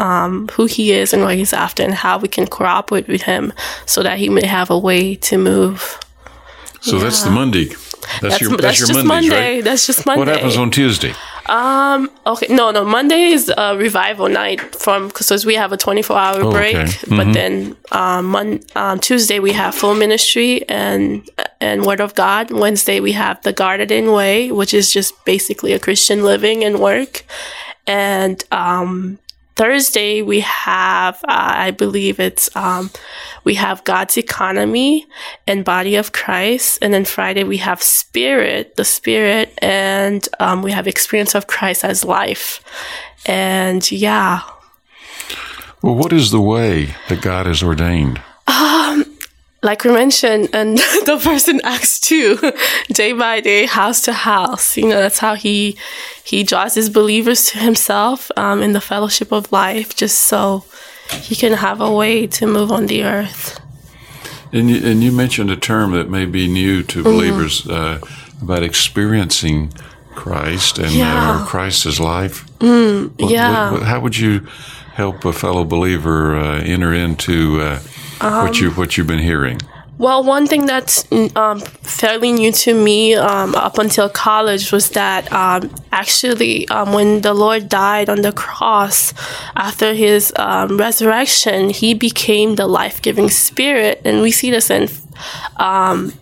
um, 0.00 0.48
who 0.48 0.66
he 0.66 0.92
is 0.92 1.12
and 1.12 1.22
what 1.22 1.36
he's 1.36 1.52
after, 1.52 1.84
and 1.84 1.94
how 1.94 2.18
we 2.18 2.28
can 2.28 2.46
cooperate 2.48 3.06
with 3.06 3.22
him, 3.22 3.52
so 3.86 4.02
that 4.02 4.18
he 4.18 4.28
may 4.28 4.46
have 4.46 4.68
a 4.68 4.78
way 4.78 5.14
to 5.14 5.38
move. 5.38 6.00
So 6.80 6.98
that's 6.98 7.22
the 7.22 7.30
Monday. 7.30 7.68
That's, 8.20 8.40
your, 8.40 8.50
that's, 8.56 8.80
that's 8.80 8.80
your 8.80 9.04
Mondays, 9.04 9.30
Monday. 9.30 9.54
right? 9.54 9.64
That's 9.64 9.86
just 9.86 10.06
Monday. 10.06 10.18
What 10.18 10.28
happens 10.28 10.56
on 10.56 10.70
Tuesday? 10.70 11.14
Um. 11.50 12.08
Okay. 12.26 12.46
No. 12.54 12.70
No. 12.70 12.84
Monday 12.84 13.32
is 13.32 13.52
a 13.56 13.76
revival 13.76 14.28
night 14.28 14.60
from 14.76 15.08
because 15.08 15.44
we 15.44 15.56
have 15.56 15.72
a 15.72 15.76
twenty 15.76 16.02
four 16.02 16.16
hour 16.16 16.40
Oh, 16.44 16.50
break. 16.52 16.76
okay. 16.76 17.16
But 17.16 17.32
then 17.34 17.76
um, 17.90 18.26
Mon- 18.26 18.60
um, 18.76 19.00
Tuesday 19.00 19.40
we 19.40 19.52
have 19.52 19.74
full 19.74 19.94
ministry 19.94 20.62
and 20.68 21.28
and 21.60 21.84
Word 21.84 22.00
of 22.00 22.14
God. 22.14 22.50
Wednesday 22.52 23.00
we 23.00 23.12
have 23.12 23.42
the 23.42 23.52
God-ordained 23.52 24.12
Way, 24.12 24.52
which 24.52 24.72
is 24.72 24.92
just 24.92 25.12
basically 25.24 25.72
a 25.72 25.78
Christian 25.80 26.22
living 26.22 26.62
and 26.64 26.78
work. 26.78 27.24
And 27.86 28.42
um, 28.52 29.18
Thursday 29.60 30.22
we 30.22 30.40
have, 30.40 31.16
uh, 31.16 31.52
I 31.68 31.70
believe 31.70 32.18
it's 32.18 32.48
um, 32.56 32.90
we 33.44 33.56
have 33.56 33.84
God's 33.84 34.16
economy 34.16 35.06
and 35.46 35.66
body 35.66 35.96
of 35.96 36.12
Christ, 36.12 36.78
and 36.80 36.94
then 36.94 37.04
Friday 37.04 37.44
we 37.44 37.58
have 37.58 37.82
Spirit, 37.82 38.76
the 38.76 38.86
Spirit, 38.86 39.52
and 39.58 40.26
um, 40.38 40.62
we 40.62 40.72
have 40.72 40.86
experience 40.86 41.34
of 41.34 41.46
Christ 41.46 41.84
as 41.84 42.06
life. 42.06 42.62
And 43.26 43.92
yeah, 43.92 44.40
Well, 45.82 45.94
what 45.94 46.14
is 46.14 46.30
the 46.30 46.40
way 46.40 46.94
that 47.10 47.20
God 47.20 47.44
has 47.44 47.62
ordained? 47.62 48.18
Like 49.62 49.84
we 49.84 49.92
mentioned, 49.92 50.48
and 50.52 50.78
the 51.06 51.20
person 51.22 51.60
Acts 51.64 52.00
two, 52.00 52.38
day 52.92 53.12
by 53.12 53.40
day, 53.40 53.66
house 53.66 54.00
to 54.02 54.12
house. 54.12 54.76
You 54.76 54.84
know, 54.88 55.00
that's 55.00 55.18
how 55.18 55.34
he 55.34 55.76
he 56.24 56.42
draws 56.44 56.74
his 56.74 56.88
believers 56.90 57.46
to 57.50 57.58
himself 57.58 58.30
um, 58.36 58.62
in 58.62 58.72
the 58.72 58.80
fellowship 58.80 59.32
of 59.32 59.50
life, 59.52 59.94
just 59.94 60.18
so 60.20 60.64
he 61.22 61.34
can 61.36 61.52
have 61.52 61.80
a 61.80 61.90
way 61.92 62.26
to 62.26 62.46
move 62.46 62.70
on 62.72 62.86
the 62.86 63.02
earth. 63.04 63.58
And 64.52 64.68
you, 64.70 64.76
and 64.90 65.02
you 65.04 65.12
mentioned 65.12 65.50
a 65.50 65.56
term 65.56 65.92
that 65.92 66.08
may 66.10 66.24
be 66.26 66.48
new 66.48 66.82
Mm-hmm. 66.82 66.88
to 66.88 67.02
believers 67.04 67.66
uh, 67.68 68.00
about 68.42 68.62
experiencing 68.62 69.72
Christ 70.16 70.78
and 70.78 70.90
Yeah. 70.92 71.42
uh, 71.42 71.46
Christ 71.46 71.86
as 71.86 72.00
life. 72.00 72.44
What- 72.60 73.30
yeah. 73.30 73.70
what- 73.72 73.82
how 73.82 74.00
would 74.00 74.16
you 74.16 74.46
help 74.94 75.24
a 75.24 75.32
fellow 75.32 75.64
believer 75.64 76.34
uh, 76.36 76.60
enter 76.64 76.92
into 76.92 77.60
uh, 77.60 77.78
Um, 78.20 78.46
what 78.46 78.60
you 78.60 78.70
what 78.72 78.96
you've 78.96 79.06
been 79.06 79.18
hearing? 79.18 79.60
Well, 80.00 80.24
one 80.24 80.46
thing 80.46 80.64
that's 80.64 81.04
um, 81.36 81.60
fairly 81.60 82.32
new 82.32 82.52
to 82.52 82.72
me 82.72 83.16
um, 83.16 83.54
up 83.54 83.76
until 83.76 84.08
college 84.08 84.72
was 84.72 84.88
that 84.90 85.30
um, 85.30 85.70
actually, 85.92 86.66
um, 86.68 86.94
when 86.94 87.20
the 87.20 87.34
Lord 87.34 87.68
died 87.68 88.08
on 88.08 88.22
the 88.22 88.32
cross 88.32 89.12
after 89.56 89.92
his 89.92 90.32
um, 90.36 90.78
resurrection, 90.78 91.68
he 91.68 91.92
became 91.92 92.54
the 92.54 92.66
life 92.66 93.02
giving 93.02 93.28
spirit. 93.28 94.00
And 94.06 94.22
we 94.22 94.30
see 94.30 94.50
this 94.50 94.70
in 94.70 94.88
um, 95.58 96.14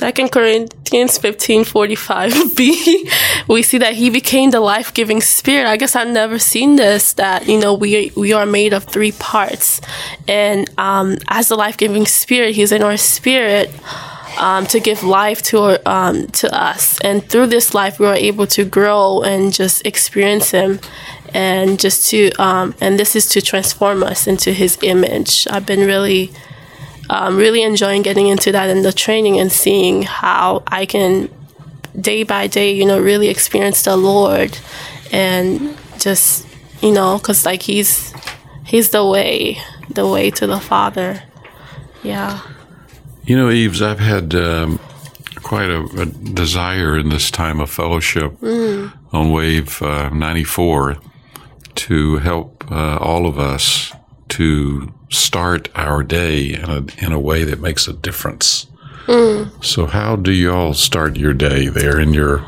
Second 0.00 0.32
Corinthians 0.32 1.18
15 1.18 1.64
45b, 1.64 3.46
we 3.48 3.62
see 3.62 3.76
that 3.76 3.92
he 3.92 4.08
became 4.08 4.50
the 4.50 4.58
life 4.58 4.94
giving 4.94 5.20
spirit. 5.20 5.66
I 5.66 5.76
guess 5.76 5.94
I've 5.94 6.08
never 6.08 6.38
seen 6.38 6.76
this 6.76 7.12
that, 7.12 7.46
you 7.46 7.60
know, 7.60 7.74
we, 7.74 8.10
we 8.16 8.32
are 8.32 8.46
made 8.46 8.72
of 8.72 8.84
three 8.84 9.12
parts. 9.12 9.82
And 10.26 10.70
um, 10.78 11.18
as 11.28 11.48
the 11.48 11.54
life 11.54 11.76
giving 11.76 12.06
spirit, 12.06 12.54
he's 12.54 12.72
in 12.72 12.82
our 12.82 12.96
spirit. 12.96 13.70
Um, 14.38 14.64
to 14.68 14.80
give 14.80 15.02
life 15.02 15.42
to 15.50 15.58
um, 15.90 16.28
to 16.28 16.48
us, 16.56 17.00
and 17.00 17.28
through 17.28 17.48
this 17.48 17.74
life, 17.74 17.98
we 17.98 18.06
are 18.06 18.14
able 18.14 18.46
to 18.46 18.64
grow 18.64 19.22
and 19.22 19.52
just 19.52 19.84
experience 19.84 20.52
Him, 20.52 20.78
and 21.34 21.80
just 21.80 22.08
to 22.10 22.30
um, 22.40 22.76
and 22.80 22.96
this 22.96 23.16
is 23.16 23.26
to 23.30 23.42
transform 23.42 24.04
us 24.04 24.28
into 24.28 24.52
His 24.52 24.78
image. 24.82 25.48
I've 25.50 25.66
been 25.66 25.80
really 25.80 26.30
um, 27.10 27.36
really 27.36 27.62
enjoying 27.62 28.02
getting 28.02 28.28
into 28.28 28.52
that 28.52 28.70
and 28.70 28.84
the 28.84 28.92
training 28.92 29.38
and 29.40 29.50
seeing 29.50 30.02
how 30.02 30.62
I 30.68 30.86
can 30.86 31.28
day 32.00 32.22
by 32.22 32.46
day, 32.46 32.72
you 32.72 32.86
know, 32.86 33.00
really 33.00 33.28
experience 33.28 33.82
the 33.82 33.96
Lord 33.96 34.56
and 35.10 35.76
just, 35.98 36.46
you 36.80 36.92
know, 36.92 37.18
because 37.18 37.44
like 37.44 37.62
He's 37.62 38.14
He's 38.64 38.90
the 38.90 39.04
way, 39.04 39.58
the 39.92 40.06
way 40.06 40.30
to 40.30 40.46
the 40.46 40.60
Father. 40.60 41.20
Yeah. 42.04 42.40
You 43.24 43.36
know, 43.36 43.48
Yves, 43.48 43.82
I've 43.82 43.98
had 43.98 44.32
um, 44.36 44.78
quite 45.42 45.68
a, 45.68 45.82
a 46.00 46.06
desire 46.06 46.96
in 46.96 47.08
this 47.08 47.32
time 47.32 47.58
of 47.58 47.68
fellowship 47.68 48.40
on 49.12 49.32
Wave 49.32 49.82
uh, 49.82 50.10
94 50.10 50.98
to 51.74 52.18
help 52.18 52.70
uh, 52.70 52.98
all 52.98 53.26
of 53.26 53.36
us 53.36 53.92
to 54.28 54.92
start 55.10 55.68
our 55.74 56.02
day 56.02 56.54
in 56.54 56.70
a, 56.70 57.04
in 57.04 57.12
a 57.12 57.20
way 57.20 57.44
that 57.44 57.60
makes 57.60 57.86
a 57.88 57.92
difference. 57.92 58.66
So, 59.62 59.86
how 59.86 60.16
do 60.16 60.32
you 60.32 60.52
all 60.52 60.74
start 60.74 61.16
your 61.16 61.34
day 61.34 61.68
there 61.68 61.98
in 61.98 62.14
your 62.14 62.44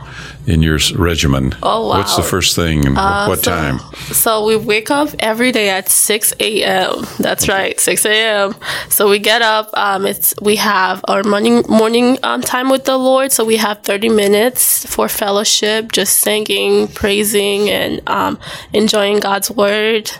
in 0.46 0.62
your 0.62 0.78
regimen? 0.96 1.54
Oh, 1.62 1.88
wow. 1.88 1.98
What's 1.98 2.16
the 2.16 2.22
first 2.22 2.56
thing 2.56 2.84
and 2.86 2.96
what, 2.96 3.28
what 3.28 3.44
so- 3.44 3.50
time? 3.50 3.78
So 4.12 4.44
we 4.44 4.56
wake 4.56 4.90
up 4.90 5.08
every 5.20 5.52
day 5.52 5.70
at 5.70 5.88
6 5.88 6.34
a.m. 6.40 7.06
That's 7.18 7.48
right, 7.48 7.78
6 7.78 8.04
a.m. 8.04 8.54
So 8.88 9.08
we 9.08 9.18
get 9.18 9.40
up. 9.42 9.70
Um, 9.74 10.06
it's 10.06 10.34
we 10.42 10.56
have 10.56 11.04
our 11.08 11.22
morning 11.22 11.62
morning 11.68 12.18
um, 12.22 12.42
time 12.42 12.68
with 12.68 12.84
the 12.84 12.98
Lord. 12.98 13.32
So 13.32 13.44
we 13.44 13.56
have 13.56 13.78
30 13.82 14.08
minutes 14.10 14.84
for 14.86 15.08
fellowship, 15.08 15.92
just 15.92 16.18
singing, 16.18 16.88
praising, 16.88 17.70
and 17.70 18.00
um, 18.08 18.38
enjoying 18.72 19.20
God's 19.20 19.50
word. 19.50 20.10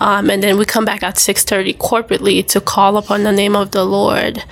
Um, 0.00 0.30
and 0.30 0.42
then 0.42 0.58
we 0.58 0.64
come 0.64 0.84
back 0.84 1.02
at 1.02 1.16
6:30 1.16 1.76
corporately 1.78 2.46
to 2.48 2.60
call 2.60 2.96
upon 2.96 3.22
the 3.22 3.32
name 3.32 3.56
of 3.56 3.70
the 3.70 3.84
Lord. 3.84 4.44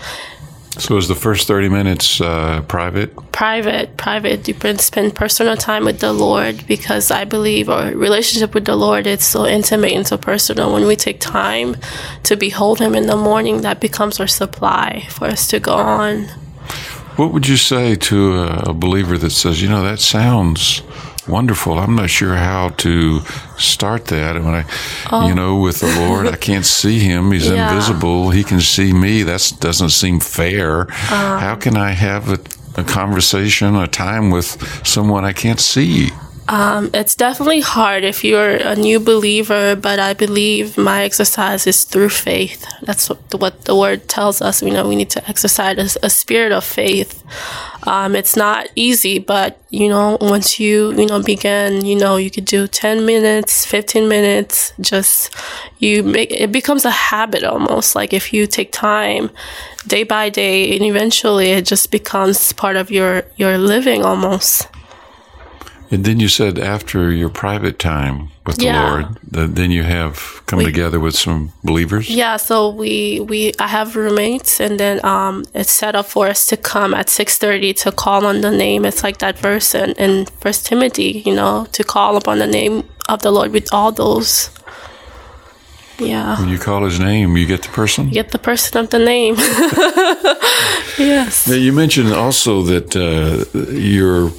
So, 0.79 0.97
is 0.97 1.09
the 1.09 1.15
first 1.15 1.47
30 1.47 1.69
minutes 1.69 2.21
uh, 2.21 2.63
private? 2.69 3.15
private, 3.37 3.99
private. 3.99 4.49
You 4.49 4.55
can 4.55 4.79
spend 4.79 5.15
personal 5.15 5.59
time 5.59 5.85
with 5.85 6.01
the 6.01 6.11
Lord 6.11 6.67
because 6.67 7.11
I 7.11 7.25
believe 7.25 7.69
our 7.69 7.93
relationship 7.95 8.55
with 8.55 8.65
the 8.65 8.75
Lord 8.75 9.07
is 9.07 9.23
so 9.23 9.45
intimate 9.45 9.93
and 9.93 10.07
so 10.07 10.17
personal. 10.17 10.73
When 10.73 10.87
we 10.87 10.97
take 10.97 11.21
time 11.21 11.77
to 12.23 12.35
behold 12.35 12.81
Him 12.81 12.95
in 12.95 13.09
the 13.09 13.17
morning, 13.17 13.61
that 13.61 13.79
becomes 13.79 14.21
our 14.21 14.27
supply 14.27 15.07
for 15.11 15.27
us 15.27 15.47
to 15.49 15.61
go 15.61 15.75
on. 15.75 16.29
What 17.17 17.35
would 17.35 17.47
you 17.47 17.59
say 17.59 17.95
to 17.95 18.39
a, 18.39 18.71
a 18.71 18.73
believer 18.73 19.19
that 19.19 19.31
says, 19.31 19.61
you 19.61 19.69
know, 19.69 19.83
that 19.83 20.01
sounds 20.01 20.81
wonderful. 21.29 21.79
I'm 21.79 21.95
not 21.97 22.11
sure 22.11 22.35
how 22.37 22.71
to 22.71 23.21
start 23.59 24.07
that. 24.07 24.37
And 24.37 24.45
when 24.45 24.55
I, 25.11 25.27
you 25.29 25.35
know, 25.35 25.59
with 25.61 25.81
the 25.81 25.95
Lord, 26.09 26.27
I 26.27 26.37
can't 26.37 26.65
see 26.67 26.99
Him. 27.01 27.33
He's 27.33 27.51
Oh. 27.51 27.55
Yeah. 27.55 27.71
invisible. 27.73 28.31
He 28.31 28.45
can 28.45 28.61
see 28.61 28.93
me. 28.93 29.23
That 29.23 29.53
doesn't 29.61 29.91
seem 29.91 30.21
fair. 30.21 30.83
Uh-huh. 30.83 31.39
how 31.39 31.55
can 31.57 31.77
I 31.77 31.91
have 31.91 32.29
a, 32.31 32.39
a 32.81 32.85
conversation, 32.85 33.77
a 33.77 33.87
time 33.87 34.31
with 34.31 34.57
someone 34.87 35.25
I 35.25 35.33
can't 35.33 35.61
see? 35.61 36.11
Um, 36.49 36.91
it's 36.95 37.17
definitely 37.17 37.61
hard 37.61 38.05
if 38.05 38.23
you're 38.23 38.55
a 38.55 38.77
new 38.77 39.01
believer, 39.01 39.75
but 39.75 39.99
I 39.99 40.15
believe 40.15 40.79
my 40.79 41.03
exercise 41.03 41.67
is 41.67 41.83
through 41.83 42.11
faith. 42.11 42.65
That's 42.83 43.09
what 43.09 43.31
the, 43.31 43.37
what 43.37 43.65
the 43.65 43.75
word 43.75 44.09
tells 44.09 44.41
us. 44.41 44.63
You 44.63 44.71
know, 44.71 44.87
we 44.87 44.95
need 44.95 45.11
to 45.11 45.29
exercise 45.29 45.97
a, 45.97 46.07
a 46.07 46.11
spirit 46.11 46.53
of 46.53 46.63
faith. 46.63 47.25
Um, 47.83 48.15
it's 48.15 48.37
not 48.37 48.69
easy, 48.77 49.19
but 49.19 49.61
you 49.71 49.89
know, 49.89 50.19
once 50.21 50.61
you 50.61 50.93
you 50.93 51.07
know 51.07 51.21
begin, 51.21 51.85
you 51.85 51.97
know, 51.97 52.17
you 52.17 52.31
could 52.31 52.45
do 52.45 52.69
ten 52.69 53.05
minutes, 53.05 53.67
fifteen 53.67 54.09
minutes. 54.09 54.73
Just 54.81 55.35
you 55.79 56.05
make 56.05 56.31
it 56.31 56.53
becomes 56.53 56.85
a 56.85 56.91
habit 56.91 57.43
almost. 57.43 57.97
Like 57.97 58.13
if 58.13 58.33
you 58.33 58.47
take 58.47 58.71
time, 58.71 59.31
day 59.89 60.05
by 60.05 60.31
day, 60.31 60.77
and 60.77 60.85
eventually 60.85 61.51
it 61.51 61.67
just 61.67 61.91
becomes 61.91 62.53
part 62.53 62.77
of 62.77 62.93
your 62.93 63.25
your 63.37 63.59
living 63.59 64.05
almost. 64.05 64.69
And 65.91 66.05
then 66.05 66.19
you 66.21 66.29
said 66.29 66.59
after 66.59 67.13
your 67.13 67.29
private 67.29 67.79
time 67.79 68.31
with 68.45 68.57
the 68.57 68.65
Yeah. 68.65 68.91
Lord, 68.91 69.07
that 69.31 69.55
then 69.55 69.71
you 69.71 69.85
have 69.85 70.43
come 70.47 70.61
together 70.65 70.99
with 70.99 71.15
some 71.15 71.53
believers. 71.63 72.09
Yeah, 72.09 72.37
so 72.39 72.69
we 72.71 73.21
we 73.21 73.53
I 73.59 73.69
have 73.69 73.95
roommates, 73.97 74.61
and 74.61 74.79
then 74.81 75.01
um, 75.05 75.45
it's 75.55 75.73
set 75.73 75.95
up 75.95 76.07
for 76.07 76.29
us 76.29 76.47
to 76.47 76.57
come 76.57 76.95
at 76.95 77.09
six 77.11 77.39
thirty 77.39 77.73
to 77.75 77.93
call 77.93 78.27
on 78.27 78.41
the 78.41 78.51
name. 78.51 78.85
It's 78.89 79.03
like 79.03 79.19
that 79.19 79.39
verse 79.39 79.75
in, 79.75 79.93
in 79.93 80.27
First 80.41 80.67
Timothy, 80.67 81.23
you 81.27 81.35
know, 81.35 81.67
to 81.73 81.85
call 81.85 82.17
upon 82.17 82.39
the 82.39 82.47
name 82.47 82.83
of 83.09 83.21
the 83.23 83.31
Lord 83.31 83.53
with 83.53 83.69
all 83.73 83.93
those. 83.93 84.51
Yeah, 85.99 86.39
When 86.39 86.51
you 86.51 86.59
call 86.59 86.85
His 86.85 86.99
name, 87.01 87.39
you 87.39 87.47
get 87.47 87.63
the 87.63 87.71
person. 87.71 88.09
You 88.09 88.13
get 88.23 88.31
the 88.31 88.39
person 88.39 88.79
of 88.79 88.91
the 88.91 88.99
name. 88.99 89.37
yes. 90.99 91.47
Now, 91.49 91.55
you 91.55 91.73
mentioned 91.73 92.13
also 92.13 92.63
that 92.65 92.95
uh, 92.95 93.59
your 93.73 94.31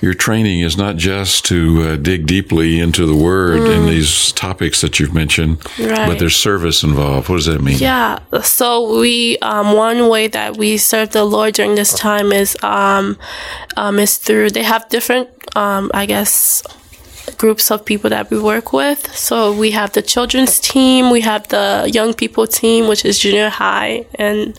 your 0.00 0.14
training 0.14 0.60
is 0.60 0.76
not 0.76 0.96
just 0.96 1.44
to 1.46 1.82
uh, 1.82 1.96
dig 1.96 2.26
deeply 2.26 2.78
into 2.78 3.04
the 3.06 3.16
Word 3.16 3.60
and 3.60 3.88
these 3.88 4.32
topics 4.32 4.80
that 4.80 5.00
you've 5.00 5.14
mentioned, 5.14 5.58
but 5.76 6.18
there's 6.18 6.36
service 6.36 6.82
involved. 6.82 7.28
What 7.28 7.36
does 7.36 7.46
that 7.46 7.60
mean? 7.60 7.78
Yeah. 7.78 8.20
So 8.42 8.98
we 9.00 9.38
um, 9.38 9.74
one 9.74 10.08
way 10.08 10.28
that 10.28 10.56
we 10.56 10.76
serve 10.76 11.10
the 11.10 11.24
Lord 11.24 11.54
during 11.54 11.74
this 11.74 11.92
time 11.94 12.32
is 12.32 12.56
um, 12.62 13.18
um, 13.76 13.98
is 13.98 14.18
through 14.18 14.50
they 14.50 14.62
have 14.62 14.88
different 14.88 15.28
um, 15.56 15.90
I 15.94 16.06
guess 16.06 16.62
groups 17.36 17.70
of 17.70 17.84
people 17.84 18.10
that 18.10 18.30
we 18.30 18.38
work 18.38 18.72
with. 18.72 19.14
So 19.14 19.52
we 19.52 19.72
have 19.72 19.92
the 19.92 20.02
children's 20.02 20.58
team, 20.60 21.10
we 21.10 21.20
have 21.22 21.48
the 21.48 21.90
young 21.92 22.14
people 22.14 22.46
team, 22.46 22.88
which 22.88 23.04
is 23.04 23.18
junior 23.18 23.48
high, 23.48 24.06
and 24.14 24.58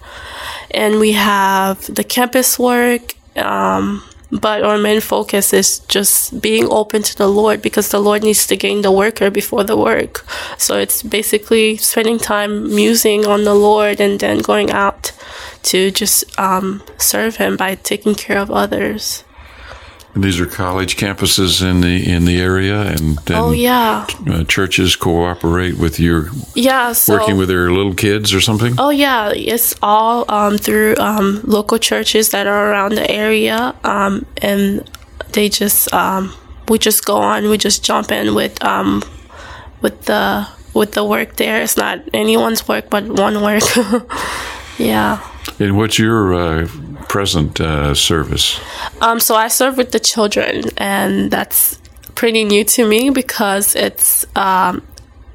and 0.71 0.99
we 0.99 1.13
have 1.13 1.93
the 1.93 2.03
campus 2.03 2.59
work. 2.59 3.15
Um, 3.37 4.03
but 4.31 4.63
our 4.63 4.77
main 4.77 5.01
focus 5.01 5.53
is 5.53 5.79
just 5.87 6.41
being 6.41 6.67
open 6.69 7.01
to 7.03 7.17
the 7.17 7.27
Lord 7.27 7.61
because 7.61 7.89
the 7.89 7.99
Lord 7.99 8.23
needs 8.23 8.45
to 8.47 8.55
gain 8.55 8.81
the 8.81 8.91
worker 8.91 9.29
before 9.29 9.63
the 9.63 9.77
work. 9.77 10.25
So 10.57 10.77
it's 10.77 11.01
basically 11.01 11.77
spending 11.77 12.19
time 12.19 12.73
musing 12.73 13.25
on 13.25 13.43
the 13.43 13.55
Lord 13.55 13.99
and 13.99 14.19
then 14.19 14.39
going 14.39 14.69
out 14.71 15.11
to 15.63 15.91
just 15.91 16.37
um, 16.39 16.83
serve 16.97 17.37
Him 17.37 17.57
by 17.57 17.75
taking 17.75 18.15
care 18.15 18.37
of 18.37 18.51
others. 18.51 19.23
And 20.15 20.23
these 20.23 20.39
are 20.39 20.47
college 20.47 20.97
campuses 20.97 21.61
in 21.61 21.81
the 21.81 22.09
in 22.09 22.25
the 22.25 22.41
area, 22.41 22.81
and 22.81 23.17
then 23.19 23.37
Oh 23.37 23.51
yeah, 23.51 24.07
uh, 24.27 24.43
churches 24.43 24.95
cooperate 24.95 25.77
with 25.77 25.99
your 25.99 26.31
yeah. 26.55 26.93
So 26.93 27.13
working 27.13 27.37
with 27.37 27.47
their 27.47 27.71
little 27.71 27.93
kids 27.93 28.33
or 28.33 28.41
something. 28.41 28.73
Oh 28.79 28.89
yeah, 28.89 29.31
it's 29.35 29.75
all 29.83 30.25
um, 30.29 30.57
through 30.57 30.95
um, 30.97 31.41
local 31.43 31.77
churches 31.77 32.31
that 32.31 32.47
are 32.47 32.71
around 32.71 32.95
the 32.95 33.09
area, 33.09 33.75
um, 33.83 34.25
and 34.41 34.89
they 35.33 35.47
just 35.47 35.93
um, 35.93 36.33
we 36.69 36.79
just 36.79 37.05
go 37.05 37.17
on, 37.17 37.49
we 37.49 37.57
just 37.57 37.83
jump 37.83 38.11
in 38.11 38.33
with 38.33 38.63
um, 38.63 39.03
with 39.81 40.05
the 40.05 40.47
with 40.73 40.93
the 40.93 41.03
work 41.03 41.35
there. 41.35 41.61
It's 41.61 41.77
not 41.77 41.99
anyone's 42.13 42.67
work, 42.67 42.89
but 42.89 43.05
one 43.05 43.41
work. 43.41 43.63
yeah. 44.77 45.25
And 45.59 45.77
what's 45.77 45.99
your 45.99 46.33
uh, 46.33 46.67
present 47.07 47.59
uh, 47.61 47.93
service? 47.93 48.59
Um, 49.01 49.19
so 49.19 49.35
I 49.35 49.47
serve 49.47 49.77
with 49.77 49.91
the 49.91 49.99
children, 49.99 50.63
and 50.77 51.31
that's 51.31 51.79
pretty 52.15 52.43
new 52.43 52.63
to 52.65 52.87
me 52.87 53.09
because 53.09 53.75
it's 53.75 54.25
um, 54.35 54.81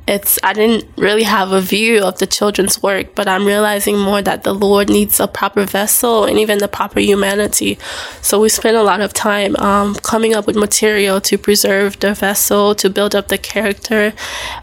it's 0.07 0.39
I 0.43 0.53
didn't 0.53 0.87
really 0.99 1.23
have 1.23 1.53
a 1.53 1.61
view 1.61 2.03
of 2.03 2.19
the 2.19 2.27
children's 2.27 2.83
work, 2.83 3.15
but 3.15 3.27
I'm 3.27 3.47
realizing 3.47 3.99
more 3.99 4.21
that 4.21 4.43
the 4.43 4.53
Lord 4.53 4.91
needs 4.91 5.19
a 5.19 5.27
proper 5.27 5.65
vessel 5.65 6.25
and 6.25 6.39
even 6.39 6.59
the 6.59 6.69
proper 6.69 7.01
humanity. 7.01 7.79
So 8.21 8.41
we 8.41 8.51
spend 8.51 8.77
a 8.77 8.83
lot 8.83 9.01
of 9.01 9.15
time 9.15 9.57
um, 9.57 9.95
coming 9.97 10.35
up 10.35 10.47
with 10.47 10.57
material 10.57 11.21
to 11.23 11.39
preserve 11.39 11.99
the 12.01 12.13
vessel, 12.13 12.75
to 12.75 12.91
build 12.91 13.15
up 13.15 13.29
the 13.29 13.39
character, 13.39 14.13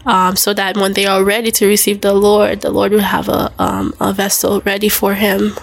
um, 0.06 0.36
so 0.36 0.54
that 0.54 0.76
when 0.76 0.92
they 0.92 1.06
are 1.06 1.24
ready 1.24 1.50
to 1.50 1.66
receive 1.66 2.02
the 2.02 2.14
Lord, 2.14 2.60
the 2.60 2.70
Lord 2.70 2.92
will 2.92 3.00
have 3.00 3.28
a 3.28 3.52
um, 3.58 3.94
a 4.00 4.12
vessel 4.12 4.60
ready 4.60 4.88
for 4.88 5.14
Him. 5.14 5.54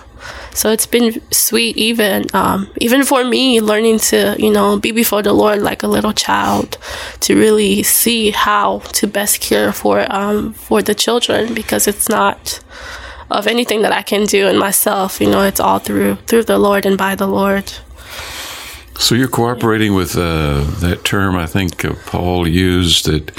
So 0.54 0.72
it's 0.72 0.86
been 0.86 1.22
sweet, 1.32 1.78
even 1.78 2.26
um, 2.34 2.70
even 2.78 3.04
for 3.04 3.24
me, 3.24 3.62
learning 3.62 4.00
to 4.10 4.36
you 4.38 4.52
know 4.52 4.80
be 4.80 4.92
before 4.92 5.22
the 5.22 5.34
Lord 5.34 5.62
like 5.62 5.84
a 5.84 5.88
little 5.88 6.14
child, 6.14 6.78
to 7.22 7.36
really 7.36 7.84
see 7.84 8.32
how 8.32 8.80
to 8.94 9.08
best 9.08 9.42
care 9.42 9.72
for 9.72 10.06
um, 10.12 10.54
for 10.54 10.82
the 10.82 10.96
children 10.96 11.54
because 11.54 11.88
it's 11.88 12.10
not 12.10 12.60
of 13.32 13.48
anything 13.48 13.82
that 13.84 13.92
I 13.92 14.02
can 14.02 14.26
do 14.26 14.48
in 14.48 14.58
myself. 14.58 15.22
You 15.22 15.30
know, 15.30 15.44
it's 15.44 15.60
all 15.60 15.80
through 15.80 16.16
through 16.28 16.44
the 16.44 16.58
Lord 16.58 16.86
and 16.86 16.98
by 16.98 17.16
the 17.16 17.28
Lord. 17.28 17.72
So 18.98 19.16
you're 19.16 19.30
cooperating 19.30 19.94
with 19.96 20.18
uh, 20.18 20.66
that 20.82 21.06
term 21.06 21.38
I 21.38 21.46
think 21.46 21.86
uh, 21.86 21.94
Paul 22.06 22.46
used 22.46 23.06
that 23.06 23.32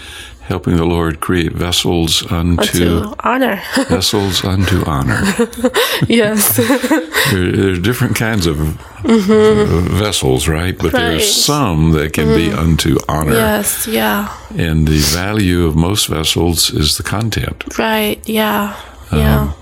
helping 0.50 0.76
the 0.76 0.84
Lord 0.84 1.20
create 1.20 1.52
vessels 1.52 2.24
unto, 2.30 2.78
To 2.84 3.14
honor. 3.20 3.62
vessels 3.88 4.44
unto 4.44 4.84
honor. 4.84 5.22
yes. 6.08 6.56
there, 7.30 7.70
are 7.70 7.76
different 7.78 8.16
kinds 8.16 8.46
of 8.46 8.56
uh, 9.04 9.80
vessels, 10.04 10.48
right? 10.48 10.76
But 10.76 10.92
Right. 10.92 11.02
there's 11.02 11.30
some 11.32 11.92
that 11.92 12.12
can 12.12 12.26
be 12.34 12.50
unto 12.50 12.98
honor. 13.08 13.32
yes. 13.34 13.86
Yeah. 13.86 14.26
And 14.58 14.88
the 14.88 14.98
value 15.14 15.66
of 15.68 15.76
most 15.76 16.08
vessels 16.08 16.70
is 16.74 16.96
the 16.96 17.04
content. 17.04 17.78
Right. 17.78 18.18
Yeah. 18.28 18.74
Yeah. 19.12 19.52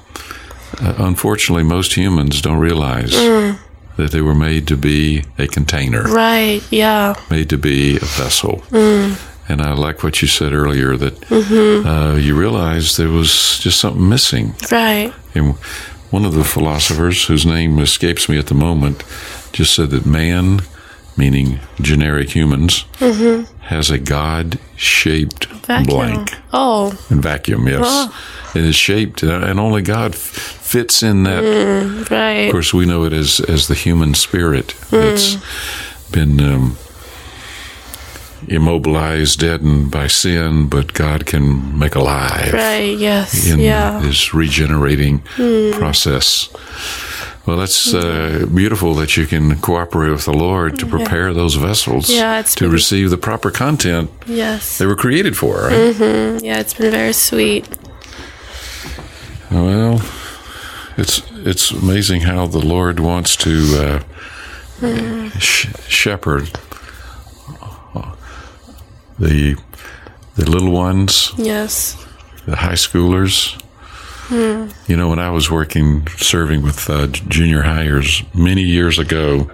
Uh, 0.81 0.95
unfortunately, 1.11 1.65
most 1.65 1.93
humans 1.97 2.41
don't 2.41 2.59
realize 2.71 3.13
that 3.99 4.11
they 4.13 4.23
were 4.23 4.35
made 4.35 4.67
to 4.69 4.77
be 4.77 5.25
a 5.39 5.47
container, 5.47 6.03
right. 6.05 6.63
Yeah. 6.71 7.15
made 7.31 7.49
to 7.51 7.59
be 7.59 7.97
a 7.97 8.07
vessel. 8.23 8.63
And 9.49 9.63
I 9.63 9.73
like 9.73 10.03
what 10.03 10.21
you 10.21 10.29
said 10.29 10.53
earlier 10.53 10.97
that 10.97 11.21
Mm-hmm. 11.23 11.87
uh, 11.87 12.15
you 12.17 12.37
realized 12.39 12.97
there 12.99 13.09
was 13.11 13.59
just 13.59 13.81
something 13.81 14.07
missing. 14.09 14.55
Right. 14.71 15.13
And 15.35 15.55
one 16.11 16.25
of 16.25 16.35
the 16.35 16.45
philosophers, 16.45 17.27
whose 17.27 17.47
name 17.47 17.79
escapes 17.79 18.29
me 18.29 18.39
at 18.39 18.47
the 18.47 18.55
moment, 18.55 19.05
just 19.53 19.75
said 19.75 19.91
that 19.91 20.07
man, 20.07 20.61
meaning 21.17 21.61
generic 21.81 22.31
humans, 22.35 22.85
has 23.63 23.91
a 23.91 23.99
God 23.99 24.59
shaped 24.77 25.49
Mm-hmm. 25.69 25.85
Blank. 25.85 26.31
Oh. 26.55 26.99
And 27.11 27.23
vacuum, 27.23 27.69
yes. 27.69 28.09
It 28.57 28.65
is 28.65 28.75
shaped, 28.75 29.23
and 29.23 29.61
only 29.61 29.83
God 29.83 30.15
fits 30.15 31.03
in 31.03 31.25
that. 31.25 31.43
Right. 32.11 32.47
Of 32.47 32.53
course, 32.53 32.73
we 32.73 32.87
know 32.87 33.05
it 33.05 33.13
as 33.13 33.39
as 33.41 33.69
the 33.69 33.75
human 33.75 34.15
spirit. 34.15 34.75
It's 34.91 35.37
been 36.11 36.41
um, 36.41 36.79
immobilized, 38.47 39.41
deadened 39.41 39.91
by 39.91 40.07
sin, 40.07 40.69
but 40.69 40.93
God 40.95 41.27
can 41.27 41.79
make 41.79 41.95
alive 41.97 42.53
Right. 42.53 42.97
Yes. 42.99 43.47
in 43.51 43.59
yeah. 43.61 44.01
His 44.01 44.33
regenerating 44.35 45.21
process. 45.73 46.49
Well, 47.47 47.57
that's 47.57 47.95
uh, 47.95 48.47
beautiful 48.55 48.95
that 48.97 49.17
you 49.17 49.27
can 49.27 49.57
cooperate 49.61 50.11
with 50.11 50.27
the 50.27 50.35
Lord 50.35 50.79
to 50.81 50.87
prepare 50.87 51.33
those 51.33 51.55
vessels 51.55 52.11
Yeah, 52.11 52.43
to 52.43 52.65
been- 52.65 52.73
receive 52.73 53.09
the 53.11 53.17
proper 53.17 53.51
content 53.51 54.11
Yes. 54.27 54.77
they 54.79 54.85
were 54.87 54.97
created 54.97 55.35
for. 55.37 55.69
Right? 55.69 55.97
Yeah. 56.43 56.61
It's 56.61 56.75
been 56.75 56.91
very 56.91 57.15
sweet. 57.15 57.67
Well, 59.51 60.03
it's 60.99 61.23
it's 61.47 61.71
amazing 61.71 62.23
how 62.23 62.47
the 62.47 62.59
Lord 62.59 63.01
wants 63.01 63.35
to 63.37 64.03
uh, 64.83 65.29
sh- 65.39 65.69
shepherd 65.89 66.51
the 69.19 69.57
the 70.37 70.49
little 70.49 70.71
ones, 70.73 71.33
Yes. 71.37 71.97
the 72.47 72.57
high 72.57 72.75
schoolers. 72.75 73.61
Hmm. 74.29 74.69
You 74.87 74.97
know, 74.97 75.09
when 75.09 75.19
I 75.19 75.31
was 75.31 75.51
working 75.51 76.07
serving 76.19 76.63
with 76.63 76.89
uh, 76.91 77.07
junior 77.07 77.63
hires 77.63 78.23
many 78.35 78.63
years 78.63 78.99
ago, 78.99 79.51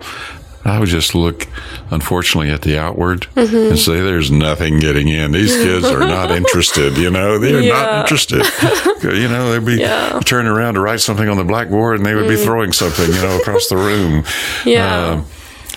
I 0.65 0.81
would 0.81 0.89
just 0.89 1.15
look, 1.15 1.47
unfortunately, 1.91 2.51
at 2.51 2.63
the 2.63 2.77
outward 2.79 3.27
and 3.37 3.79
say, 3.79 4.01
"There's 4.01 4.31
nothing 4.33 4.81
getting 4.81 5.09
in. 5.09 5.31
These 5.33 5.55
kids 5.57 5.85
are 5.85 6.01
not 6.01 6.31
interested. 6.41 6.97
You 6.99 7.11
know, 7.11 7.39
they 7.39 7.55
are 7.55 7.63
not 7.73 8.01
interested. 8.01 8.45
you 9.05 9.29
know, 9.29 9.53
they'd 9.53 9.65
be 9.65 9.81
Yeah. 9.81 10.21
turning 10.25 10.51
around 10.51 10.75
to 10.75 10.81
write 10.81 11.01
something 11.01 11.29
on 11.29 11.37
the 11.37 11.45
blackboard, 11.45 11.97
and 11.99 12.05
they 12.07 12.15
would 12.15 12.29
be 12.29 12.37
throwing 12.37 12.73
something, 12.73 13.07
you 13.07 13.23
know, 13.23 13.37
across 13.39 13.69
the 13.69 13.77
room. 13.77 14.25
Yeah. 14.65 15.07
Um, 15.13 15.27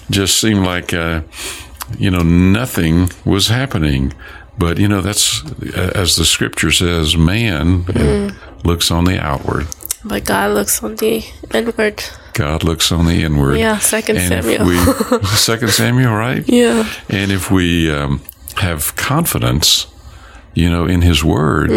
just 0.09 0.39
seemed 0.39 0.65
like, 0.65 0.93
uh, 0.93 1.21
you 1.97 2.09
know, 2.11 2.21
nothing 2.23 3.09
was 3.25 3.47
happening. 3.47 4.13
But 4.57 4.79
you 4.79 4.88
know, 4.88 5.01
that's 5.01 5.43
as 5.75 6.15
the 6.15 6.25
scripture 6.25 6.71
says, 6.71 7.15
man 7.15 7.85
uh, 7.89 8.33
looks 8.63 8.89
on 8.91 9.05
the 9.05 9.19
outward. 9.19 9.67
But 10.03 10.25
God 10.25 10.53
looks 10.53 10.83
on 10.83 10.95
the 10.95 11.25
inward. 11.53 12.03
God 12.33 12.63
looks 12.63 12.91
on 12.91 13.05
the 13.05 13.23
inward. 13.23 13.57
Yeah. 13.57 13.77
Second 13.79 14.17
And 14.17 14.43
Samuel. 14.43 14.65
we, 14.65 14.77
Second 15.27 15.69
Samuel, 15.69 16.13
right? 16.13 16.47
yeah. 16.47 16.88
And 17.09 17.31
if 17.31 17.51
we 17.51 17.91
um, 17.91 18.21
have 18.57 18.95
confidence, 18.95 19.88
you 20.53 20.69
know, 20.69 20.85
in 20.85 21.01
His 21.01 21.23
Word, 21.23 21.69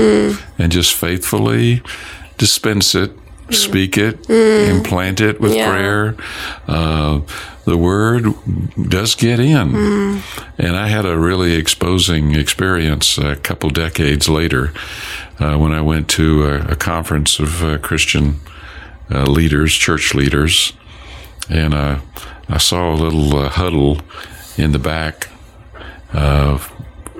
and 0.58 0.70
just 0.72 0.94
faithfully 0.94 1.82
dispense 2.38 2.94
it, 2.94 3.12
speak 3.55 3.96
it, 3.98 4.28
implant 4.28 5.20
it 5.20 5.40
with 5.40 5.55
Yeah. 5.55 5.68
prayer, 5.70 6.14
uh, 6.68 7.20
the 7.64 7.76
Word 7.76 8.26
does 8.88 9.14
get 9.14 9.38
in. 9.38 10.22
And 10.59 10.76
I 10.76 10.88
had 10.88 11.05
a 11.07 11.16
really 11.16 11.55
exposing 11.55 12.34
experience 12.34 13.18
a 13.18 13.36
couple 13.36 13.70
decades 13.70 14.28
later 14.28 14.72
uh, 15.38 15.57
when 15.57 15.72
I 15.72 15.80
went 15.80 16.09
to 16.11 16.44
a, 16.46 16.72
a 16.72 16.76
conference 16.76 17.38
of 17.38 17.62
uh, 17.62 17.78
Christian 17.78 18.40
uh, 19.12 19.24
leaders, 19.24 19.74
church 19.74 20.14
leaders, 20.14 20.72
and 21.48 21.74
uh, 21.74 21.98
I 22.48 22.59
saw 22.59 22.92
a 22.92 22.96
little 22.96 23.36
uh, 23.36 23.48
huddle 23.48 24.01
in 24.57 24.72
the 24.72 24.78
back 24.78 25.28
uh, 26.12 26.59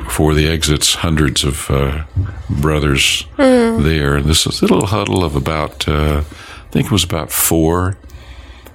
for 0.09 0.35
the 0.35 0.49
exits, 0.49 0.95
hundreds 0.95 1.45
of 1.45 1.71
uh, 1.71 2.05
brothers 2.49 3.25
there. 3.37 4.17
And 4.17 4.27
this 4.27 4.47
was 4.47 4.61
a 4.61 4.65
little 4.65 4.87
huddle 4.87 5.25
of 5.25 5.37
about, 5.37 5.89
uh, 5.89 6.23
I 6.27 6.71
think 6.71 6.87
it 6.87 6.93
was 6.93 7.05
about 7.05 7.31
four 7.31 7.97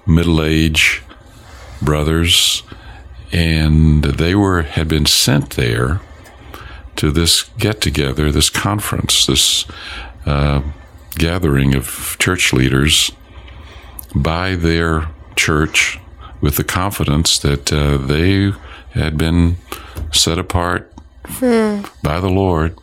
middle 0.06 0.44
age 0.44 1.04
brothers, 1.82 2.64
and 3.32 4.04
they 4.04 4.36
were 4.36 4.62
had 4.64 4.88
been 4.88 5.06
sent 5.06 5.52
there 5.52 6.02
to 6.96 7.12
this 7.12 7.44
get 7.58 7.82
together, 7.82 8.32
this 8.32 8.50
conference, 8.50 9.26
this 9.26 9.66
uh, 10.26 10.62
gathering 11.18 11.76
of 11.76 12.16
church 12.20 12.54
leaders 12.54 13.12
by 14.16 14.56
their 14.56 15.10
church 15.36 16.00
with 16.42 16.56
the 16.56 16.64
confidence 16.64 17.38
that 17.40 17.72
uh, 17.74 17.98
they 17.98 18.54
had 18.92 19.18
been 19.18 19.58
set 20.12 20.40
apart 20.40 20.95
by 22.04 22.20
the 22.20 22.30
Lord 22.30 22.78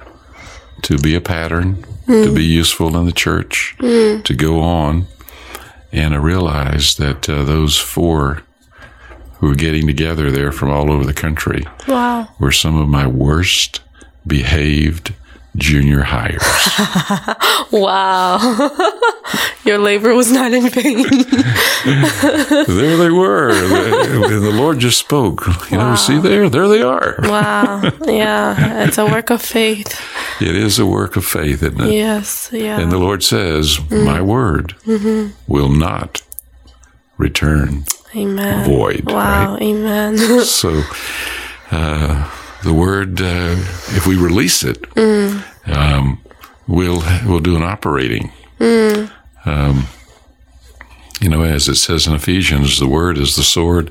to 0.83 0.99
be 0.99 1.15
a 1.15 1.21
pattern, 1.21 1.85
to 2.07 2.35
be 2.35 2.45
useful 2.45 2.97
in 2.97 3.07
the 3.07 3.13
church, 3.13 3.75
to 3.81 4.35
go 4.37 4.61
on. 4.61 5.07
And 5.93 6.15
I 6.15 6.17
realized 6.19 6.99
that 6.99 7.29
uh, 7.29 7.45
those 7.45 7.77
four 7.79 8.43
who 9.39 9.49
were 9.49 9.55
getting 9.55 9.87
together 9.87 10.31
there 10.31 10.51
from 10.53 10.71
all 10.71 10.91
over 10.91 11.05
the 11.05 11.13
country 11.15 11.65
Wow. 11.87 12.29
were 12.39 12.53
some 12.53 12.77
of 12.77 12.89
my 12.89 13.07
worst 13.07 13.81
behaved 14.27 15.13
junior 15.57 16.03
hires. 16.03 16.43
Wow. 17.73 18.37
Your 19.65 19.79
labor 19.79 20.15
was 20.15 20.31
not 20.31 20.53
in 20.53 20.69
vain. 20.69 21.05
there 21.87 22.97
they 22.99 23.09
were. 23.11 23.49
And 23.51 24.45
the 24.45 24.53
Lord 24.55 24.79
just 24.79 24.99
spoke. 24.99 25.47
You 25.71 25.79
know, 25.79 25.95
see 25.95 26.19
there? 26.19 26.51
There 26.51 26.69
they 26.69 26.83
are. 26.83 27.17
wow. 27.23 27.81
Yeah. 28.05 28.85
It's 28.85 28.99
a 28.99 29.07
work 29.07 29.31
of 29.31 29.41
faith. 29.41 29.99
It 30.39 30.55
is 30.55 30.79
a 30.79 30.85
work 30.85 31.17
of 31.17 31.25
faith, 31.25 31.63
isn't 31.63 31.81
it? 31.81 31.95
Yes. 31.95 32.51
Yeah. 32.53 32.79
And 32.79 32.93
the 32.93 32.99
Lord 32.99 33.23
says, 33.23 33.79
My 33.91 34.21
word 34.21 34.75
will 35.47 35.71
not 35.71 36.21
return 37.17 37.85
Amen. 38.15 38.69
void. 38.69 39.07
Wow. 39.11 39.55
Right? 39.55 39.63
Amen. 39.63 40.19
So, 40.45 40.83
uh, 41.71 42.31
the 42.65 42.73
word, 42.73 43.21
uh, 43.21 43.57
if 43.97 44.07
we 44.07 44.17
release 44.17 44.63
it, 44.65 44.85
um, 45.67 46.19
we'll 46.67 47.03
we'll 47.27 47.41
do 47.41 47.57
an 47.57 47.63
operating. 47.63 48.31
Um, 49.45 49.87
you 51.21 51.29
know, 51.29 51.43
as 51.43 51.69
it 51.69 51.77
says 51.77 52.07
in 52.07 52.15
Ephesians, 52.15 52.79
the 52.79 52.89
word 52.89 53.17
is 53.19 53.37
the 53.37 53.43
sword 53.45 53.91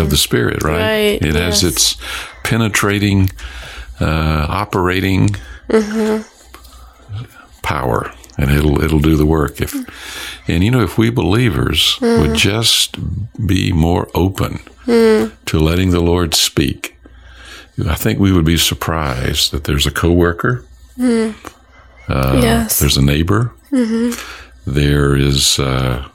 of 0.00 0.10
the 0.10 0.16
spirit, 0.16 0.62
right? 0.62 0.80
Right, 0.80 1.22
It 1.22 1.34
has 1.36 1.62
its 1.64 1.96
penetrating, 2.42 3.30
uh, 4.00 4.46
operating 4.48 5.36
power, 7.62 8.12
and 8.36 8.50
it'll 8.50 8.82
it'll 8.82 8.98
do 9.00 9.16
the 9.16 9.26
work. 9.26 9.60
If 9.60 9.74
and 10.48 10.62
you 10.64 10.70
know, 10.70 10.82
if 10.82 10.98
we 10.98 11.10
believers 11.10 11.98
would 12.00 12.34
just 12.34 12.96
be 13.46 13.72
more 13.72 14.08
open 14.14 14.60
to 15.46 15.58
letting 15.58 15.90
the 15.90 16.00
Lord 16.00 16.34
speak, 16.34 16.93
I 17.88 17.94
think 17.94 18.18
we 18.18 18.32
would 18.32 18.44
be 18.44 18.56
surprised 18.56 19.50
that 19.52 19.64
there's 19.64 19.86
a 19.86 19.90
coworker, 19.90 20.64
yes. 22.42 22.78
there's 22.78 22.96
a 22.96 23.02
neighbor, 23.02 23.52
there 24.66 25.16
is 25.16 25.58
uh, 25.58 26.08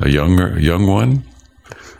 a 0.00 0.08
younger 0.08 0.58
young 0.58 0.86
one 0.86 1.24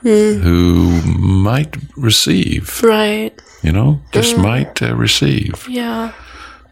who 0.03 1.01
might 1.07 1.77
receive. 1.97 2.83
Right. 2.83 3.33
You 3.63 3.73
know, 3.73 4.01
just 4.11 4.37
might 4.37 4.83
uh, 4.83 4.97
receive. 4.97 5.67
Yeah. 5.69 6.13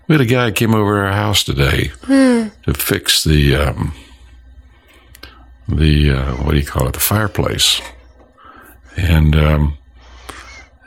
We 0.09 0.15
had 0.15 0.21
a 0.21 0.27
guy 0.27 0.51
came 0.51 0.75
over 0.75 1.05
our 1.05 1.13
house 1.13 1.45
today 1.45 1.93
to 2.65 2.75
fix 2.75 3.23
the 3.23 3.55
um, 3.55 3.95
the 5.69 6.11
uh, 6.11 6.35
what 6.43 6.53
do 6.53 6.59
you 6.59 6.67
call 6.67 6.89
it? 6.89 6.95
The 6.95 7.01
fireplace, 7.01 7.81
and 8.97 9.37
um, 9.37 9.79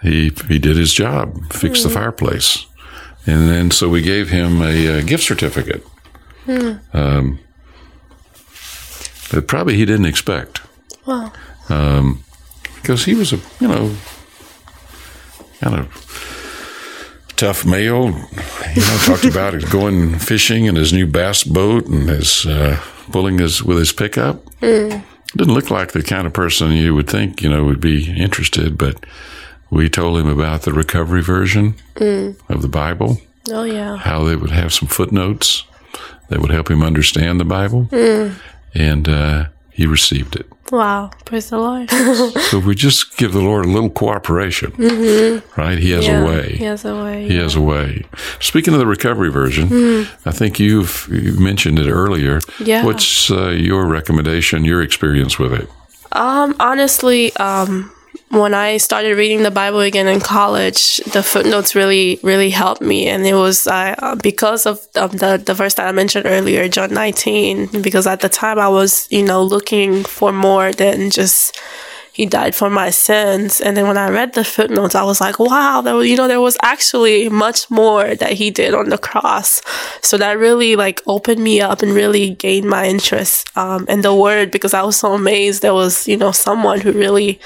he 0.03 0.31
he 0.47 0.59
did 0.59 0.77
his 0.77 0.93
job, 0.93 1.51
fixed 1.51 1.83
the 1.83 1.89
fireplace, 1.89 2.65
and 3.25 3.47
then 3.49 3.71
so 3.71 3.89
we 3.89 4.01
gave 4.01 4.29
him 4.29 4.61
a, 4.61 4.99
uh 4.99 5.01
gift 5.01 5.23
certificate. 5.23 5.83
Um, 6.93 7.39
that 9.31 9.47
probably 9.47 9.75
he 9.77 9.85
didn't 9.85 10.05
expect 10.05 10.61
Wow. 11.05 11.31
because 12.75 13.05
he 13.05 13.15
was 13.15 13.33
a 13.33 13.39
you 13.59 13.67
know 13.67 13.95
kind 15.61 15.75
of 15.79 17.29
tough 17.35 17.65
male. 17.65 18.07
You 18.75 18.81
know, 18.81 18.97
talked 19.05 19.25
about 19.25 19.53
going 19.71 20.19
fishing 20.19 20.65
in 20.65 20.75
his 20.75 20.91
new 20.93 21.07
bass 21.07 21.43
boat 21.43 21.87
and 21.87 22.09
his 22.09 22.45
uh, 22.45 22.77
pulling 23.11 23.39
his 23.39 23.63
with 23.63 23.77
his 23.79 23.91
pickup. 23.93 24.43
Didn't 24.59 25.53
look 25.55 25.71
like 25.71 25.93
the 25.93 26.03
kind 26.03 26.27
of 26.27 26.33
person 26.33 26.71
you 26.73 26.93
would 26.93 27.09
think 27.09 27.41
you 27.41 27.49
know 27.49 27.63
would 27.63 27.79
be 27.81 28.11
interested, 28.21 28.77
but 28.77 29.03
we 29.73 29.89
told 29.89 30.19
him 30.19 30.27
about 30.27 30.61
the 30.61 30.73
recovery 30.73 31.21
version 31.23 31.75
of 32.49 32.61
the 32.61 32.69
Bible, 32.69 33.17
Oh 33.51 33.63
yeah. 33.63 33.97
how 33.97 34.23
they 34.23 34.35
would 34.35 34.51
have 34.51 34.71
some 34.73 34.87
footnotes 34.87 35.63
that 36.29 36.39
would 36.39 36.51
help 36.51 36.69
him 36.69 36.81
understand 36.83 37.39
the 37.39 37.45
Bible, 37.45 37.87
and 38.73 39.07
uh, 39.09 39.45
he 39.71 39.85
received 39.85 40.35
it. 40.35 40.45
Wow. 40.71 41.11
Praise 41.25 41.49
the 41.49 41.57
Lord. 41.57 41.89
So 42.49 42.57
if 42.59 42.65
we 42.65 42.73
just 42.75 43.17
give 43.17 43.31
the 43.33 43.41
Lord 43.41 43.65
a 43.65 43.67
little 43.67 43.89
cooperation, 43.89 44.71
right? 45.57 45.77
He 45.77 45.91
has 45.91 46.05
Yeah, 46.07 46.21
a 46.21 46.25
way. 46.25 46.53
He 46.55 46.63
has 46.63 46.85
a 46.85 46.95
way. 46.95 47.27
He 47.27 47.35
has 47.37 47.55
a 47.55 47.61
way. 47.61 48.05
Speaking 48.39 48.73
of 48.73 48.79
the 48.79 48.87
recovery 48.87 49.29
version, 49.31 49.67
I 50.25 50.31
think 50.31 50.59
you've 50.59 51.07
you 51.11 51.39
mentioned 51.39 51.79
it 51.79 51.89
earlier. 51.89 52.39
Yeah. 52.59 52.85
What's 52.85 53.29
uh, 53.31 53.49
your 53.49 53.85
recommendation, 53.87 54.65
your 54.65 54.81
experience 54.81 55.37
with 55.37 55.53
it? 55.53 55.67
Um, 56.13 56.55
honestly, 56.59 57.35
um, 57.37 57.91
when 58.33 58.53
I 58.53 58.77
started 58.77 59.15
reading 59.15 59.43
the 59.43 59.51
Bible 59.51 59.79
again 59.79 60.07
in 60.07 60.19
college, 60.19 60.97
the 60.97 61.21
footnotes 61.21 61.75
really, 61.75 62.19
really 62.23 62.49
helped 62.49 62.81
me, 62.81 63.07
and 63.07 63.25
it 63.25 63.35
was 63.35 63.67
uh, 63.67 64.15
because 64.21 64.65
of 64.65 64.85
um, 64.95 65.11
the 65.11 65.41
the 65.43 65.53
verse 65.53 65.75
that 65.75 65.87
I 65.87 65.91
mentioned 65.91 66.25
earlier, 66.25 66.67
John 66.67 66.93
19. 66.93 67.81
Because 67.81 68.07
at 68.07 68.21
the 68.21 68.29
time 68.29 68.59
I 68.59 68.67
was, 68.67 69.07
you 69.11 69.23
know, 69.23 69.43
looking 69.43 70.03
for 70.03 70.31
more 70.31 70.71
than 70.71 71.09
just 71.11 71.59
he 72.13 72.27
died 72.27 72.53
for 72.53 72.69
my 72.69 72.91
sins. 72.91 73.59
And 73.59 73.75
then 73.75 73.87
when 73.87 73.97
I 73.97 74.09
read 74.09 74.33
the 74.33 74.43
footnotes, 74.43 74.93
I 74.93 75.03
was 75.03 75.19
like, 75.19 75.39
wow, 75.39 75.81
there 75.81 75.95
was, 75.95 76.07
you 76.07 76.15
know, 76.15 76.27
there 76.27 76.39
was 76.39 76.55
actually 76.61 77.27
much 77.27 77.71
more 77.71 78.13
that 78.13 78.33
he 78.33 78.51
did 78.51 78.75
on 78.75 78.89
the 78.89 78.99
cross. 78.99 79.63
So 80.01 80.17
that 80.17 80.37
really 80.37 80.75
like 80.75 81.01
opened 81.07 81.43
me 81.43 81.59
up 81.59 81.81
and 81.81 81.91
really 81.91 82.29
gained 82.29 82.69
my 82.69 82.85
interest, 82.85 83.49
um, 83.57 83.87
in 83.89 84.01
the 84.01 84.13
word 84.13 84.51
because 84.51 84.75
I 84.75 84.83
was 84.83 84.95
so 84.95 85.13
amazed 85.13 85.63
there 85.63 85.73
was, 85.73 86.07
you 86.07 86.15
know, 86.15 86.31
someone 86.31 86.81
who 86.81 86.91
really 86.91 87.39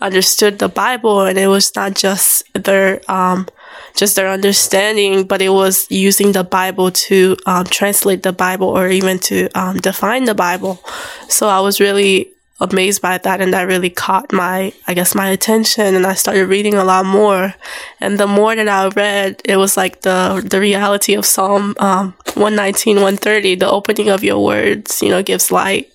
understood 0.00 0.58
the 0.58 0.68
Bible 0.70 1.20
and 1.20 1.38
it 1.38 1.48
was 1.48 1.76
not 1.76 1.94
just 1.94 2.50
their, 2.54 3.02
um, 3.10 3.46
just 3.94 4.16
their 4.16 4.30
understanding, 4.30 5.24
but 5.24 5.42
it 5.42 5.50
was 5.50 5.86
using 5.90 6.32
the 6.32 6.44
Bible 6.44 6.90
to 6.90 7.36
um, 7.44 7.66
translate 7.66 8.22
the 8.22 8.32
Bible 8.32 8.68
or 8.68 8.88
even 8.88 9.18
to 9.18 9.48
um, 9.54 9.76
define 9.76 10.24
the 10.24 10.34
Bible. 10.34 10.82
So 11.28 11.48
I 11.48 11.60
was 11.60 11.78
really 11.78 12.33
amazed 12.60 13.02
by 13.02 13.18
that 13.18 13.40
and 13.40 13.52
that 13.52 13.66
really 13.66 13.90
caught 13.90 14.32
my 14.32 14.72
i 14.86 14.94
guess 14.94 15.14
my 15.14 15.28
attention 15.28 15.94
and 15.94 16.06
i 16.06 16.14
started 16.14 16.46
reading 16.46 16.74
a 16.74 16.84
lot 16.84 17.04
more 17.04 17.54
and 18.00 18.18
the 18.18 18.26
more 18.26 18.54
that 18.54 18.68
i 18.68 18.86
read 18.88 19.40
it 19.44 19.56
was 19.56 19.76
like 19.76 20.02
the 20.02 20.44
the 20.48 20.60
reality 20.60 21.14
of 21.14 21.26
psalm 21.26 21.74
um 21.78 22.14
119 22.34 22.96
130 22.96 23.56
the 23.56 23.68
opening 23.68 24.08
of 24.08 24.22
your 24.22 24.42
words 24.42 25.02
you 25.02 25.08
know 25.08 25.22
gives 25.22 25.50
light 25.50 25.92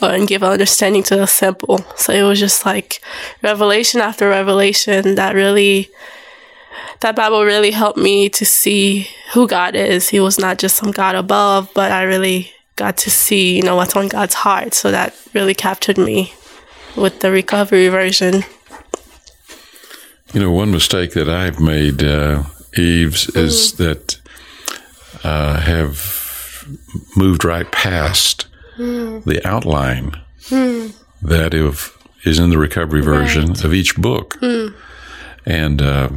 uh, 0.00 0.06
and 0.06 0.28
give 0.28 0.44
understanding 0.44 1.02
to 1.02 1.16
the 1.16 1.26
simple 1.26 1.78
so 1.96 2.12
it 2.12 2.22
was 2.22 2.38
just 2.38 2.64
like 2.64 3.00
revelation 3.42 4.00
after 4.00 4.28
revelation 4.28 5.16
that 5.16 5.34
really 5.34 5.90
that 7.00 7.16
Bible 7.16 7.44
really 7.44 7.72
helped 7.72 7.98
me 7.98 8.28
to 8.30 8.44
see 8.44 9.08
who 9.32 9.46
God 9.46 9.74
is. 9.74 10.08
He 10.08 10.20
was 10.20 10.38
not 10.38 10.58
just 10.58 10.76
some 10.76 10.92
God 10.92 11.14
above, 11.14 11.70
but 11.74 11.92
I 11.92 12.02
really 12.02 12.52
got 12.76 12.96
to 12.98 13.10
see, 13.10 13.56
you 13.56 13.62
know, 13.62 13.76
what's 13.76 13.96
on 13.96 14.08
God's 14.08 14.34
heart. 14.34 14.74
So 14.74 14.90
that 14.90 15.14
really 15.34 15.54
captured 15.54 15.98
me 15.98 16.32
with 16.96 17.20
the 17.20 17.30
recovery 17.30 17.88
version. 17.88 18.44
You 20.32 20.40
know, 20.40 20.50
one 20.50 20.70
mistake 20.70 21.12
that 21.12 21.28
I've 21.28 21.60
made, 21.60 22.02
uh, 22.02 22.44
Yves, 22.76 23.34
is 23.34 23.72
that 23.74 24.20
uh, 25.24 25.60
have 25.60 26.68
moved 27.16 27.44
right 27.44 27.70
past 27.72 28.46
the 28.76 29.40
outline 29.44 30.20
that 30.50 31.54
if, 31.54 31.96
is 32.24 32.38
in 32.38 32.50
the 32.50 32.58
recovery 32.58 33.00
version 33.00 33.52
of 33.64 33.72
each 33.72 33.96
book. 33.96 34.36
And 35.46 35.80
uh, 35.80 36.10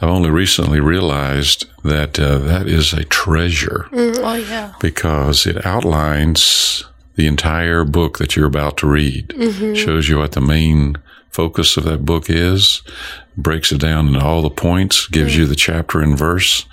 I've 0.00 0.08
only 0.08 0.30
recently 0.30 0.80
realized 0.80 1.66
that 1.82 2.18
uh, 2.18 2.38
that 2.38 2.68
is 2.68 2.92
a 2.92 3.04
treasure. 3.04 3.88
Oh, 3.92 4.34
yeah. 4.34 4.74
because 4.80 5.46
it 5.46 5.64
outlines 5.66 6.84
the 7.16 7.26
entire 7.26 7.84
book 7.84 8.18
that 8.18 8.36
you're 8.36 8.46
about 8.46 8.76
to 8.78 8.86
read, 8.86 9.34
shows 9.76 10.08
you 10.08 10.18
what 10.18 10.32
the 10.32 10.40
main 10.40 10.96
focus 11.30 11.76
of 11.76 11.82
that 11.84 12.04
book 12.04 12.30
is, 12.30 12.82
breaks 13.36 13.72
it 13.72 13.80
down 13.80 14.08
into 14.08 14.20
all 14.20 14.40
the 14.42 14.50
points, 14.50 15.08
gives 15.08 15.36
you 15.36 15.44
the 15.46 15.56
chapter 15.56 16.00
and 16.00 16.16
verse 16.16 16.64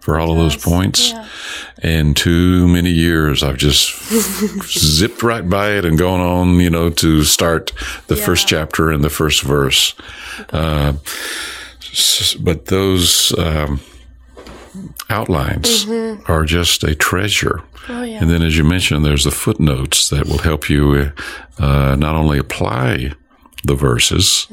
for 0.00 0.18
all 0.18 0.32
of 0.32 0.38
those 0.38 0.56
points. 0.56 1.12
And 1.82 2.14
too 2.16 2.68
many 2.68 2.90
years 2.90 3.42
I've 3.42 3.56
just 3.56 3.94
zipped 4.78 5.22
right 5.22 5.48
by 5.48 5.70
it 5.70 5.84
and 5.86 5.98
gone 5.98 6.20
on, 6.20 6.60
you 6.60 6.70
know, 6.70 6.90
to 6.90 7.24
start 7.24 7.72
the 8.08 8.16
first 8.16 8.46
chapter 8.46 8.90
and 8.90 9.02
the 9.02 9.10
first 9.10 9.42
verse. 9.42 9.94
Uh, 10.50 10.94
but 12.40 12.66
those 12.66 13.36
um, 13.38 13.80
outlines 15.10 15.86
are 16.28 16.44
just 16.44 16.84
a 16.84 16.94
treasure. 16.94 17.62
Oh, 17.88 18.02
yeah. 18.02 18.18
And 18.20 18.30
then, 18.30 18.42
as 18.42 18.56
you 18.56 18.64
mentioned, 18.64 19.04
there's 19.04 19.24
the 19.24 19.30
footnotes 19.30 20.08
that 20.08 20.26
will 20.26 20.38
help 20.38 20.70
you 20.70 21.12
uh, 21.58 21.96
not 21.96 22.16
only 22.16 22.38
apply 22.38 23.12
the 23.66 23.74
verses, 23.74 24.46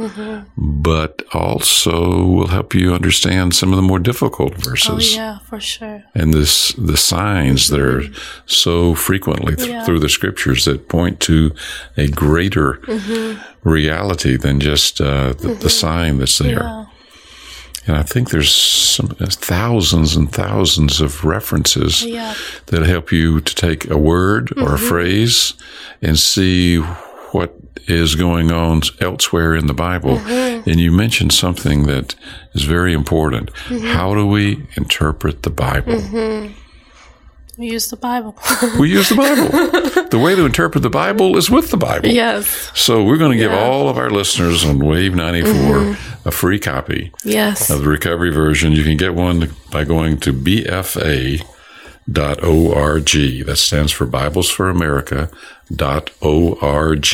but 0.58 1.22
also 1.34 2.24
will 2.26 2.48
help 2.48 2.74
you 2.74 2.94
understand 2.94 3.54
some 3.54 3.72
of 3.74 3.76
the 3.76 3.82
more 3.82 4.00
difficult 4.00 4.54
Oh, 4.58 4.70
verses 4.70 5.16
yeah, 5.16 5.40
for 5.40 5.60
sure. 5.60 6.04
and 6.16 6.34
this 6.34 6.72
the 6.78 6.96
signs 6.96 7.68
that 7.68 7.82
are 7.82 8.04
so 8.46 8.96
frequently 8.96 9.58
th- 9.58 9.68
Yeah. 9.68 9.84
through 9.84 10.00
the 10.00 10.08
scriptures 10.08 10.64
that 10.64 10.88
point 10.88 11.20
to 11.22 11.52
a 11.98 12.08
greater 12.08 12.80
reality 13.64 14.38
than 14.38 14.62
just 14.62 15.02
uh, 15.02 15.34
the, 15.34 15.56
the 15.56 15.70
sign 15.70 16.18
that's 16.20 16.38
there. 16.38 16.64
Yeah. 16.64 16.86
And 17.88 17.98
I 17.98 18.04
think 18.04 18.30
there's 18.30 18.54
some 18.54 19.10
thousands 19.10 20.16
and 20.16 20.32
thousands 20.32 21.02
of 21.02 21.26
references 21.26 22.04
Yeah. 22.04 22.36
that 22.68 22.84
help 22.84 23.12
you 23.12 23.42
to 23.42 23.56
take 23.56 23.90
a 23.90 23.98
word 23.98 24.52
or 24.58 24.62
a 24.62 24.66
mm-hmm. 24.66 24.88
phrase 24.88 25.54
and 26.02 26.20
see 26.20 26.78
what 27.32 27.56
is 27.88 28.16
going 28.16 28.52
on 28.52 28.82
elsewhere 29.00 29.56
in 29.56 29.68
the 29.68 29.74
Bible. 29.74 30.18
Mm-hmm. 30.18 30.70
And 30.70 30.80
you 30.80 30.92
mentioned 30.92 31.34
something 31.34 31.86
that 31.88 32.16
is 32.54 32.64
very 32.64 32.94
important. 32.94 33.52
Mm-hmm. 33.68 33.88
How 33.88 34.14
do 34.14 34.28
we 34.28 34.68
interpret 34.76 35.44
the 35.44 35.50
Bible? 35.50 35.94
We 37.62 37.70
use 37.72 37.90
the 37.92 37.96
Bible. 37.98 38.36
We 38.80 38.90
use 38.90 39.10
the 39.10 39.16
Bible. 39.16 39.48
the 40.10 40.18
way 40.18 40.34
to 40.36 40.46
interpret 40.46 40.82
the 40.82 40.90
Bible 40.90 41.38
is 41.38 41.48
with 41.52 41.70
the 41.70 41.78
Bible. 41.78 42.10
yes. 42.10 42.72
So 42.74 43.04
we're 43.04 43.18
going 43.18 43.34
to 43.34 43.38
give 43.38 43.52
Yeah. 43.52 43.64
all 43.64 43.88
of 43.88 43.98
our 44.00 44.10
listeners 44.10 44.66
on 44.66 44.80
Wave 44.80 45.14
94 45.14 45.54
mm-hmm. 45.54 46.28
a 46.28 46.32
free 46.32 46.58
copy 46.60 47.12
Yes. 47.24 47.70
of 47.70 47.82
the 47.84 47.88
recovery 47.90 48.32
version. 48.32 48.72
You 48.72 48.84
can 48.84 48.98
get 48.98 49.14
one 49.14 49.52
by 49.72 49.84
going 49.84 50.18
to 50.22 50.34
bfa.org. 50.34 51.46
That 53.46 53.58
stands 53.58 53.92
for 53.92 54.06
Bibles 54.08 54.50
for 54.50 54.68
America 54.70 55.30
dot 55.74 56.10
org, 56.20 57.08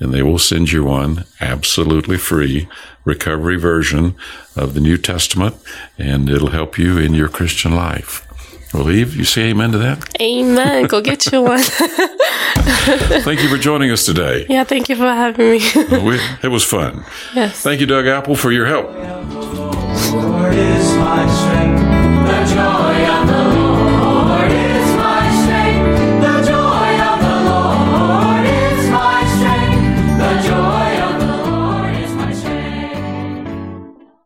and 0.00 0.14
they 0.14 0.22
will 0.22 0.38
send 0.38 0.72
you 0.72 0.84
one 0.84 1.24
absolutely 1.40 2.16
free 2.16 2.66
recovery 3.04 3.56
version 3.58 4.14
of 4.56 4.72
the 4.74 4.80
New 4.80 4.96
Testament, 4.96 5.54
and 5.98 6.28
it'll 6.30 6.50
help 6.50 6.78
you 6.78 6.98
in 6.98 7.12
your 7.14 7.28
Christian 7.28 7.74
life. 7.76 8.25
Well, 8.74 8.88
Yves, 8.90 9.16
you 9.16 9.24
say 9.24 9.50
amen 9.50 9.72
to 9.72 9.78
that? 9.78 10.20
Amen. 10.20 10.86
Go 10.86 11.00
get 11.00 11.26
you 11.32 11.42
one. 11.42 11.62
thank 13.22 13.42
you 13.42 13.48
for 13.48 13.56
joining 13.56 13.90
us 13.90 14.04
today. 14.04 14.46
Yeah, 14.48 14.64
thank 14.64 14.88
you 14.88 14.96
for 14.96 15.04
having 15.04 15.50
me. 15.52 15.60
we, 16.04 16.20
it 16.42 16.48
was 16.50 16.64
fun. 16.64 17.04
Yes. 17.34 17.60
Thank 17.62 17.80
you, 17.80 17.86
Doug 17.86 18.06
Apple, 18.06 18.36
for 18.36 18.52
your 18.52 18.66
help. 18.66 18.90